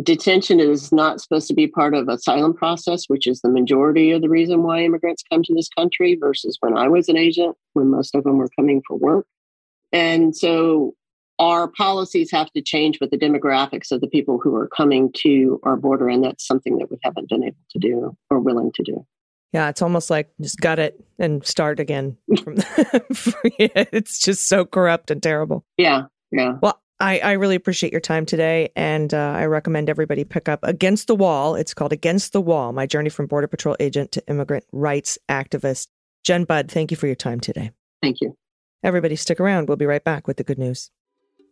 Detention 0.04 0.60
is 0.60 0.92
not 0.92 1.22
supposed 1.22 1.48
to 1.48 1.54
be 1.54 1.68
part 1.68 1.94
of 1.94 2.10
asylum 2.10 2.54
process, 2.54 3.06
which 3.08 3.28
is 3.28 3.42
the 3.42 3.50
majority 3.50 4.12
of 4.12 4.22
the 4.22 4.30
reason 4.30 4.64
why 4.64 4.84
immigrants 4.84 5.24
come 5.32 5.42
to 5.44 5.54
this 5.54 5.70
country 5.70 6.18
versus 6.20 6.58
when 6.60 6.78
I 6.78 6.90
was 6.90 7.08
an 7.08 7.18
agent, 7.18 7.56
when 7.74 7.90
most 7.90 8.14
of 8.14 8.24
them 8.24 8.38
were 8.38 8.50
coming 8.58 8.82
for 8.86 8.98
work. 8.98 9.26
And 9.94 10.36
so 10.36 10.96
our 11.40 11.70
policies 11.70 12.30
have 12.32 12.52
to 12.52 12.62
change 12.62 13.00
with 13.00 13.12
the 13.12 13.18
demographics 13.18 13.92
of 13.92 14.02
the 14.02 14.08
people 14.08 14.38
who 14.38 14.56
are 14.56 14.68
coming 14.68 15.12
to 15.18 15.60
our 15.64 15.78
border. 15.78 16.10
And 16.10 16.24
that's 16.24 16.46
something 16.46 16.78
that 16.80 16.92
we 16.92 16.98
haven't 17.04 17.30
been 17.30 17.44
able 17.44 17.58
to 17.72 17.80
do 17.80 18.18
or 18.30 18.40
willing 18.40 18.72
to 18.76 18.84
do. 18.84 19.06
Yeah, 19.54 19.70
it's 19.70 19.82
almost 19.82 20.10
like 20.10 20.30
just 20.42 20.60
gut 20.60 20.80
it 20.80 21.02
and 21.18 21.46
start 21.46 21.80
again. 21.80 22.18
From 22.44 22.56
it's 22.58 24.20
just 24.20 24.50
so 24.50 24.66
corrupt 24.66 25.12
and 25.12 25.24
terrible. 25.24 25.64
Yeah, 25.78 26.04
yeah. 26.32 26.58
Well, 26.62 26.82
I, 27.00 27.20
I 27.20 27.32
really 27.34 27.56
appreciate 27.56 27.92
your 27.92 28.00
time 28.00 28.26
today, 28.26 28.70
and 28.76 29.14
uh, 29.14 29.18
I 29.18 29.46
recommend 29.46 29.90
everybody 29.90 30.24
pick 30.24 30.48
up 30.48 30.62
Against 30.64 31.08
the 31.08 31.16
Wall. 31.16 31.56
It's 31.56 31.74
called 31.74 31.92
Against 31.92 32.32
the 32.32 32.40
Wall 32.40 32.72
My 32.72 32.86
Journey 32.86 33.10
from 33.10 33.28
Border 33.28 33.48
Patrol 33.48 33.76
Agent 33.82 34.14
to 34.14 34.24
Immigrant 34.28 34.64
Rights 34.72 35.18
Activist. 35.28 35.88
Jenn 36.24 36.46
Budd, 36.46 36.72
thank 36.72 36.92
you 36.92 36.98
for 36.98 37.08
your 37.08 37.16
time 37.16 37.42
today. 37.42 37.72
Thank 38.02 38.22
you. 38.22 38.38
Everybody 38.82 39.18
stick 39.18 39.42
around. 39.42 39.68
We'll 39.68 39.78
be 39.78 39.86
right 39.86 40.04
back 40.04 40.26
with 40.26 40.38
the 40.38 40.44
good 40.44 40.58
news. 40.58 40.90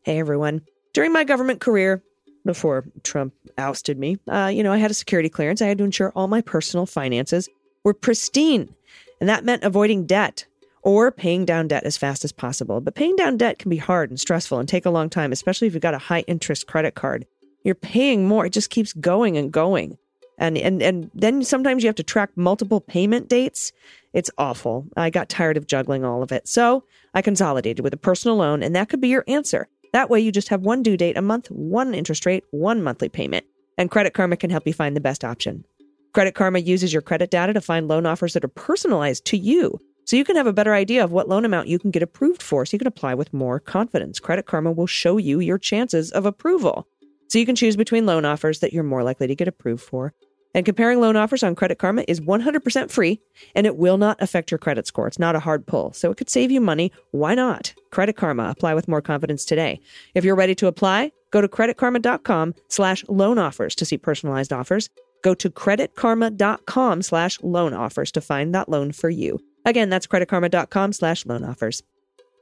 Hey, 0.06 0.18
everyone. 0.18 0.62
During 0.94 1.12
my 1.12 1.26
government 1.26 1.60
career, 1.60 2.04
before 2.46 2.86
Trump 3.04 3.34
ousted 3.58 3.98
me, 3.98 4.18
uh, 4.30 4.52
you 4.54 4.64
know, 4.64 4.72
I 4.72 4.78
had 4.78 4.92
a 4.92 4.96
security 4.96 5.30
clearance. 5.30 5.62
I 5.62 5.68
had 5.68 5.78
to 5.80 5.84
ensure 5.84 6.12
all 6.16 6.28
my 6.28 6.42
personal 6.42 6.86
finances 6.86 7.50
were 7.84 7.94
pristine. 7.94 8.74
And 9.20 9.30
that 9.30 9.46
meant 9.46 9.64
avoiding 9.64 10.06
debt 10.06 10.46
or 10.84 11.12
paying 11.12 11.46
down 11.46 11.68
debt 11.68 11.84
as 11.84 11.98
fast 11.98 12.24
as 12.24 12.32
possible. 12.32 12.82
But 12.82 12.96
paying 12.96 13.16
down 13.16 13.38
debt 13.38 13.58
can 13.58 13.70
be 13.70 13.78
hard 13.78 14.10
and 14.10 14.20
stressful 14.20 14.60
and 14.60 14.68
take 14.68 14.86
a 14.86 14.92
long 14.92 15.10
time, 15.10 15.32
especially 15.32 15.68
if 15.68 15.74
you've 15.74 15.82
got 15.82 15.94
a 15.94 16.00
high 16.00 16.22
interest 16.28 16.68
credit 16.68 16.96
card. 16.96 17.26
You're 17.64 17.76
paying 17.76 18.28
more, 18.28 18.46
it 18.46 18.54
just 18.54 18.70
keeps 18.70 18.94
going 18.94 19.38
and 19.38 19.52
going. 19.52 19.98
And, 20.38 20.58
and 20.58 20.82
and 20.82 21.12
then 21.14 21.44
sometimes 21.44 21.84
you 21.84 21.88
have 21.88 21.96
to 21.96 22.04
track 22.04 22.32
multiple 22.36 22.82
payment 22.82 23.30
dates. 23.30 23.72
It's 24.14 24.32
awful. 24.38 24.88
I 24.98 25.10
got 25.10 25.30
tired 25.30 25.58
of 25.58 25.68
juggling 25.68 26.04
all 26.04 26.24
of 26.24 26.32
it. 26.32 26.48
So 26.48 26.84
I 27.14 27.22
consolidated 27.22 27.84
with 27.84 27.94
a 27.94 27.98
personal 27.98 28.38
loan, 28.38 28.64
and 28.64 28.76
that 28.76 28.90
could 28.90 29.00
be 29.00 29.08
your 29.10 29.24
answer. 29.28 29.68
That 29.94 30.10
way, 30.10 30.20
you 30.20 30.32
just 30.32 30.50
have 30.50 30.62
one 30.62 30.82
due 30.82 30.98
date 30.98 31.18
a 31.18 31.22
month, 31.22 31.52
one 31.52 31.94
interest 31.94 32.26
rate, 32.26 32.44
one 32.50 32.82
monthly 32.82 33.10
payment. 33.10 33.46
And 33.78 33.92
Credit 33.92 34.14
Karma 34.14 34.36
can 34.36 34.50
help 34.50 34.66
you 34.66 34.74
find 34.74 34.96
the 34.96 35.02
best 35.02 35.24
option. 35.24 35.66
Credit 36.14 36.34
Karma 36.34 36.60
uses 36.60 36.92
your 36.92 37.02
credit 37.02 37.30
data 37.30 37.54
to 37.54 37.62
find 37.62 37.88
loan 37.88 38.06
offers 38.06 38.34
that 38.34 38.44
are 38.44 38.50
personalized 38.50 39.26
to 39.26 39.38
you. 39.38 39.80
So 40.06 40.16
you 40.16 40.26
can 40.26 40.36
have 40.36 40.48
a 40.48 40.54
better 40.54 40.74
idea 40.74 41.04
of 41.04 41.12
what 41.12 41.30
loan 41.30 41.46
amount 41.46 41.68
you 41.68 41.80
can 41.80 41.92
get 41.92 42.04
approved 42.04 42.42
for 42.42 42.66
so 42.66 42.76
you 42.76 42.80
can 42.80 42.88
apply 42.88 43.14
with 43.14 43.34
more 43.34 43.60
confidence. 43.60 44.20
Credit 44.20 44.46
Karma 44.46 44.72
will 44.72 44.88
show 44.88 45.18
you 45.18 45.40
your 45.40 45.58
chances 45.58 46.12
of 46.12 46.26
approval. 46.26 46.88
So 47.30 47.40
you 47.40 47.46
can 47.46 47.56
choose 47.56 47.76
between 47.76 48.06
loan 48.06 48.26
offers 48.26 48.60
that 48.60 48.74
you're 48.74 48.84
more 48.84 49.04
likely 49.04 49.28
to 49.28 49.36
get 49.36 49.48
approved 49.48 49.84
for 49.84 50.14
and 50.54 50.66
comparing 50.66 51.00
loan 51.00 51.16
offers 51.16 51.44
on 51.44 51.56
Credit 51.56 51.78
Karma 51.78 52.04
is 52.08 52.22
100% 52.22 52.92
free 52.92 53.20
and 53.56 53.66
it 53.66 53.78
will 53.78 53.98
not 53.98 54.22
affect 54.22 54.52
your 54.52 54.58
credit 54.58 54.86
score. 54.88 55.08
It's 55.08 55.20
not 55.20 55.36
a 55.36 55.40
hard 55.40 55.66
pull, 55.66 55.94
so 55.94 56.12
it 56.12 56.18
could 56.18 56.30
save 56.30 56.52
you 56.52 56.62
money. 56.62 56.92
Why 57.12 57.34
not? 57.34 57.74
Credit 57.92 58.16
Karma. 58.16 58.50
Apply 58.50 58.74
with 58.74 58.88
more 58.88 59.02
confidence 59.02 59.46
today. 59.46 59.80
If 60.14 60.24
you're 60.24 60.36
ready 60.36 60.56
to 60.56 60.68
apply, 60.68 61.12
go 61.32 61.42
to 61.42 61.48
creditkarma.com 61.48 62.54
slash 62.70 63.04
loan 63.08 63.40
offers 63.40 63.76
to 63.76 63.86
see 63.86 63.98
personalized 63.98 64.54
offers. 64.54 64.90
Go 65.24 65.34
to 65.34 65.50
creditkarma.com 65.50 67.02
slash 67.02 67.42
loan 67.42 67.74
offers 67.74 68.12
to 68.12 68.22
find 68.22 68.54
that 68.54 68.70
loan 68.70 68.92
for 68.92 69.10
you. 69.10 69.40
Again, 69.66 69.90
that's 69.90 70.08
creditkarma.com 70.08 70.94
slash 70.94 71.26
loan 71.26 71.44
offers. 71.44 71.84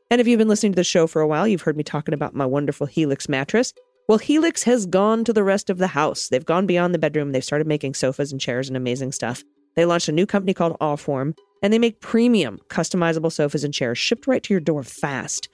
And 0.09 0.19
if 0.19 0.27
you've 0.27 0.39
been 0.39 0.49
listening 0.49 0.73
to 0.73 0.77
the 0.77 0.83
show 0.83 1.07
for 1.07 1.21
a 1.21 1.27
while, 1.27 1.47
you've 1.47 1.61
heard 1.61 1.77
me 1.77 1.83
talking 1.83 2.13
about 2.13 2.35
my 2.35 2.45
wonderful 2.45 2.87
Helix 2.87 3.29
mattress. 3.29 3.73
Well, 4.09 4.17
Helix 4.17 4.63
has 4.63 4.85
gone 4.85 5.23
to 5.23 5.31
the 5.31 5.43
rest 5.43 5.69
of 5.69 5.77
the 5.77 5.87
house. 5.87 6.27
They've 6.27 6.45
gone 6.45 6.67
beyond 6.67 6.93
the 6.93 6.99
bedroom. 6.99 7.31
They've 7.31 7.43
started 7.43 7.67
making 7.67 7.93
sofas 7.93 8.31
and 8.31 8.41
chairs 8.41 8.67
and 8.67 8.75
amazing 8.75 9.13
stuff. 9.13 9.43
They 9.75 9.85
launched 9.85 10.09
a 10.09 10.11
new 10.11 10.25
company 10.25 10.53
called 10.53 10.77
Allform, 10.79 11.37
and 11.63 11.71
they 11.71 11.79
make 11.79 12.01
premium 12.01 12.59
customizable 12.67 13.31
sofas 13.31 13.63
and 13.63 13.73
chairs 13.73 13.97
shipped 13.97 14.27
right 14.27 14.43
to 14.43 14.53
your 14.53 14.59
door 14.59 14.83
fast. 14.83 15.47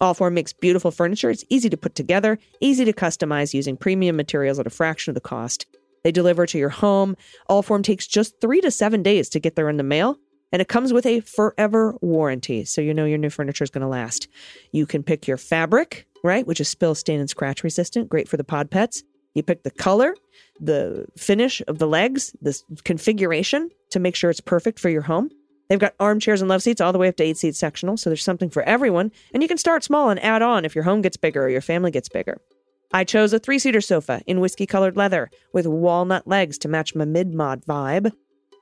Allform 0.00 0.32
makes 0.32 0.52
beautiful 0.52 0.90
furniture. 0.90 1.30
It's 1.30 1.44
easy 1.48 1.70
to 1.70 1.76
put 1.76 1.94
together, 1.94 2.38
easy 2.60 2.84
to 2.84 2.92
customize 2.92 3.54
using 3.54 3.76
premium 3.76 4.16
materials 4.16 4.58
at 4.58 4.66
a 4.66 4.70
fraction 4.70 5.12
of 5.12 5.14
the 5.14 5.20
cost. 5.20 5.64
They 6.02 6.12
deliver 6.12 6.44
to 6.46 6.58
your 6.58 6.68
home. 6.68 7.16
Allform 7.48 7.84
takes 7.84 8.06
just 8.06 8.40
three 8.40 8.60
to 8.60 8.70
seven 8.70 9.02
days 9.02 9.28
to 9.30 9.40
get 9.40 9.54
there 9.54 9.68
in 9.68 9.76
the 9.76 9.84
mail, 9.84 10.18
and 10.52 10.62
it 10.62 10.68
comes 10.68 10.92
with 10.92 11.06
a 11.06 11.20
forever 11.20 11.96
warranty, 12.00 12.64
so 12.64 12.80
you 12.80 12.94
know 12.94 13.04
your 13.04 13.18
new 13.18 13.30
furniture 13.30 13.64
is 13.64 13.70
going 13.70 13.82
to 13.82 13.88
last. 13.88 14.28
You 14.70 14.86
can 14.86 15.02
pick 15.02 15.26
your 15.26 15.38
fabric, 15.38 16.06
right? 16.22 16.46
Which 16.46 16.60
is 16.60 16.68
spill, 16.68 16.94
stain, 16.94 17.20
and 17.20 17.30
scratch 17.30 17.64
resistant. 17.64 18.08
Great 18.08 18.28
for 18.28 18.36
the 18.36 18.44
pod 18.44 18.70
pets. 18.70 19.02
You 19.34 19.42
pick 19.42 19.62
the 19.62 19.70
color, 19.70 20.14
the 20.60 21.06
finish 21.16 21.62
of 21.66 21.78
the 21.78 21.86
legs, 21.86 22.36
the 22.42 22.60
configuration 22.84 23.70
to 23.90 23.98
make 23.98 24.14
sure 24.14 24.30
it's 24.30 24.40
perfect 24.40 24.78
for 24.78 24.90
your 24.90 25.02
home. 25.02 25.30
They've 25.68 25.78
got 25.78 25.94
armchairs 25.98 26.42
and 26.42 26.50
love 26.50 26.62
seats 26.62 26.82
all 26.82 26.92
the 26.92 26.98
way 26.98 27.08
up 27.08 27.16
to 27.16 27.24
eight 27.24 27.38
seat 27.38 27.56
sectional, 27.56 27.96
so 27.96 28.10
there's 28.10 28.22
something 28.22 28.50
for 28.50 28.62
everyone. 28.64 29.10
And 29.32 29.42
you 29.42 29.48
can 29.48 29.56
start 29.56 29.84
small 29.84 30.10
and 30.10 30.22
add 30.22 30.42
on 30.42 30.66
if 30.66 30.74
your 30.74 30.84
home 30.84 31.00
gets 31.00 31.16
bigger 31.16 31.44
or 31.44 31.48
your 31.48 31.62
family 31.62 31.90
gets 31.90 32.10
bigger. 32.10 32.38
I 32.92 33.04
chose 33.04 33.32
a 33.32 33.38
three 33.38 33.58
seater 33.58 33.80
sofa 33.80 34.20
in 34.26 34.40
whiskey 34.40 34.66
colored 34.66 34.98
leather 34.98 35.30
with 35.54 35.66
walnut 35.66 36.26
legs 36.26 36.58
to 36.58 36.68
match 36.68 36.94
my 36.94 37.06
mid 37.06 37.32
mod 37.32 37.64
vibe. 37.64 38.12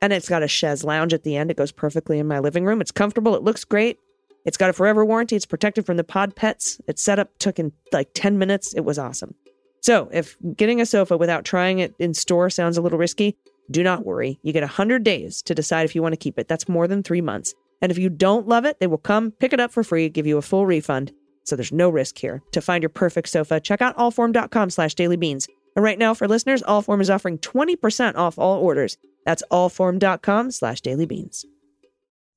And 0.02 0.12
it's 0.12 0.28
got 0.28 0.42
a 0.42 0.48
chaise 0.48 0.84
lounge 0.84 1.12
at 1.12 1.24
the 1.24 1.36
end. 1.36 1.50
It 1.50 1.56
goes 1.56 1.72
perfectly 1.72 2.18
in 2.18 2.26
my 2.26 2.38
living 2.38 2.64
room. 2.64 2.80
It's 2.80 2.90
comfortable. 2.90 3.34
It 3.34 3.42
looks 3.42 3.64
great. 3.64 3.98
It's 4.44 4.56
got 4.56 4.70
a 4.70 4.72
forever 4.72 5.04
warranty. 5.04 5.36
It's 5.36 5.46
protected 5.46 5.84
from 5.84 5.98
the 5.98 6.04
pod 6.04 6.34
pets. 6.34 6.80
Its 6.86 7.02
setup 7.02 7.36
took 7.38 7.58
in 7.58 7.72
like 7.92 8.08
10 8.14 8.38
minutes. 8.38 8.72
It 8.72 8.80
was 8.80 8.98
awesome. 8.98 9.34
So, 9.82 10.08
if 10.12 10.36
getting 10.56 10.80
a 10.80 10.86
sofa 10.86 11.16
without 11.16 11.44
trying 11.44 11.78
it 11.78 11.94
in 11.98 12.12
store 12.14 12.50
sounds 12.50 12.76
a 12.76 12.82
little 12.82 12.98
risky, 12.98 13.36
do 13.70 13.82
not 13.82 14.04
worry. 14.04 14.38
You 14.42 14.52
get 14.52 14.62
100 14.62 15.02
days 15.02 15.42
to 15.42 15.54
decide 15.54 15.84
if 15.84 15.94
you 15.94 16.02
want 16.02 16.12
to 16.12 16.18
keep 16.18 16.38
it. 16.38 16.48
That's 16.48 16.68
more 16.68 16.86
than 16.86 17.02
three 17.02 17.20
months. 17.20 17.54
And 17.80 17.90
if 17.90 17.96
you 17.98 18.10
don't 18.10 18.48
love 18.48 18.64
it, 18.64 18.78
they 18.78 18.86
will 18.86 18.98
come, 18.98 19.30
pick 19.32 19.52
it 19.52 19.60
up 19.60 19.70
for 19.70 19.82
free, 19.82 20.08
give 20.08 20.26
you 20.26 20.36
a 20.36 20.42
full 20.42 20.66
refund. 20.66 21.12
So 21.44 21.56
there's 21.56 21.72
no 21.72 21.88
risk 21.88 22.18
here. 22.18 22.42
To 22.52 22.60
find 22.60 22.82
your 22.82 22.90
perfect 22.90 23.28
sofa, 23.28 23.58
check 23.60 23.80
out 23.80 23.96
allform.com 23.96 24.70
slash 24.70 24.94
dailybeans. 24.94 25.48
And 25.76 25.84
right 25.84 25.98
now, 25.98 26.14
for 26.14 26.28
listeners, 26.28 26.62
Allform 26.62 27.00
is 27.00 27.10
offering 27.10 27.38
20% 27.38 28.16
off 28.16 28.38
all 28.38 28.60
orders. 28.60 28.98
That's 29.30 29.44
allform.com 29.52 30.50
slash 30.50 30.80
dailybeans. 30.80 31.44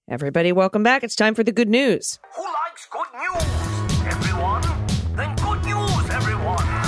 Everybody, 0.08 0.52
welcome 0.52 0.84
back. 0.84 1.04
It's 1.04 1.16
time 1.16 1.34
for 1.34 1.44
the 1.44 1.52
good 1.52 1.68
news. 1.68 2.20
Who 2.36 2.44
likes 2.44 2.86
good 2.86 3.08
news? 3.18 4.14
Everyone? 4.14 4.62
Then 5.16 5.36
good 5.38 5.66
news, 5.66 6.10
everyone! 6.12 6.84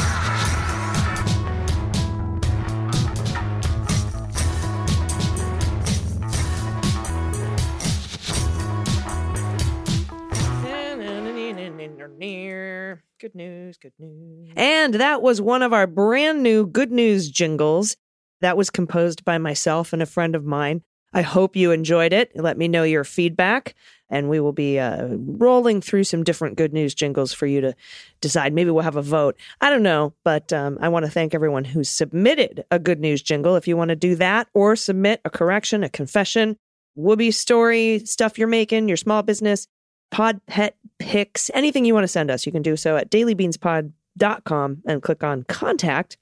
Good 13.20 13.34
news, 13.34 13.78
good 13.78 13.94
news. 13.98 14.54
And 14.56 14.94
that 14.96 15.24
was 15.24 15.42
one 15.42 15.64
of 15.64 15.74
our 15.74 15.88
brand 15.88 16.44
new 16.44 16.68
good 16.68 16.92
news 16.92 17.28
jingles. 17.28 17.98
That 18.42 18.58
was 18.58 18.70
composed 18.70 19.24
by 19.24 19.38
myself 19.38 19.94
and 19.94 20.02
a 20.02 20.06
friend 20.06 20.36
of 20.36 20.46
mine. 20.46 20.84
I 21.14 21.22
hope 21.22 21.56
you 21.56 21.72
enjoyed 21.72 22.12
it. 22.12 22.32
Let 22.36 22.58
me 22.58 22.68
know 22.68 22.84
your 22.84 23.06
feedback, 23.06 23.74
and 24.10 24.30
we 24.30 24.42
will 24.42 24.52
be 24.52 24.80
uh, 24.80 25.08
rolling 25.16 25.80
through 25.80 26.04
some 26.04 26.26
different 26.26 26.58
good 26.58 26.74
news 26.74 26.94
jingles 26.94 27.32
for 27.32 27.46
you 27.46 27.62
to 27.62 27.74
decide. 28.20 28.52
Maybe 28.52 28.70
we'll 28.70 28.84
have 28.84 28.98
a 28.98 29.02
vote. 29.02 29.38
I 29.62 29.70
don't 29.70 29.82
know, 29.82 30.14
but 30.26 30.52
um, 30.52 30.78
I 30.82 30.90
want 30.90 31.06
to 31.06 31.12
thank 31.12 31.34
everyone 31.34 31.64
who 31.64 31.86
submitted 31.86 32.66
a 32.70 32.80
good 32.80 33.00
news 33.00 33.22
jingle. 33.22 33.56
If 33.56 33.66
you 33.66 33.78
want 33.78 33.90
to 33.90 33.96
do 33.96 34.16
that 34.16 34.50
or 34.54 34.76
submit 34.76 35.22
a 35.24 35.30
correction, 35.30 35.86
a 35.86 35.90
confession, 35.90 36.58
Whoopi 36.98 37.34
story, 37.34 38.00
stuff 38.00 38.38
you're 38.38 38.48
making, 38.50 38.90
your 38.90 38.98
small 38.98 39.24
business, 39.24 39.68
pod 40.12 40.42
pet 40.48 40.76
pics, 41.00 41.50
anything 41.54 41.86
you 41.86 41.94
want 41.94 42.04
to 42.04 42.10
send 42.10 42.30
us, 42.30 42.46
you 42.46 42.52
can 42.52 42.62
do 42.62 42.76
so 42.76 42.98
at 42.98 43.10
dailybeanspod.com 43.10 44.84
and 44.86 45.02
click 45.02 45.24
on 45.24 45.44
contact. 45.44 46.18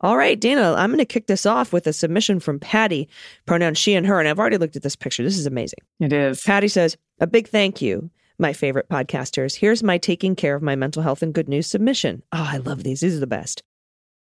All 0.00 0.16
right, 0.16 0.38
Dana, 0.38 0.74
I'm 0.74 0.90
going 0.90 0.98
to 0.98 1.04
kick 1.04 1.26
this 1.26 1.44
off 1.44 1.72
with 1.72 1.86
a 1.88 1.92
submission 1.92 2.38
from 2.38 2.60
Patty, 2.60 3.08
pronoun 3.46 3.74
she 3.74 3.94
and 3.94 4.06
her. 4.06 4.20
And 4.20 4.28
I've 4.28 4.38
already 4.38 4.56
looked 4.56 4.76
at 4.76 4.82
this 4.82 4.94
picture. 4.94 5.24
This 5.24 5.38
is 5.38 5.46
amazing. 5.46 5.80
It 5.98 6.12
is. 6.12 6.42
Patty 6.42 6.68
says, 6.68 6.96
A 7.18 7.26
big 7.26 7.48
thank 7.48 7.82
you, 7.82 8.08
my 8.38 8.52
favorite 8.52 8.88
podcasters. 8.88 9.56
Here's 9.56 9.82
my 9.82 9.98
taking 9.98 10.36
care 10.36 10.54
of 10.54 10.62
my 10.62 10.76
mental 10.76 11.02
health 11.02 11.22
and 11.22 11.34
good 11.34 11.48
news 11.48 11.66
submission. 11.66 12.22
Oh, 12.32 12.46
I 12.48 12.58
love 12.58 12.84
these. 12.84 13.00
These 13.00 13.16
are 13.16 13.20
the 13.20 13.26
best. 13.26 13.62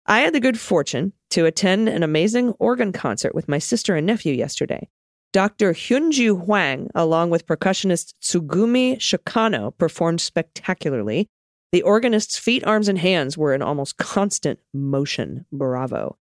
I 0.05 0.19
had 0.19 0.33
the 0.33 0.41
good 0.41 0.59
fortune 0.59 1.13
to 1.29 1.45
attend 1.45 1.87
an 1.87 2.03
amazing 2.03 2.51
organ 2.59 2.91
concert 2.91 3.33
with 3.33 3.47
my 3.47 3.57
sister 3.57 3.95
and 3.95 4.05
nephew 4.05 4.33
yesterday. 4.33 4.89
Dr. 5.31 5.73
Hyunju 5.73 6.43
Hwang, 6.43 6.91
along 6.93 7.29
with 7.29 7.47
percussionist 7.47 8.13
Tsugumi 8.21 8.97
Shikano, 8.97 9.75
performed 9.77 10.21
spectacularly. 10.21 11.27
The 11.73 11.81
organist's 11.81 12.37
feet, 12.37 12.63
arms, 12.67 12.87
and 12.87 12.99
hands 12.99 13.35
were 13.35 13.51
in 13.51 13.63
almost 13.63 13.97
constant 13.97 14.59
motion. 14.75 15.47
Bravo. 15.51 16.19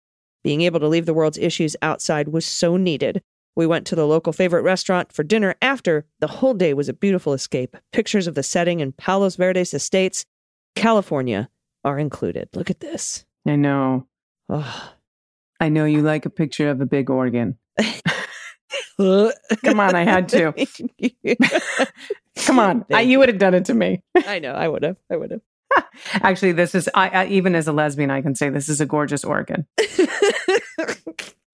Being 0.45 0.61
able 0.61 0.79
to 0.79 0.87
leave 0.87 1.07
the 1.07 1.15
world's 1.15 1.39
issues 1.39 1.75
outside 1.81 2.29
was 2.29 2.45
so 2.45 2.77
needed. 2.77 3.23
We 3.57 3.67
went 3.67 3.87
to 3.87 3.97
the 3.97 4.07
local 4.07 4.35
favorite 4.35 4.61
restaurant 4.61 5.11
for 5.11 5.23
dinner 5.23 5.55
after. 5.63 6.05
The 6.21 6.27
whole 6.27 6.53
day 6.53 6.75
was 6.75 6.91
a 6.91 6.93
beautiful 6.93 7.33
escape. 7.33 7.79
Pictures 7.95 8.27
of 8.27 8.35
the 8.35 8.43
setting 8.43 8.81
in 8.81 8.93
Palos 8.93 9.37
Verdes 9.37 9.73
Estates, 9.73 10.27
California, 10.77 11.49
are 11.83 11.99
included. 11.99 12.51
Look 12.53 12.69
at 12.69 12.81
this. 12.81 13.25
I 13.47 13.57
know. 13.57 14.07
Oh. 14.51 14.93
I 15.61 15.71
know 15.71 15.87
you 15.87 16.03
like 16.03 16.27
a 16.27 16.31
picture 16.31 16.69
of 16.69 16.83
a 16.83 16.87
big 16.87 17.09
organ. 17.09 17.57
Come 18.99 19.81
on, 19.81 19.95
I 19.95 20.05
had 20.05 20.29
to. 20.29 20.53
Come 22.47 22.59
on, 22.59 22.85
I, 22.93 23.03
you 23.03 23.19
would 23.19 23.29
have 23.29 23.39
done 23.39 23.55
it 23.55 23.65
to 23.67 23.75
me. 23.75 24.03
I 24.27 24.39
know. 24.39 24.53
I 24.53 24.69
would 24.69 24.83
have. 24.83 24.97
I 25.11 25.17
would 25.17 25.31
have. 25.31 25.41
Actually, 26.15 26.53
this 26.53 26.75
is 26.75 26.89
I, 26.95 27.09
I 27.09 27.27
even 27.27 27.55
as 27.55 27.69
a 27.69 27.73
lesbian, 27.73 28.11
I 28.11 28.23
can 28.23 28.35
say 28.35 28.49
this 28.49 28.69
is 28.69 28.81
a 28.81 28.87
gorgeous 28.87 29.25
organ. 29.25 29.67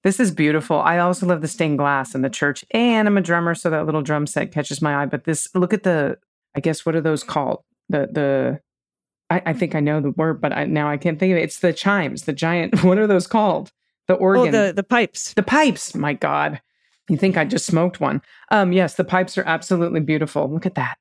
This 0.05 0.21
is 0.21 0.31
beautiful. 0.31 0.79
I 0.81 0.99
also 0.99 1.25
love 1.25 1.41
the 1.41 1.49
stained 1.49 1.79
glass 1.79 2.15
in 2.15 2.21
the 2.21 2.29
church, 2.29 2.63
and 2.73 3.09
I'm 3.09 3.17
a 3.17 3.23
drummer, 3.23 3.55
so 3.55 3.71
that 3.71 3.87
little 3.87 4.03
drum 4.03 4.27
set 4.27 4.53
catches 4.53 4.83
my 4.83 5.03
eye. 5.03 5.07
But 5.07 5.25
this, 5.25 5.49
look 5.55 5.73
at 5.73 5.83
the, 5.83 6.19
I 6.55 6.61
guess, 6.61 6.85
what 6.85 6.95
are 6.95 7.01
those 7.01 7.25
called? 7.25 7.65
The 7.89 8.07
the, 8.13 8.61
I, 9.31 9.43
I 9.47 9.53
think 9.55 9.75
I 9.75 9.81
know 9.81 10.03
the 10.03 10.11
word, 10.11 10.43
but 10.43 10.53
I, 10.53 10.67
now 10.67 10.91
I 10.91 10.99
can't 10.99 11.19
think 11.19 11.33
of 11.33 11.39
it. 11.39 11.45
It's 11.45 11.61
the 11.61 11.73
chimes, 11.73 12.25
the 12.25 12.35
giant. 12.35 12.85
What 12.85 12.99
are 12.99 13.07
those 13.07 13.27
called? 13.27 13.73
The 14.07 14.15
oh, 14.19 14.21
organ, 14.21 14.55
Oh, 14.55 14.67
the, 14.67 14.73
the 14.75 14.83
pipes. 14.83 15.33
the 15.33 15.43
pipes. 15.43 15.95
My 15.95 16.13
God, 16.13 16.61
you 17.09 17.17
think 17.17 17.37
I 17.37 17.45
just 17.45 17.67
smoked 17.67 18.01
one? 18.01 18.23
Um, 18.51 18.73
yes, 18.73 18.95
the 18.95 19.05
pipes 19.05 19.37
are 19.39 19.45
absolutely 19.45 20.01
beautiful. 20.01 20.51
Look 20.53 20.67
at 20.67 20.75
that. 20.77 20.97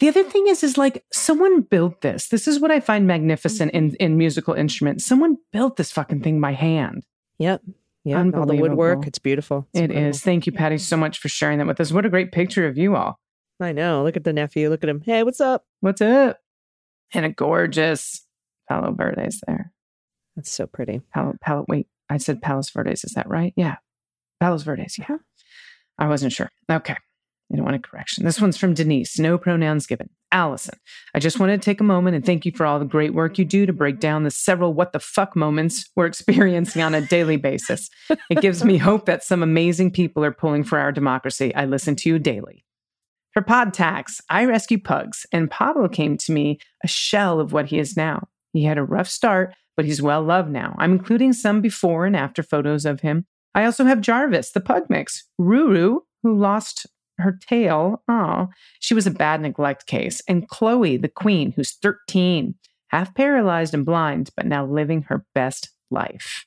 The 0.00 0.08
other 0.08 0.24
thing 0.24 0.46
is, 0.48 0.62
is 0.62 0.76
like 0.76 1.04
someone 1.12 1.62
built 1.62 2.02
this. 2.02 2.28
This 2.28 2.46
is 2.46 2.60
what 2.60 2.70
I 2.70 2.80
find 2.80 3.06
magnificent 3.06 3.72
in 3.72 3.94
in 3.94 4.18
musical 4.18 4.52
instruments. 4.54 5.06
Someone 5.06 5.38
built 5.52 5.76
this 5.76 5.90
fucking 5.90 6.22
thing 6.22 6.38
by 6.40 6.52
hand. 6.52 7.04
Yep. 7.38 7.62
Yeah. 8.04 8.18
All 8.34 8.46
the 8.46 8.56
woodwork. 8.56 9.06
It's 9.06 9.18
beautiful. 9.18 9.66
It's 9.72 9.80
It 9.80 9.84
incredible. 9.84 10.10
is. 10.10 10.22
Thank 10.22 10.46
you, 10.46 10.52
Patty, 10.52 10.78
so 10.78 10.96
much 10.96 11.18
for 11.18 11.28
sharing 11.28 11.58
that 11.58 11.66
with 11.66 11.80
us. 11.80 11.92
What 11.92 12.04
a 12.06 12.10
great 12.10 12.30
picture 12.30 12.66
of 12.68 12.76
you 12.78 12.94
all. 12.94 13.18
I 13.58 13.72
know. 13.72 14.04
Look 14.04 14.16
at 14.18 14.24
the 14.24 14.34
nephew. 14.34 14.68
Look 14.68 14.82
at 14.84 14.90
him. 14.90 15.00
Hey, 15.00 15.22
what's 15.22 15.40
up? 15.40 15.64
What's 15.80 16.02
up? 16.02 16.38
And 17.14 17.24
a 17.24 17.30
gorgeous 17.30 18.24
Palo 18.68 18.92
Verdes 18.92 19.42
there. 19.46 19.72
That's 20.36 20.52
so 20.52 20.66
pretty. 20.66 21.00
Palo, 21.14 21.34
Palo, 21.40 21.64
wait, 21.68 21.86
I 22.10 22.18
said 22.18 22.42
Palos 22.42 22.68
Verdes. 22.68 23.02
Is 23.02 23.12
that 23.12 23.28
right? 23.28 23.54
Yeah. 23.56 23.76
Palos 24.40 24.62
Verdes. 24.62 24.98
Yeah. 24.98 25.16
I 25.98 26.08
wasn't 26.08 26.32
sure. 26.32 26.50
Okay. 26.70 26.96
I 27.52 27.56
don't 27.56 27.64
want 27.64 27.76
a 27.76 27.80
correction. 27.80 28.24
This 28.24 28.40
one's 28.40 28.56
from 28.56 28.74
Denise. 28.74 29.18
No 29.18 29.38
pronouns 29.38 29.86
given. 29.86 30.10
Allison. 30.32 30.74
I 31.14 31.20
just 31.20 31.38
wanted 31.38 31.62
to 31.62 31.64
take 31.64 31.80
a 31.80 31.84
moment 31.84 32.16
and 32.16 32.26
thank 32.26 32.44
you 32.44 32.50
for 32.50 32.66
all 32.66 32.80
the 32.80 32.84
great 32.84 33.14
work 33.14 33.38
you 33.38 33.44
do 33.44 33.66
to 33.66 33.72
break 33.72 34.00
down 34.00 34.24
the 34.24 34.32
several 34.32 34.74
what 34.74 34.92
the 34.92 34.98
fuck 34.98 35.36
moments 35.36 35.88
we're 35.94 36.06
experiencing 36.06 36.82
on 36.82 36.94
a 36.94 37.00
daily 37.00 37.36
basis. 37.36 37.88
It 38.28 38.40
gives 38.40 38.64
me 38.64 38.78
hope 38.78 39.06
that 39.06 39.22
some 39.22 39.44
amazing 39.44 39.92
people 39.92 40.24
are 40.24 40.32
pulling 40.32 40.64
for 40.64 40.78
our 40.78 40.90
democracy. 40.90 41.54
I 41.54 41.66
listen 41.66 41.94
to 41.96 42.08
you 42.08 42.18
daily. 42.18 42.64
For 43.32 43.42
Pod 43.42 43.72
Tax, 43.72 44.20
I 44.28 44.46
rescue 44.46 44.80
pugs, 44.80 45.26
and 45.30 45.50
Pablo 45.50 45.88
came 45.88 46.16
to 46.18 46.32
me 46.32 46.58
a 46.82 46.88
shell 46.88 47.38
of 47.38 47.52
what 47.52 47.66
he 47.66 47.78
is 47.78 47.96
now. 47.96 48.28
He 48.54 48.64
had 48.64 48.78
a 48.78 48.82
rough 48.82 49.08
start, 49.08 49.54
but 49.76 49.84
he's 49.84 50.00
well 50.00 50.22
loved 50.22 50.50
now. 50.50 50.74
I'm 50.78 50.92
including 50.92 51.34
some 51.34 51.60
before 51.60 52.06
and 52.06 52.16
after 52.16 52.42
photos 52.42 52.86
of 52.86 53.00
him. 53.00 53.26
I 53.56 53.64
also 53.64 53.84
have 53.86 54.00
Jarvis, 54.02 54.52
the 54.52 54.60
pug 54.60 54.84
mix, 54.88 55.26
Ruru, 55.40 56.00
who 56.22 56.38
lost 56.38 56.86
her 57.18 57.36
tail. 57.40 58.02
Oh, 58.06 58.48
she 58.78 58.92
was 58.94 59.06
a 59.06 59.10
bad 59.10 59.40
neglect 59.40 59.86
case, 59.86 60.22
and 60.28 60.46
Chloe, 60.48 60.98
the 60.98 61.08
queen, 61.08 61.52
who's 61.56 61.72
13, 61.72 62.54
half 62.88 63.14
paralyzed 63.14 63.72
and 63.74 63.84
blind, 63.86 64.30
but 64.36 64.46
now 64.46 64.66
living 64.66 65.02
her 65.08 65.24
best 65.34 65.70
life. 65.90 66.44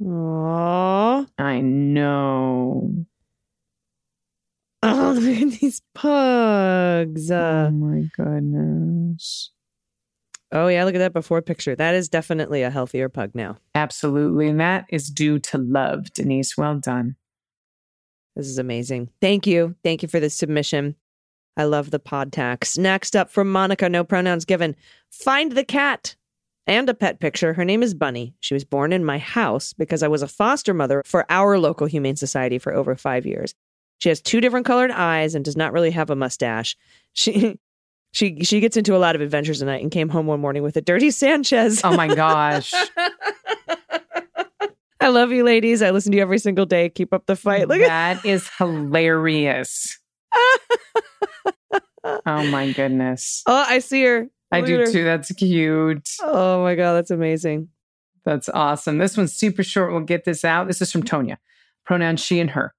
Aww. 0.00 1.26
I 1.36 1.60
know. 1.60 3.04
Oh, 4.82 5.16
look 5.20 5.52
at 5.54 5.60
these 5.60 5.82
pugs. 5.94 7.30
oh 7.30 7.36
Uh, 7.36 7.70
my 7.70 8.04
goodness. 8.16 9.50
Oh, 10.52 10.68
yeah. 10.68 10.84
Look 10.84 10.94
at 10.94 10.98
that 10.98 11.12
before 11.12 11.42
picture. 11.42 11.74
That 11.74 11.94
is 11.94 12.08
definitely 12.08 12.62
a 12.62 12.70
healthier 12.70 13.08
pug 13.08 13.30
now. 13.34 13.56
Absolutely. 13.74 14.48
And 14.48 14.60
that 14.60 14.86
is 14.88 15.08
due 15.08 15.38
to 15.40 15.58
love, 15.58 16.12
Denise. 16.12 16.56
Well 16.56 16.78
done. 16.78 17.16
This 18.36 18.46
is 18.46 18.58
amazing. 18.58 19.10
Thank 19.20 19.46
you. 19.46 19.74
Thank 19.82 20.02
you 20.02 20.08
for 20.08 20.20
the 20.20 20.30
submission. 20.30 20.96
I 21.56 21.64
love 21.64 21.90
the 21.90 21.98
pod 21.98 22.32
tax. 22.32 22.78
Next 22.78 23.16
up 23.16 23.30
from 23.30 23.50
Monica, 23.50 23.88
no 23.88 24.04
pronouns 24.04 24.44
given. 24.44 24.76
Find 25.10 25.52
the 25.52 25.64
cat 25.64 26.16
and 26.66 26.88
a 26.88 26.94
pet 26.94 27.20
picture. 27.20 27.52
Her 27.52 27.64
name 27.64 27.82
is 27.82 27.94
Bunny. 27.94 28.34
She 28.40 28.54
was 28.54 28.64
born 28.64 28.92
in 28.92 29.04
my 29.04 29.18
house 29.18 29.72
because 29.72 30.02
I 30.02 30.08
was 30.08 30.22
a 30.22 30.28
foster 30.28 30.72
mother 30.72 31.02
for 31.04 31.26
our 31.28 31.58
local 31.58 31.86
humane 31.86 32.16
society 32.16 32.58
for 32.58 32.72
over 32.74 32.94
five 32.94 33.26
years. 33.26 33.54
She 33.98 34.08
has 34.08 34.20
two 34.20 34.40
different 34.40 34.66
colored 34.66 34.90
eyes 34.90 35.34
and 35.34 35.44
does 35.44 35.56
not 35.56 35.72
really 35.72 35.90
have 35.90 36.10
a 36.10 36.16
mustache. 36.16 36.76
She 37.12 37.58
she 38.12 38.42
she 38.42 38.60
gets 38.60 38.76
into 38.76 38.96
a 38.96 38.98
lot 38.98 39.14
of 39.14 39.20
adventures 39.20 39.62
at 39.62 39.66
night 39.66 39.82
and 39.82 39.90
came 39.90 40.08
home 40.08 40.26
one 40.26 40.40
morning 40.40 40.62
with 40.62 40.76
a 40.76 40.80
dirty 40.80 41.10
Sanchez. 41.10 41.80
Oh 41.84 41.96
my 41.96 42.12
gosh. 42.14 42.72
I 45.02 45.08
love 45.08 45.32
you, 45.32 45.44
ladies. 45.44 45.80
I 45.80 45.90
listen 45.90 46.12
to 46.12 46.16
you 46.16 46.22
every 46.22 46.38
single 46.38 46.66
day. 46.66 46.90
Keep 46.90 47.14
up 47.14 47.24
the 47.26 47.36
fight. 47.36 47.68
Look 47.68 47.80
at 47.80 47.86
that 47.86 48.26
is 48.26 48.48
hilarious. 48.58 49.98
oh 52.04 52.20
my 52.24 52.72
goodness. 52.72 53.42
Oh, 53.46 53.64
I 53.66 53.78
see 53.78 54.04
her. 54.04 54.26
I 54.52 54.60
do 54.60 54.90
too. 54.90 55.04
That's 55.04 55.32
cute. 55.32 56.08
Oh 56.22 56.62
my 56.62 56.74
god, 56.74 56.94
that's 56.94 57.10
amazing. 57.10 57.68
That's 58.24 58.48
awesome. 58.48 58.98
This 58.98 59.16
one's 59.16 59.32
super 59.32 59.62
short. 59.62 59.92
We'll 59.92 60.02
get 60.02 60.24
this 60.24 60.44
out. 60.44 60.66
This 60.66 60.82
is 60.82 60.92
from 60.92 61.02
Tonya. 61.02 61.36
Pronoun 61.86 62.16
she 62.16 62.40
and 62.40 62.50
her. 62.50 62.74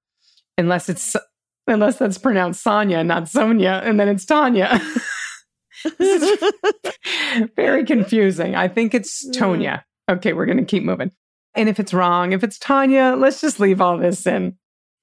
Unless 0.56 0.88
it's 0.88 1.16
unless 1.66 1.98
that's 1.98 2.18
pronounced 2.18 2.62
Sonia, 2.62 3.02
not 3.02 3.28
Sonia, 3.28 3.82
and 3.84 3.98
then 3.98 4.08
it's 4.08 4.24
Tanya. 4.24 4.80
This 5.98 6.42
is 6.42 7.50
very 7.56 7.84
confusing. 7.84 8.54
I 8.54 8.68
think 8.68 8.94
it's 8.94 9.28
Tonya. 9.30 9.82
Okay, 10.10 10.32
we're 10.32 10.46
gonna 10.46 10.64
keep 10.64 10.82
moving. 10.82 11.10
And 11.54 11.68
if 11.68 11.78
it's 11.78 11.92
wrong, 11.92 12.32
if 12.32 12.42
it's 12.42 12.58
Tanya, 12.58 13.14
let's 13.16 13.40
just 13.40 13.60
leave 13.60 13.80
all 13.80 13.98
this 13.98 14.26
in. 14.26 14.56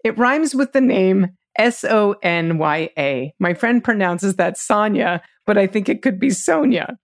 It 0.04 0.18
rhymes 0.18 0.56
with 0.56 0.74
the 0.74 0.82
name 0.82 1.28
S 1.58 1.84
O 1.84 2.16
N 2.24 2.58
Y 2.58 2.90
A. 2.98 3.34
My 3.40 3.54
friend 3.54 3.84
pronounces 3.84 4.36
that 4.36 4.58
Sonia, 4.58 5.22
but 5.46 5.58
I 5.58 5.68
think 5.68 5.90
it 5.90 6.02
could 6.02 6.20
be 6.20 6.30
Sonia. 6.30 6.98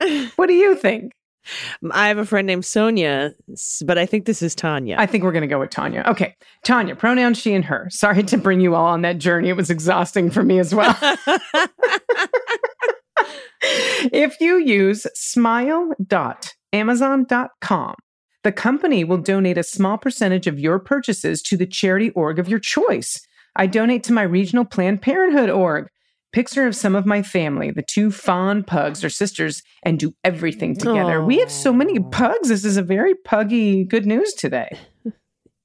What 0.36 0.48
do 0.48 0.54
you 0.54 0.74
think? 0.74 1.12
I 1.92 2.08
have 2.08 2.18
a 2.18 2.26
friend 2.26 2.46
named 2.46 2.64
Sonia, 2.64 3.34
but 3.84 3.98
I 3.98 4.06
think 4.06 4.26
this 4.26 4.42
is 4.42 4.54
Tanya. 4.54 4.96
I 4.98 5.06
think 5.06 5.24
we're 5.24 5.32
going 5.32 5.42
to 5.42 5.48
go 5.48 5.60
with 5.60 5.70
Tanya. 5.70 6.04
Okay. 6.06 6.34
Tanya, 6.64 6.96
pronouns 6.96 7.38
she 7.38 7.54
and 7.54 7.64
her. 7.64 7.86
Sorry 7.90 8.22
to 8.24 8.38
bring 8.38 8.60
you 8.60 8.74
all 8.74 8.86
on 8.86 9.02
that 9.02 9.18
journey. 9.18 9.50
It 9.50 9.56
was 9.56 9.70
exhausting 9.70 10.30
for 10.30 10.42
me 10.42 10.58
as 10.58 10.74
well. 10.74 10.96
if 14.12 14.40
you 14.40 14.58
use 14.58 15.06
smile.amazon.com, 15.14 17.94
the 18.42 18.52
company 18.52 19.04
will 19.04 19.18
donate 19.18 19.58
a 19.58 19.62
small 19.62 19.98
percentage 19.98 20.46
of 20.46 20.58
your 20.58 20.78
purchases 20.78 21.42
to 21.42 21.56
the 21.56 21.66
charity 21.66 22.10
org 22.10 22.38
of 22.38 22.48
your 22.48 22.58
choice. 22.58 23.20
I 23.56 23.66
donate 23.66 24.02
to 24.04 24.12
my 24.12 24.22
regional 24.22 24.64
Planned 24.64 25.02
Parenthood 25.02 25.50
org. 25.50 25.88
Picture 26.32 26.66
of 26.66 26.74
some 26.74 26.96
of 26.96 27.06
my 27.06 27.22
family. 27.22 27.70
The 27.70 27.84
two 27.88 28.10
fawn 28.10 28.64
pugs 28.64 29.04
are 29.04 29.10
sisters 29.10 29.62
and 29.84 30.00
do 30.00 30.14
everything 30.24 30.74
together. 30.74 31.24
We 31.24 31.38
have 31.38 31.50
so 31.50 31.72
many 31.72 32.00
pugs. 32.00 32.48
This 32.48 32.64
is 32.64 32.76
a 32.76 32.82
very 32.82 33.14
puggy 33.14 33.84
good 33.84 34.04
news 34.04 34.34
today. 34.34 34.76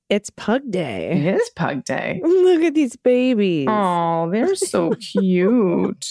It's 0.10 0.32
Pug 0.32 0.72
Day. 0.72 1.12
It 1.12 1.36
is 1.36 1.52
Pug 1.56 1.86
Day. 1.86 2.20
Look 2.24 2.64
at 2.64 2.74
these 2.74 2.96
babies. 2.96 3.68
Oh, 3.70 4.28
they're 4.32 4.56
so 4.56 4.92
cute. 5.00 6.08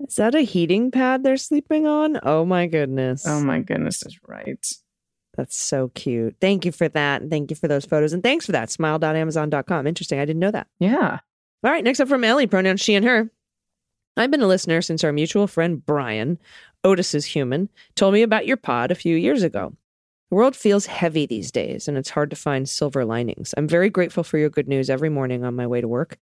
Is 0.00 0.16
that 0.16 0.34
a 0.34 0.40
heating 0.40 0.90
pad 0.90 1.22
they're 1.22 1.36
sleeping 1.36 1.86
on? 1.86 2.18
Oh 2.22 2.44
my 2.44 2.66
goodness. 2.66 3.26
Oh 3.26 3.40
my 3.40 3.60
goodness, 3.60 4.02
is 4.04 4.18
right. 4.26 4.64
That's 5.36 5.58
so 5.58 5.88
cute. 5.94 6.36
Thank 6.40 6.64
you 6.64 6.72
for 6.72 6.88
that. 6.88 7.22
And 7.22 7.30
thank 7.30 7.50
you 7.50 7.56
for 7.56 7.68
those 7.68 7.84
photos. 7.84 8.12
And 8.12 8.22
thanks 8.22 8.46
for 8.46 8.52
that. 8.52 8.70
Smile.amazon.com. 8.70 9.86
Interesting. 9.86 10.18
I 10.18 10.24
didn't 10.24 10.40
know 10.40 10.50
that. 10.50 10.66
Yeah. 10.78 11.18
All 11.64 11.70
right. 11.70 11.84
Next 11.84 12.00
up 12.00 12.08
from 12.08 12.24
Ellie, 12.24 12.46
pronouns 12.46 12.80
she 12.80 12.94
and 12.94 13.04
her. 13.04 13.30
I've 14.16 14.30
been 14.30 14.42
a 14.42 14.46
listener 14.46 14.80
since 14.80 15.04
our 15.04 15.12
mutual 15.12 15.46
friend 15.46 15.84
Brian, 15.84 16.38
Otis's 16.84 17.26
human, 17.26 17.68
told 17.96 18.14
me 18.14 18.22
about 18.22 18.46
your 18.46 18.56
pod 18.56 18.90
a 18.90 18.94
few 18.94 19.14
years 19.14 19.42
ago. 19.42 19.74
The 20.30 20.36
world 20.36 20.56
feels 20.56 20.86
heavy 20.86 21.26
these 21.26 21.52
days, 21.52 21.86
and 21.86 21.98
it's 21.98 22.10
hard 22.10 22.30
to 22.30 22.36
find 22.36 22.68
silver 22.68 23.04
linings. 23.04 23.52
I'm 23.56 23.68
very 23.68 23.90
grateful 23.90 24.24
for 24.24 24.38
your 24.38 24.48
good 24.48 24.68
news 24.68 24.88
every 24.88 25.10
morning 25.10 25.44
on 25.44 25.54
my 25.54 25.66
way 25.66 25.82
to 25.82 25.88
work. 25.88 26.18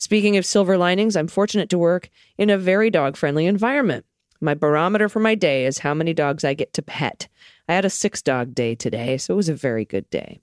Speaking 0.00 0.38
of 0.38 0.46
silver 0.46 0.78
linings, 0.78 1.14
I'm 1.14 1.28
fortunate 1.28 1.68
to 1.68 1.78
work 1.78 2.08
in 2.38 2.48
a 2.48 2.56
very 2.56 2.88
dog 2.88 3.18
friendly 3.18 3.44
environment. 3.44 4.06
My 4.40 4.54
barometer 4.54 5.10
for 5.10 5.20
my 5.20 5.34
day 5.34 5.66
is 5.66 5.78
how 5.78 5.92
many 5.92 6.14
dogs 6.14 6.42
I 6.42 6.54
get 6.54 6.72
to 6.72 6.82
pet. 6.82 7.28
I 7.68 7.74
had 7.74 7.84
a 7.84 7.90
six 7.90 8.22
dog 8.22 8.54
day 8.54 8.74
today, 8.74 9.18
so 9.18 9.34
it 9.34 9.36
was 9.36 9.50
a 9.50 9.54
very 9.54 9.84
good 9.84 10.08
day. 10.08 10.40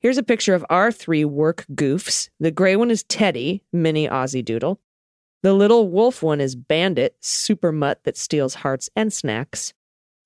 Here's 0.00 0.18
a 0.18 0.24
picture 0.24 0.54
of 0.54 0.66
our 0.68 0.90
three 0.90 1.24
work 1.24 1.64
goofs. 1.72 2.28
The 2.40 2.50
gray 2.50 2.74
one 2.74 2.90
is 2.90 3.04
Teddy, 3.04 3.62
mini 3.72 4.08
Aussie 4.08 4.44
Doodle. 4.44 4.80
The 5.44 5.52
little 5.52 5.88
wolf 5.88 6.20
one 6.20 6.40
is 6.40 6.56
Bandit, 6.56 7.16
super 7.20 7.70
mutt 7.70 8.02
that 8.02 8.16
steals 8.16 8.56
hearts 8.56 8.90
and 8.96 9.12
snacks. 9.12 9.74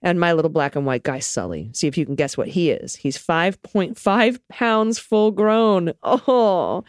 And 0.00 0.18
my 0.18 0.32
little 0.32 0.50
black 0.50 0.76
and 0.76 0.86
white 0.86 1.02
guy, 1.02 1.18
Sully. 1.18 1.70
See 1.74 1.88
if 1.88 1.98
you 1.98 2.06
can 2.06 2.14
guess 2.14 2.38
what 2.38 2.48
he 2.48 2.70
is. 2.70 2.96
He's 2.96 3.18
5.5 3.18 4.40
pounds 4.48 4.98
full 4.98 5.30
grown. 5.30 5.92
Oh. 6.02 6.84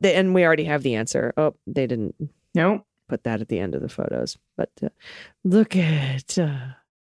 They- 0.00 0.14
And 0.14 0.34
we 0.34 0.44
already 0.44 0.64
have 0.64 0.82
the 0.82 0.94
answer. 0.94 1.32
Oh, 1.36 1.54
they 1.66 1.86
didn't 1.86 2.14
Nope. 2.54 2.84
put 3.08 3.24
that 3.24 3.40
at 3.40 3.48
the 3.48 3.58
end 3.58 3.74
of 3.74 3.82
the 3.82 3.88
photos. 3.88 4.36
But 4.56 4.70
uh, 4.82 4.88
look 5.44 5.76
at. 5.76 6.38
Uh, 6.38 6.56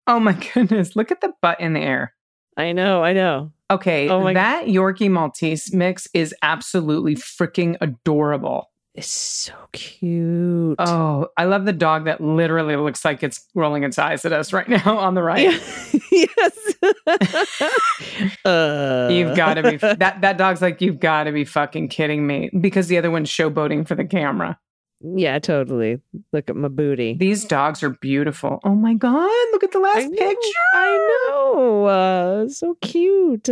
Oh 0.08 0.20
my 0.20 0.34
goodness. 0.54 0.96
Look 0.96 1.12
at 1.12 1.22
the 1.22 1.34
butt 1.42 1.60
in 1.60 1.74
the 1.74 1.82
air. 1.82 2.14
I 2.58 2.72
know, 2.72 3.04
I 3.04 3.14
know. 3.14 3.52
Okay, 3.72 4.10
Oh 4.10 4.22
my- 4.24 4.34
that 4.34 4.66
Yorkie 4.66 5.10
Maltese 5.12 5.72
mix 5.74 6.08
is 6.14 6.34
absolutely 6.42 7.16
freaking 7.16 7.78
adorable. 7.82 8.72
It's 8.96 9.08
so 9.08 9.54
cute. 9.72 10.76
Oh, 10.80 11.28
I 11.38 11.46
love 11.46 11.66
the 11.66 11.74
dog 11.74 12.06
that 12.06 12.20
literally 12.22 12.76
looks 12.76 13.06
like 13.06 13.22
it's 13.24 13.48
rolling 13.54 13.84
its 13.84 14.00
eyes 14.00 14.26
at 14.26 14.34
us 14.34 14.52
right 14.52 14.68
now 14.86 14.98
on 14.98 15.14
the 15.14 15.22
right. 15.24 15.44
yes. 16.12 16.74
uh, 18.46 19.10
You've 19.12 19.38
got 19.38 19.54
to 19.56 19.64
be 19.64 19.78
that 19.78 20.22
that 20.22 20.38
dog's 20.38 20.62
like 20.62 20.82
you've 20.82 21.00
got 21.00 21.26
to 21.26 21.32
be 21.32 21.46
fucking 21.46 21.90
kidding 21.90 22.26
me 22.26 22.50
because 22.60 22.88
the 22.88 22.98
other 22.98 23.12
one's 23.12 23.30
showboating 23.30 23.88
for 23.88 23.96
the 23.96 24.06
camera. 24.06 24.60
Yeah, 25.02 25.40
totally. 25.40 26.02
Look 26.34 26.50
at 26.50 26.58
my 26.58 26.68
booty. 26.68 27.16
These 27.18 27.46
dogs 27.46 27.82
are 27.84 27.92
beautiful. 27.92 28.60
Oh 28.66 28.76
my 28.76 28.96
god, 28.96 29.30
look 29.54 29.64
at 29.64 29.72
the 29.72 29.80
last 29.80 29.98
I 29.98 30.04
know, 30.08 30.18
picture. 30.18 30.52
I 30.74 31.20
know. 31.30 31.86
Uh, 31.86 32.50
so 32.50 32.76
cute. 32.82 33.48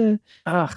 Ugh. 0.46 0.76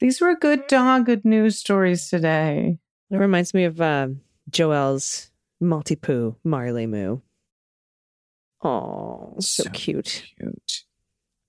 These 0.00 0.20
were 0.20 0.34
good 0.34 0.66
dog 0.66 1.06
good 1.06 1.24
news 1.24 1.58
stories 1.58 2.08
today. 2.08 2.78
It 3.10 3.16
reminds 3.16 3.54
me 3.54 3.64
of 3.64 3.80
uh, 3.80 4.08
Joel's 4.50 5.30
Maltipoo, 5.62 6.36
Marley 6.44 6.86
Moo. 6.86 7.18
Oh, 8.62 9.34
so, 9.40 9.64
So 9.64 9.70
cute. 9.70 10.24
Cute. 10.38 10.82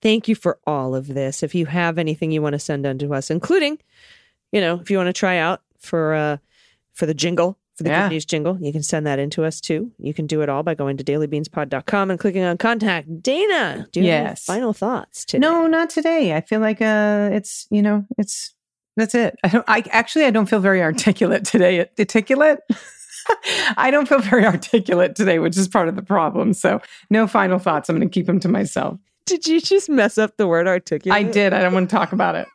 Thank 0.01 0.28
you 0.28 0.36
for 0.36 0.59
all 0.66 0.95
of 0.95 1.07
this. 1.07 1.43
If 1.43 1.53
you 1.53 1.68
have 1.68 1.97
anything 1.97 2.32
you 2.32 2.41
want 2.41 2.53
to 2.53 2.59
send 2.59 2.86
on 2.88 2.97
to 2.99 3.14
us, 3.14 3.30
including, 3.30 3.78
you 4.51 4.59
know, 4.62 4.80
if 4.80 4.89
you 4.89 4.97
want 4.97 5.07
to 5.07 5.14
try 5.14 5.38
out 5.38 5.62
for 5.78 6.14
uh 6.16 6.38
for 6.93 7.05
the 7.05 7.14
jingle, 7.14 7.57
for 7.76 7.84
the 7.84 7.89
Yeah. 7.89 8.03
good 8.07 8.14
news 8.14 8.26
jingle, 8.26 8.57
you 8.59 8.72
can 8.72 8.82
send 8.84 9.05
that 9.05 9.20
in 9.20 9.30
to 9.32 9.43
us 9.45 9.62
too. 9.62 9.91
You 9.99 10.14
can 10.14 10.26
do 10.26 10.41
it 10.41 10.49
all 10.49 10.64
by 10.64 10.74
going 10.74 10.97
to 10.97 11.03
dailybeanspod.com 11.03 12.09
and 12.12 12.20
clicking 12.20 12.43
on 12.43 12.57
contact. 12.57 13.22
Dana, 13.22 13.88
do 13.91 13.99
you 14.01 14.07
have 14.09 14.20
any 14.22 14.30
Yes. 14.30 14.43
final 14.45 14.74
thoughts 14.74 15.24
today? 15.26 15.39
No, 15.47 15.68
not 15.68 15.89
today. 15.91 16.34
I 16.36 16.41
feel 16.41 16.59
like 16.62 16.82
uh 16.82 17.30
it's, 17.34 17.68
you 17.70 17.82
know, 17.84 18.05
it's 18.18 18.55
that's 18.98 19.16
it. 19.16 19.36
I 19.44 19.48
don't 19.48 19.66
I 19.68 19.84
actually 19.89 20.26
I 20.26 20.32
don't 20.32 20.48
feel 20.48 20.60
very 20.60 20.82
articulate 20.82 21.46
today. 21.46 21.82
Uh, 21.82 21.86
articulate? 22.00 22.60
I 23.78 23.92
don't 23.92 24.08
feel 24.08 24.20
very 24.20 24.46
articulate 24.46 25.16
today, 25.16 25.39
which 25.39 25.58
is 25.58 25.68
part 25.68 25.88
of 25.88 25.96
the 25.96 26.02
problem. 26.02 26.54
So, 26.54 26.82
no 27.10 27.28
final 27.28 27.60
thoughts. 27.60 27.89
I'm 27.89 27.98
going 27.98 28.08
to 28.08 28.14
keep 28.14 28.26
them 28.26 28.39
to 28.42 28.48
myself. 28.48 28.98
Did 29.26 29.48
you 29.48 29.62
just 29.62 29.89
mess 29.89 30.18
up 30.18 30.38
the 30.38 30.48
word 30.48 30.68
articulate? 30.68 31.18
I 31.18 31.24
did. 31.24 31.54
I 31.54 31.62
don't 31.62 31.74
want 31.74 31.89
to 31.89 31.96
talk 31.96 32.12
about 32.12 32.36
it. 32.36 32.48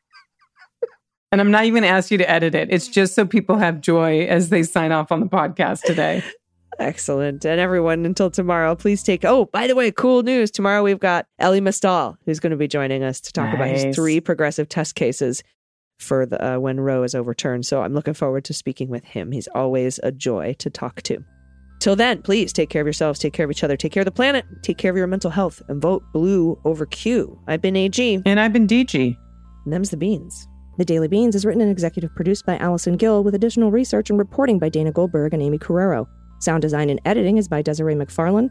And 1.32 1.41
I'm 1.41 1.51
not 1.51 1.64
even 1.64 1.82
going 1.82 1.91
to 1.91 1.97
ask 1.97 2.11
you 2.11 2.18
to 2.18 2.30
edit 2.30 2.55
it. 2.55 2.68
It's 2.70 2.89
just 2.89 3.14
so 3.14 3.26
people 3.26 3.57
have 3.57 3.80
joy 3.80 4.26
as 4.26 4.49
they 4.49 4.62
sign 4.62 4.93
off 4.93 5.11
on 5.11 5.20
the 5.20 5.26
podcast 5.26 5.82
today. 5.82 6.22
Excellent. 6.78 7.45
And 7.45 7.59
everyone, 7.59 8.05
until 8.05 8.30
tomorrow, 8.30 8.74
please 8.74 9.03
take. 9.03 9.24
Oh, 9.24 9.47
by 9.47 9.66
the 9.66 9.74
way, 9.74 9.91
cool 9.91 10.22
news. 10.22 10.51
Tomorrow 10.51 10.82
we've 10.82 11.01
got 11.01 11.26
Elie 11.39 11.61
Mystal, 11.61 12.18
who's 12.26 12.39
going 12.39 12.51
to 12.51 12.57
be 12.57 12.68
joining 12.68 13.03
us 13.03 13.20
to 13.22 13.32
talk 13.32 13.55
about 13.55 13.68
his 13.68 13.95
three 13.95 14.20
progressive 14.20 14.68
test 14.68 14.95
cases 14.95 15.43
for 15.99 16.26
the 16.26 16.55
uh, 16.55 16.59
when 16.59 16.80
Roe 16.80 17.03
is 17.03 17.14
overturned. 17.14 17.66
So 17.66 17.82
I'm 17.82 17.94
looking 17.94 18.14
forward 18.14 18.44
to 18.44 18.55
speaking 18.55 18.88
with 18.88 19.05
him. 19.05 19.32
He's 19.32 19.49
always 19.55 19.99
a 20.03 20.12
joy 20.12 20.55
to 20.59 20.70
talk 20.70 21.03
to. 21.03 21.18
Till 21.78 21.94
then, 21.97 22.22
please 22.22 22.53
take 22.53 22.70
care 22.70 22.80
of 22.80 22.86
yourselves, 22.86 23.18
take 23.18 23.32
care 23.34 23.44
of 23.44 23.51
each 23.51 23.62
other, 23.62 23.76
take 23.76 23.92
care 23.92 24.01
of 24.01 24.07
the 24.07 24.11
planet, 24.11 24.44
take 24.62 24.78
care 24.78 24.90
of 24.90 24.97
your 24.97 25.07
mental 25.07 25.30
health, 25.30 25.61
and 25.68 25.80
vote 25.80 26.03
blue 26.12 26.59
over 26.64 26.86
Q. 26.86 27.38
I've 27.47 27.61
been 27.61 27.76
AG, 27.76 28.22
And 28.24 28.40
I've 28.40 28.53
been 28.53 28.66
DG. 28.66 29.14
and 29.64 29.72
them's 29.72 29.90
the 29.90 29.97
beans. 29.99 30.49
The 30.78 30.84
Daily 30.84 31.09
Beans 31.09 31.34
is 31.34 31.44
written 31.47 31.62
and 31.62 31.70
executive 31.70 32.14
produced 32.14 32.44
by 32.44 32.57
Allison 32.59 32.97
Gill 32.97 33.24
with 33.24 33.34
additional 33.34 33.70
research 33.70 34.11
and 34.11 34.18
reporting 34.18 34.59
by 34.59 34.68
Dana 34.68 34.92
Goldberg 34.92 35.32
and 35.32 35.42
Aimee 35.42 35.59
Carrero. 35.59 36.07
Sound 36.40 36.61
design 36.62 36.90
and 36.90 37.01
editing 37.07 37.38
is 37.38 37.49
by 37.49 37.62
Desiree 37.62 37.94
McFarlane, 37.94 38.51